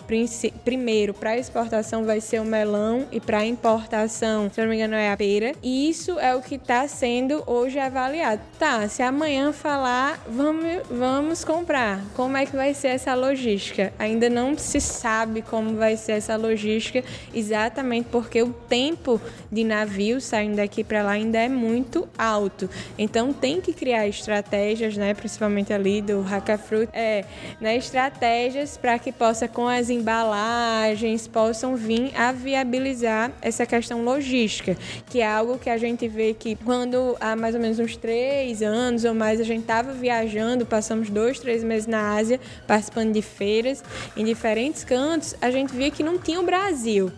primeiro 0.64 1.14
para 1.14 1.38
exportação 1.38 2.04
vai 2.04 2.22
ser 2.22 2.40
o 2.40 2.46
melão 2.46 3.08
e 3.12 3.20
para 3.20 3.46
importação, 3.46 4.50
se 4.50 4.62
não 4.62 4.70
me 4.70 4.76
engano, 4.76 4.96
é 4.96 5.12
a 5.12 5.18
pera. 5.18 5.54
E 5.64 5.90
isso 5.90 6.20
é 6.20 6.36
o 6.36 6.42
que 6.42 6.56
está 6.56 6.88
sendo 6.88 7.44
hoje 7.46 7.80
avaliado. 7.80 8.42
Tá, 8.60 8.88
se 8.88 9.02
amanhã 9.02 9.52
falar 9.52 9.87
vamos, 10.28 10.66
vamos 10.90 11.44
comprar. 11.44 12.02
Como 12.16 12.36
é 12.36 12.46
que 12.46 12.56
vai 12.56 12.74
ser 12.74 12.90
essa 12.90 13.14
logística? 13.14 13.94
Ainda 13.98 14.30
não 14.30 14.58
se 14.58 14.82
sabe 14.82 15.42
como 15.42 15.76
vai 15.76 15.96
ser 15.96 16.14
essa 16.14 16.36
logística, 16.36 17.04
exatamente 17.34 18.08
porque 18.12 18.42
o 18.42 18.50
tempo 18.50 19.22
de 19.52 19.64
navio 19.64 20.20
saindo 20.20 20.58
daqui 20.58 20.84
para 20.84 21.04
lá 21.04 21.12
ainda 21.12 21.38
é 21.38 21.48
muito 21.48 22.08
alto. 22.18 22.70
Então 22.98 23.32
tem 23.32 23.62
que 23.62 23.74
criar 23.74 24.08
estratégias, 24.08 24.98
né, 24.98 25.14
principalmente 25.14 25.72
ali 25.72 26.02
do 26.02 26.22
Hackafruit, 26.22 26.90
é, 26.94 27.24
né, 27.62 27.78
estratégias 27.78 28.78
para 28.78 28.98
que 29.00 29.12
possa 29.12 29.48
com 29.48 29.68
as 29.68 29.90
embalagens 29.90 31.28
possam 31.28 31.76
vir 31.76 32.12
a 32.16 32.32
viabilizar 32.32 33.32
essa 33.42 33.66
questão 33.66 34.04
logística, 34.04 34.78
que 35.10 35.22
é 35.22 35.28
algo 35.28 35.58
que 35.58 35.70
a 35.70 35.78
gente 35.78 36.08
vê 36.08 36.34
que 36.34 36.56
quando 36.56 37.16
há 37.20 37.36
mais 37.36 37.56
ou 37.56 37.62
menos 37.62 37.80
uns 37.80 37.96
três 37.96 38.62
anos 38.62 39.04
ou 39.04 39.14
mais 39.14 39.40
a 39.40 39.44
gente 39.44 39.62
estava 39.62 39.77
estava 39.80 39.94
viajando, 39.94 40.66
passamos 40.66 41.10
dois, 41.10 41.40
três 41.40 41.64
meses 41.64 41.86
na 41.86 42.16
Ásia, 42.16 42.40
participando 42.66 43.14
de 43.14 43.22
feiras 43.22 43.84
em 44.16 44.26
diferentes 44.26 44.84
cantos, 44.84 45.36
a 45.40 45.52
gente 45.52 45.72
via 45.76 45.92
que 45.92 46.02
não 46.02 46.18
tinha 46.18 46.40
o 46.40 46.44
Brasil. 46.44 47.12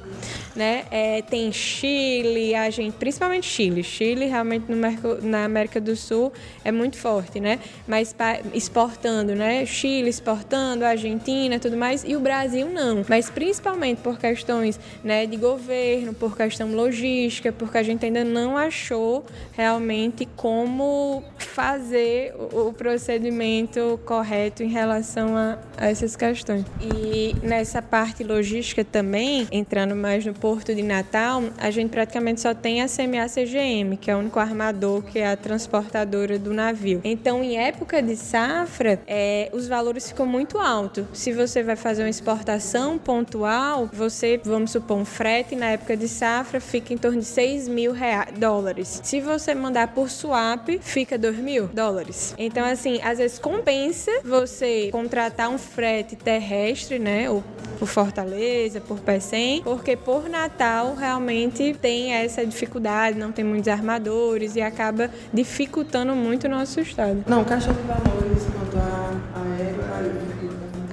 Né? 0.55 0.83
É, 0.91 1.21
tem 1.21 1.51
Chile, 1.53 2.53
a 2.53 2.69
gente, 2.69 2.95
principalmente 2.95 3.45
Chile. 3.45 3.81
Chile 3.81 4.25
realmente 4.25 4.65
no, 4.69 4.77
na 5.21 5.45
América 5.45 5.79
do 5.79 5.95
Sul 5.95 6.33
é 6.65 6.71
muito 6.71 6.97
forte, 6.97 7.39
né? 7.39 7.59
Mas 7.87 8.13
exportando, 8.53 9.33
né? 9.33 9.65
Chile 9.65 10.09
exportando, 10.09 10.83
Argentina, 10.83 11.59
tudo 11.59 11.77
mais, 11.77 12.03
e 12.03 12.15
o 12.15 12.19
Brasil 12.19 12.69
não. 12.69 13.05
Mas 13.07 13.29
principalmente 13.29 14.01
por 14.01 14.17
questões, 14.17 14.77
né, 15.01 15.25
de 15.25 15.37
governo, 15.37 16.13
por 16.13 16.35
questão 16.35 16.73
logística, 16.73 17.53
porque 17.53 17.77
a 17.77 17.83
gente 17.83 18.05
ainda 18.05 18.25
não 18.25 18.57
achou 18.57 19.25
realmente 19.53 20.27
como 20.35 21.23
fazer 21.37 22.33
o 22.51 22.73
procedimento 22.73 23.99
correto 24.05 24.63
em 24.63 24.67
relação 24.67 25.35
a, 25.35 25.57
a 25.77 25.87
essas 25.87 26.15
questões. 26.15 26.65
E 26.81 27.35
nessa 27.41 27.81
parte 27.81 28.23
logística 28.23 28.83
também, 28.83 29.47
entrando 29.51 29.95
mais 29.95 30.25
no 30.25 30.33
Porto 30.33 30.73
de 30.73 30.83
Natal, 30.83 31.43
a 31.57 31.69
gente 31.71 31.89
praticamente 31.89 32.41
só 32.41 32.53
tem 32.53 32.81
a 32.81 32.85
CMA-CGM, 32.85 33.97
que 33.97 34.09
é 34.09 34.15
o 34.15 34.19
único 34.19 34.39
armador 34.39 35.01
que 35.03 35.19
é 35.19 35.31
a 35.31 35.37
transportadora 35.37 36.37
do 36.37 36.53
navio. 36.53 37.01
Então, 37.03 37.43
em 37.43 37.57
época 37.57 38.01
de 38.01 38.15
safra, 38.15 38.99
é, 39.07 39.49
os 39.53 39.67
valores 39.67 40.09
ficam 40.09 40.25
muito 40.25 40.57
altos. 40.57 41.05
Se 41.13 41.31
você 41.31 41.63
vai 41.63 41.75
fazer 41.75 42.03
uma 42.03 42.09
exportação 42.09 42.97
pontual, 42.97 43.89
você, 43.91 44.39
vamos 44.43 44.71
supor, 44.71 44.97
um 44.97 45.05
frete 45.05 45.55
na 45.55 45.71
época 45.71 45.95
de 45.95 46.07
safra 46.07 46.59
fica 46.59 46.93
em 46.93 46.97
torno 46.97 47.19
de 47.19 47.25
6 47.25 47.67
mil 47.67 47.91
reais, 47.91 48.33
dólares. 48.37 49.01
Se 49.03 49.21
você 49.21 49.53
mandar 49.53 49.89
por 49.93 50.09
swap, 50.09 50.67
fica 50.81 51.17
2 51.17 51.37
mil 51.37 51.67
dólares. 51.67 52.33
Então, 52.41 52.65
assim, 52.65 53.01
às 53.03 53.17
vezes 53.17 53.37
compensa 53.37 54.09
você 54.23 54.87
contratar 54.93 55.49
um 55.49 55.57
frete 55.57 56.15
terrestre, 56.15 56.97
né? 56.97 57.29
Ou 57.29 57.43
por 57.77 57.87
Fortaleza, 57.87 58.79
por 58.79 58.97
Pecém, 58.99 59.61
porque 59.61 59.97
por 59.97 60.29
Natal 60.29 60.95
realmente 60.95 61.75
tem 61.81 62.13
essa 62.13 62.45
dificuldade, 62.45 63.17
não 63.17 63.33
tem 63.33 63.43
muitos 63.43 63.67
armadores 63.67 64.55
e 64.55 64.61
acaba 64.61 65.11
dificultando 65.33 66.15
muito 66.15 66.45
o 66.45 66.49
nosso 66.49 66.79
estado. 66.79 67.25
Não, 67.27 67.43
caixa 67.43 67.73
de 67.73 67.81
valores 67.81 68.43
quanto 68.53 68.77
a 68.77 69.41
aéreo, 69.41 70.19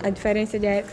a 0.03 0.11
diferença 0.11 0.59
de 0.59 0.67
aéreo 0.67 0.91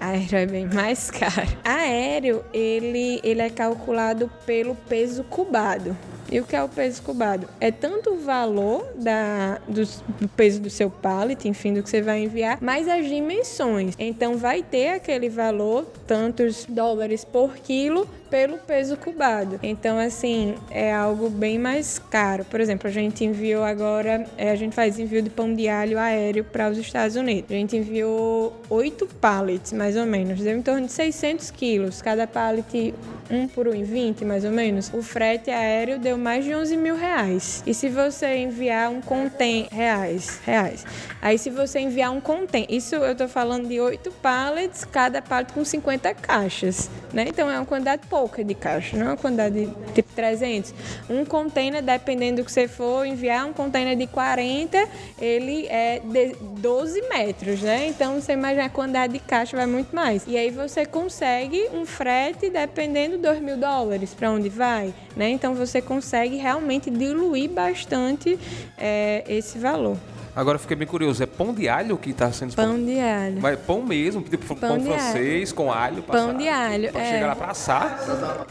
aéreo 0.00 0.38
é 0.38 0.46
bem 0.46 0.66
mais 0.66 1.10
caro. 1.12 1.48
Aéreo, 1.64 2.44
ele, 2.52 3.20
ele 3.24 3.42
é 3.42 3.50
calculado 3.50 4.30
pelo 4.44 4.74
peso 4.74 5.24
cubado. 5.24 5.96
E 6.30 6.40
o 6.40 6.44
que 6.44 6.56
é 6.56 6.62
o 6.62 6.68
peso 6.68 7.02
cubado? 7.02 7.48
É 7.60 7.70
tanto 7.70 8.10
o 8.10 8.18
valor 8.18 8.92
da, 8.96 9.58
do, 9.68 9.84
do, 10.20 10.28
peso 10.28 10.60
do 10.60 10.70
seu 10.70 10.90
pallet, 10.90 11.48
enfim, 11.48 11.74
do 11.74 11.82
que 11.82 11.90
você 11.90 12.02
vai 12.02 12.24
enviar, 12.24 12.60
mais 12.60 12.88
as 12.88 13.06
dimensões. 13.06 13.94
Então 13.98 14.36
vai 14.36 14.62
ter 14.62 14.88
aquele 14.88 15.28
valor, 15.28 15.86
tantos 16.06 16.66
dólares 16.68 17.24
por 17.24 17.56
quilo, 17.56 18.08
pelo 18.30 18.58
peso 18.58 18.96
cubado. 18.96 19.58
Então, 19.62 19.98
assim, 19.98 20.54
é 20.70 20.92
algo 20.92 21.28
bem 21.28 21.58
mais 21.58 21.98
caro. 21.98 22.44
Por 22.44 22.60
exemplo, 22.60 22.88
a 22.88 22.90
gente 22.90 23.24
enviou 23.24 23.64
agora, 23.64 24.26
é, 24.36 24.50
a 24.50 24.56
gente 24.56 24.74
faz 24.74 24.98
envio 24.98 25.22
de 25.22 25.30
pão 25.30 25.54
de 25.54 25.68
alho 25.68 25.98
aéreo 25.98 26.44
para 26.44 26.70
os 26.70 26.78
Estados 26.78 27.16
Unidos. 27.16 27.50
A 27.50 27.54
gente 27.54 27.76
enviou 27.76 28.60
oito 28.68 29.06
pallets, 29.06 29.72
mais 29.72 29.96
ou 29.96 30.06
menos, 30.06 30.40
deu 30.40 30.56
em 30.56 30.62
torno 30.62 30.86
de 30.86 30.92
600 30.92 31.50
quilos. 31.50 32.02
Cada 32.02 32.26
pallet, 32.26 32.94
um 33.30 33.48
por 33.48 33.68
um 33.68 33.74
em 33.74 33.84
20, 33.84 34.24
mais 34.24 34.44
ou 34.44 34.50
menos. 34.50 34.90
O 34.92 35.02
frete 35.02 35.50
aéreo 35.50 35.98
deu 35.98 36.16
mais 36.16 36.44
de 36.44 36.54
11 36.54 36.76
mil 36.76 36.96
reais. 36.96 37.62
E 37.66 37.74
se 37.74 37.88
você 37.88 38.36
enviar 38.36 38.90
um 38.90 39.00
contém 39.00 39.68
reais, 39.70 40.40
reais. 40.44 40.84
Aí 41.20 41.38
se 41.38 41.50
você 41.50 41.80
enviar 41.80 42.12
um 42.12 42.20
contém, 42.20 42.66
isso 42.68 42.94
eu 42.94 43.14
tô 43.14 43.28
falando 43.28 43.68
de 43.68 43.80
oito 43.80 44.10
pallets, 44.22 44.84
cada 44.84 45.20
pallet 45.22 45.52
com 45.52 45.64
50 45.64 46.14
caixas, 46.14 46.90
né? 47.12 47.26
Então 47.28 47.50
é 47.50 47.58
uma 47.58 47.66
quantidade 47.66 48.06
de 48.44 48.54
caixa, 48.54 48.96
não 48.96 49.06
é 49.06 49.08
uma 49.10 49.16
quantidade 49.16 49.66
de 49.66 49.92
tipo 49.92 50.12
300. 50.14 50.74
Um 51.08 51.24
container, 51.24 51.82
dependendo 51.82 52.42
do 52.42 52.44
que 52.44 52.52
você 52.52 52.66
for 52.66 53.06
enviar, 53.06 53.46
um 53.46 53.52
container 53.52 53.96
de 53.96 54.06
40, 54.06 54.88
ele 55.20 55.66
é 55.66 56.00
de 56.00 56.34
12 56.60 57.02
metros, 57.08 57.60
né? 57.60 57.88
Então 57.88 58.20
você 58.20 58.32
imagina 58.32 58.64
a 58.64 58.70
quantidade 58.70 59.12
de 59.12 59.18
caixa 59.18 59.56
vai 59.56 59.66
muito 59.66 59.94
mais. 59.94 60.24
E 60.26 60.36
aí 60.36 60.50
você 60.50 60.86
consegue 60.86 61.68
um 61.72 61.84
frete 61.84 62.50
dependendo 62.50 63.18
2 63.18 63.40
mil 63.40 63.56
dólares 63.56 64.14
para 64.14 64.30
onde 64.30 64.48
vai, 64.48 64.94
né? 65.16 65.28
Então 65.28 65.54
você 65.54 65.80
consegue 65.82 66.36
realmente 66.36 66.90
diluir 66.90 67.50
bastante 67.50 68.38
é, 68.78 69.24
esse 69.28 69.58
valor. 69.58 69.96
Agora 70.36 70.56
eu 70.56 70.60
fiquei 70.60 70.76
bem 70.76 70.86
curioso, 70.86 71.22
é 71.22 71.26
pão 71.26 71.54
de 71.54 71.66
alho 71.66 71.96
que 71.96 72.12
tá 72.12 72.30
sendo 72.30 72.54
Pão 72.54 72.78
de 72.84 73.00
alho. 73.00 73.40
Mas 73.40 73.58
pão 73.60 73.82
mesmo, 73.82 74.20
tipo 74.20 74.54
pão, 74.54 74.76
Pão 74.76 74.80
francês 74.84 75.50
com 75.50 75.72
alho. 75.72 76.02
Pão 76.02 76.36
de 76.36 76.46
alho, 76.46 76.92
Pra 76.92 77.00
é. 77.02 77.10
chegar 77.12 77.26
lá 77.28 77.34
pra 77.36 77.46
assar. 77.52 77.98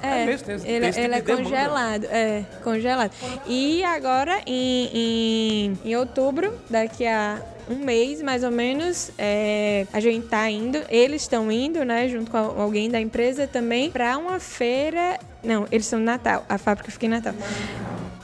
É, 0.02 0.26
mesmo, 0.26 0.48
tem 0.48 0.56
ele, 0.56 0.64
tem 0.64 0.90
esse 0.90 1.00
ele 1.00 1.16
tipo 1.16 1.32
é 1.32 1.36
demanda. 1.36 1.44
congelado, 1.44 2.06
é, 2.06 2.44
congelado. 2.64 3.12
E 3.46 3.84
agora, 3.84 4.42
em, 4.48 4.90
em, 4.94 5.78
em 5.86 5.96
outubro, 5.96 6.56
daqui 6.68 7.06
a 7.06 7.40
um 7.70 7.76
mês, 7.76 8.20
mais 8.22 8.44
ou 8.44 8.52
menos, 8.52 9.12
é, 9.18 9.86
a 9.94 10.00
gente 10.00 10.28
tá 10.28 10.50
indo, 10.50 10.80
eles 10.90 11.22
estão 11.22 11.52
indo, 11.52 11.84
né, 11.86 12.08
junto 12.08 12.32
com 12.32 12.38
alguém 12.38 12.90
da 12.90 13.00
empresa 13.00 13.46
também, 13.48 13.92
para 13.92 14.18
uma 14.18 14.40
feira... 14.40 15.20
Não, 15.44 15.68
eles 15.72 15.86
são 15.86 16.00
em 16.00 16.04
Natal, 16.04 16.44
a 16.50 16.58
fábrica 16.58 16.92
fica 16.92 17.06
em 17.06 17.10
Natal. 17.10 17.34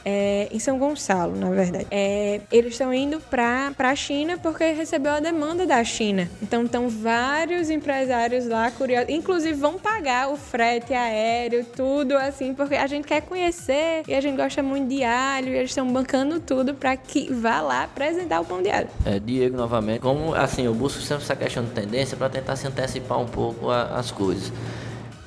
É, 0.04 0.48
em 0.52 0.60
São 0.60 0.80
Gonçalo, 0.80 1.36
na 1.36 1.50
verdade. 1.50 1.86
É, 1.92 2.42
eles 2.52 2.74
estão 2.74 2.94
indo 2.94 3.20
para 3.20 3.72
a 3.78 3.96
China 3.96 4.38
porque 4.42 4.72
recebeu 4.72 5.12
a 5.14 5.20
demanda 5.20 5.66
da 5.66 5.84
China. 5.84 6.28
Então, 6.42 6.64
estão 6.64 6.90
vários 6.90 7.70
empresários 7.70 8.48
lá 8.48 8.72
curiosos. 8.72 9.10
Inclusive, 9.10 9.54
vão 9.54 9.78
pagar 9.78 10.30
o 10.30 10.36
frete 10.38 10.94
aéreo, 10.94 11.64
tudo 11.76 12.18
assim, 12.18 12.54
porque 12.54 12.76
a 12.76 12.88
gente 12.88 13.08
quer 13.08 13.22
conhecer 13.22 14.04
e 14.08 14.14
a 14.14 14.22
gente 14.22 14.36
gosta 14.38 14.64
muito 14.64 14.88
de 14.90 15.04
alho 15.04 15.50
e 15.50 15.56
eles 15.58 15.72
estão 15.72 15.88
bancando 15.92 16.40
tudo 16.40 16.74
para 16.74 16.96
que 16.98 17.32
vá 17.32 17.62
lá 17.62 17.84
apresentar 17.84 18.40
o 18.42 18.46
pão 18.46 18.62
de 18.62 18.70
alho. 18.70 18.88
É, 19.06 19.20
Diego 19.20 19.56
novamente. 19.58 20.00
Como 20.00 20.34
assim, 20.34 20.64
eu 20.66 20.74
busco 20.74 21.02
sempre 21.02 21.24
essa 21.24 21.36
questão 21.36 21.64
de 21.64 21.72
tendência 21.72 22.18
para 22.18 22.30
tentar 22.30 22.56
se 22.56 22.66
antecipar 22.68 23.20
um 23.20 23.28
pouco 23.28 23.70
a- 23.70 23.84
as 24.00 24.10
coisas. 24.12 24.52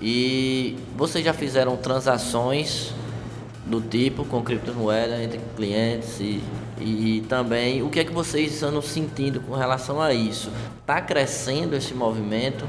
E 0.00 0.76
vocês 0.96 1.24
já 1.24 1.32
fizeram 1.32 1.76
transações 1.76 2.92
do 3.74 3.80
tipo 3.80 4.24
com 4.24 4.42
criptomoeda 4.42 5.22
entre 5.22 5.40
clientes 5.56 6.20
e, 6.20 6.40
e 6.80 7.24
também 7.28 7.82
o 7.82 7.90
que 7.90 8.00
é 8.00 8.04
que 8.04 8.12
vocês 8.12 8.54
estão 8.54 8.80
sentindo 8.80 9.40
com 9.40 9.54
relação 9.54 10.00
a 10.00 10.12
isso? 10.12 10.50
Está 10.80 11.00
crescendo 11.00 11.74
esse 11.74 11.92
movimento? 11.92 12.64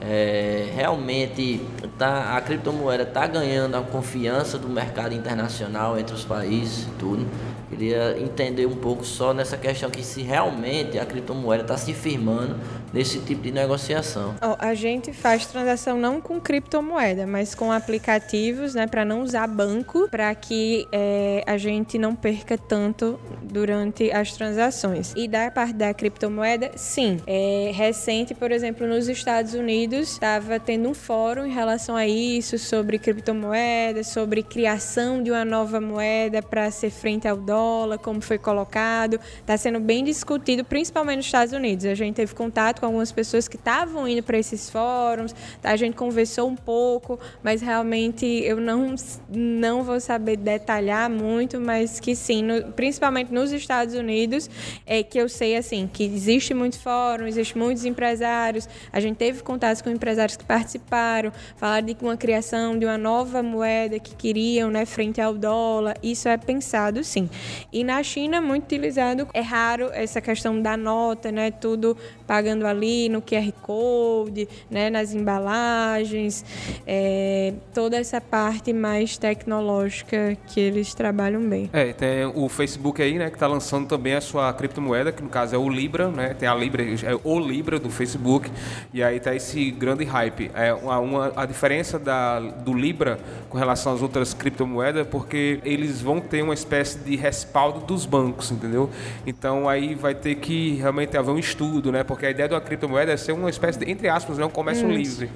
É, 0.00 0.70
realmente 0.74 1.60
tá, 1.98 2.36
a 2.36 2.40
criptomoeda 2.40 3.02
está 3.02 3.26
ganhando 3.26 3.76
a 3.76 3.82
confiança 3.82 4.58
do 4.58 4.68
mercado 4.68 5.14
internacional 5.14 5.98
entre 5.98 6.14
os 6.14 6.24
países 6.24 6.86
e 6.86 6.90
tudo. 6.98 7.26
Queria 7.68 8.16
entender 8.20 8.66
um 8.66 8.76
pouco 8.76 9.04
só 9.04 9.34
nessa 9.34 9.56
questão 9.56 9.90
que 9.90 10.02
se 10.02 10.22
realmente 10.22 10.98
a 10.98 11.04
criptomoeda 11.04 11.62
está 11.62 11.76
se 11.76 11.92
firmando 11.92 12.56
nesse 12.92 13.18
tipo 13.20 13.42
de 13.42 13.50
negociação. 13.50 14.36
Ó, 14.40 14.56
a 14.58 14.72
gente 14.74 15.12
faz 15.12 15.46
transação 15.46 15.98
não 15.98 16.20
com 16.20 16.40
criptomoeda, 16.40 17.26
mas 17.26 17.54
com 17.54 17.72
aplicativos, 17.72 18.74
né, 18.74 18.86
para 18.86 19.04
não 19.04 19.22
usar 19.22 19.46
banco, 19.48 20.08
para 20.08 20.32
que 20.34 20.86
é, 20.92 21.42
a 21.46 21.58
gente 21.58 21.98
não 21.98 22.14
perca 22.14 22.56
tanto 22.56 23.18
durante 23.42 24.12
as 24.12 24.32
transações. 24.32 25.12
E 25.16 25.26
da 25.26 25.50
parte 25.50 25.74
da 25.74 25.92
criptomoeda, 25.92 26.70
sim. 26.76 27.18
É, 27.26 27.72
recente, 27.74 28.32
por 28.32 28.52
exemplo, 28.52 28.86
nos 28.86 29.08
Estados 29.08 29.54
Unidos, 29.54 30.12
estava 30.12 30.60
tendo 30.60 30.88
um 30.88 30.94
fórum 30.94 31.44
em 31.44 31.52
relação 31.52 31.96
a 31.96 32.06
isso, 32.06 32.58
sobre 32.58 32.98
criptomoeda, 32.98 34.04
sobre 34.04 34.42
criação 34.42 35.22
de 35.22 35.30
uma 35.30 35.44
nova 35.44 35.80
moeda 35.80 36.40
para 36.40 36.70
ser 36.70 36.90
frente 36.90 37.26
ao 37.26 37.36
dólar, 37.36 37.55
como 38.02 38.20
foi 38.20 38.38
colocado. 38.38 39.18
Está 39.40 39.56
sendo 39.56 39.80
bem 39.80 40.04
discutido, 40.04 40.64
principalmente 40.64 41.16
nos 41.18 41.26
Estados 41.26 41.52
Unidos. 41.52 41.84
A 41.86 41.94
gente 41.94 42.14
teve 42.14 42.34
contato 42.34 42.80
com 42.80 42.86
algumas 42.86 43.10
pessoas 43.12 43.48
que 43.48 43.56
estavam 43.56 44.06
indo 44.08 44.22
para 44.22 44.38
esses 44.38 44.68
fóruns, 44.70 45.34
a 45.62 45.76
gente 45.76 45.94
conversou 45.96 46.48
um 46.48 46.56
pouco, 46.56 47.18
mas 47.42 47.60
realmente 47.62 48.26
eu 48.26 48.58
não, 48.60 48.94
não 49.28 49.82
vou 49.82 50.00
saber 50.00 50.36
detalhar 50.36 51.08
muito, 51.10 51.60
mas 51.60 51.98
que 52.00 52.14
sim, 52.14 52.42
no- 52.42 52.72
principalmente 52.72 53.32
nos 53.32 53.52
Estados 53.52 53.94
Unidos, 53.94 54.48
é 54.86 55.02
que 55.02 55.18
eu 55.18 55.28
sei 55.28 55.56
assim 55.56 55.88
que 55.92 56.04
existe 56.04 56.52
muito 56.54 56.78
fórum, 56.78 57.26
existe 57.26 57.56
muitos 57.56 57.84
empresários. 57.84 58.68
A 58.92 59.00
gente 59.00 59.16
teve 59.16 59.42
contatos 59.42 59.82
com 59.82 59.90
empresários 59.90 60.36
que 60.36 60.44
participaram, 60.44 61.32
falaram 61.56 61.86
de 61.86 61.96
uma 62.00 62.16
criação 62.16 62.78
de 62.78 62.84
uma 62.84 62.98
nova 62.98 63.42
moeda 63.42 63.98
que 63.98 64.14
queriam, 64.14 64.70
né, 64.70 64.84
frente 64.84 65.20
ao 65.20 65.34
dólar. 65.34 65.96
Isso 66.02 66.28
é 66.28 66.36
pensado 66.36 67.02
sim. 67.04 67.28
E 67.72 67.82
na 67.84 68.02
China 68.02 68.40
muito 68.40 68.64
utilizado, 68.64 69.26
é 69.34 69.40
raro 69.40 69.90
essa 69.92 70.20
questão 70.20 70.60
da 70.60 70.76
nota, 70.76 71.30
né, 71.32 71.50
tudo 71.50 71.96
pagando 72.26 72.66
ali 72.66 73.08
no 73.08 73.20
QR 73.22 73.52
Code, 73.62 74.48
né, 74.70 74.90
nas 74.90 75.14
embalagens, 75.14 76.44
é, 76.86 77.52
toda 77.74 77.96
essa 77.96 78.20
parte 78.20 78.72
mais 78.72 79.16
tecnológica 79.16 80.36
que 80.48 80.60
eles 80.60 80.94
trabalham 80.94 81.40
bem. 81.48 81.70
É, 81.72 81.92
tem 81.92 82.24
o 82.26 82.48
Facebook 82.48 83.00
aí, 83.02 83.18
né, 83.18 83.30
que 83.30 83.38
tá 83.38 83.46
lançando 83.46 83.86
também 83.88 84.14
a 84.14 84.20
sua 84.20 84.52
criptomoeda, 84.52 85.12
que 85.12 85.22
no 85.22 85.28
caso 85.28 85.54
é 85.54 85.58
o 85.58 85.68
Libra, 85.68 86.08
né? 86.08 86.34
Tem 86.34 86.48
a 86.48 86.54
Libra, 86.54 86.82
é 86.82 87.18
o 87.24 87.38
Libra 87.38 87.78
do 87.78 87.90
Facebook, 87.90 88.50
e 88.92 89.02
aí 89.02 89.20
tá 89.20 89.34
esse 89.34 89.70
grande 89.70 90.04
hype. 90.04 90.50
É 90.54 90.72
uma, 90.74 90.98
uma- 90.98 91.32
a 91.36 91.46
diferença 91.46 91.98
da, 91.98 92.40
do 92.40 92.72
Libra 92.74 93.18
com 93.48 93.58
relação 93.58 93.92
às 93.94 94.02
outras 94.02 94.34
criptomoedas 94.34 95.02
é 95.02 95.04
porque 95.04 95.60
eles 95.64 96.00
vão 96.00 96.20
ter 96.20 96.42
uma 96.42 96.54
espécie 96.54 96.98
de 96.98 97.16
respaldo 97.36 97.80
dos 97.80 98.06
bancos, 98.06 98.50
entendeu? 98.50 98.88
Então 99.26 99.68
aí 99.68 99.94
vai 99.94 100.14
ter 100.14 100.36
que 100.36 100.76
realmente 100.76 101.16
haver 101.16 101.30
um 101.30 101.38
estudo, 101.38 101.92
né? 101.92 102.02
Porque 102.02 102.24
a 102.24 102.30
ideia 102.30 102.48
de 102.48 102.54
uma 102.54 102.60
criptomoeda 102.60 103.12
é 103.12 103.16
ser 103.16 103.32
uma 103.32 103.50
espécie 103.50 103.78
de, 103.78 103.90
entre 103.90 104.08
aspas, 104.08 104.38
né, 104.38 104.44
um 104.44 104.50
comércio 104.50 104.88
livre. 104.88 105.30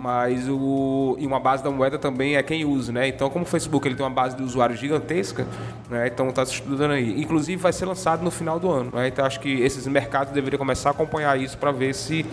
Mas 0.00 0.48
o 0.48 1.16
e 1.18 1.26
uma 1.26 1.40
base 1.40 1.64
da 1.64 1.70
moeda 1.70 1.98
também 1.98 2.36
é 2.36 2.42
quem 2.42 2.64
usa, 2.64 2.92
né? 2.92 3.08
Então, 3.08 3.30
como 3.30 3.44
o 3.44 3.48
Facebook 3.48 3.86
ele 3.88 3.94
tem 3.94 4.04
uma 4.04 4.12
base 4.12 4.36
de 4.36 4.42
usuários 4.42 4.78
gigantesca, 4.78 5.46
né? 5.90 6.06
Então 6.06 6.30
tá 6.30 6.44
se 6.44 6.52
estudando 6.52 6.90
aí. 6.92 7.20
Inclusive 7.20 7.60
vai 7.60 7.72
ser 7.72 7.86
lançado 7.86 8.22
no 8.22 8.30
final 8.30 8.60
do 8.60 8.70
ano, 8.70 8.90
né? 8.92 9.08
Então 9.08 9.24
acho 9.24 9.40
que 9.40 9.60
esses 9.62 9.86
mercados 9.86 10.32
deveriam 10.32 10.58
começar 10.58 10.90
a 10.90 10.92
acompanhar 10.92 11.40
isso 11.40 11.56
para 11.56 11.72
ver 11.72 11.94
se 11.94 12.26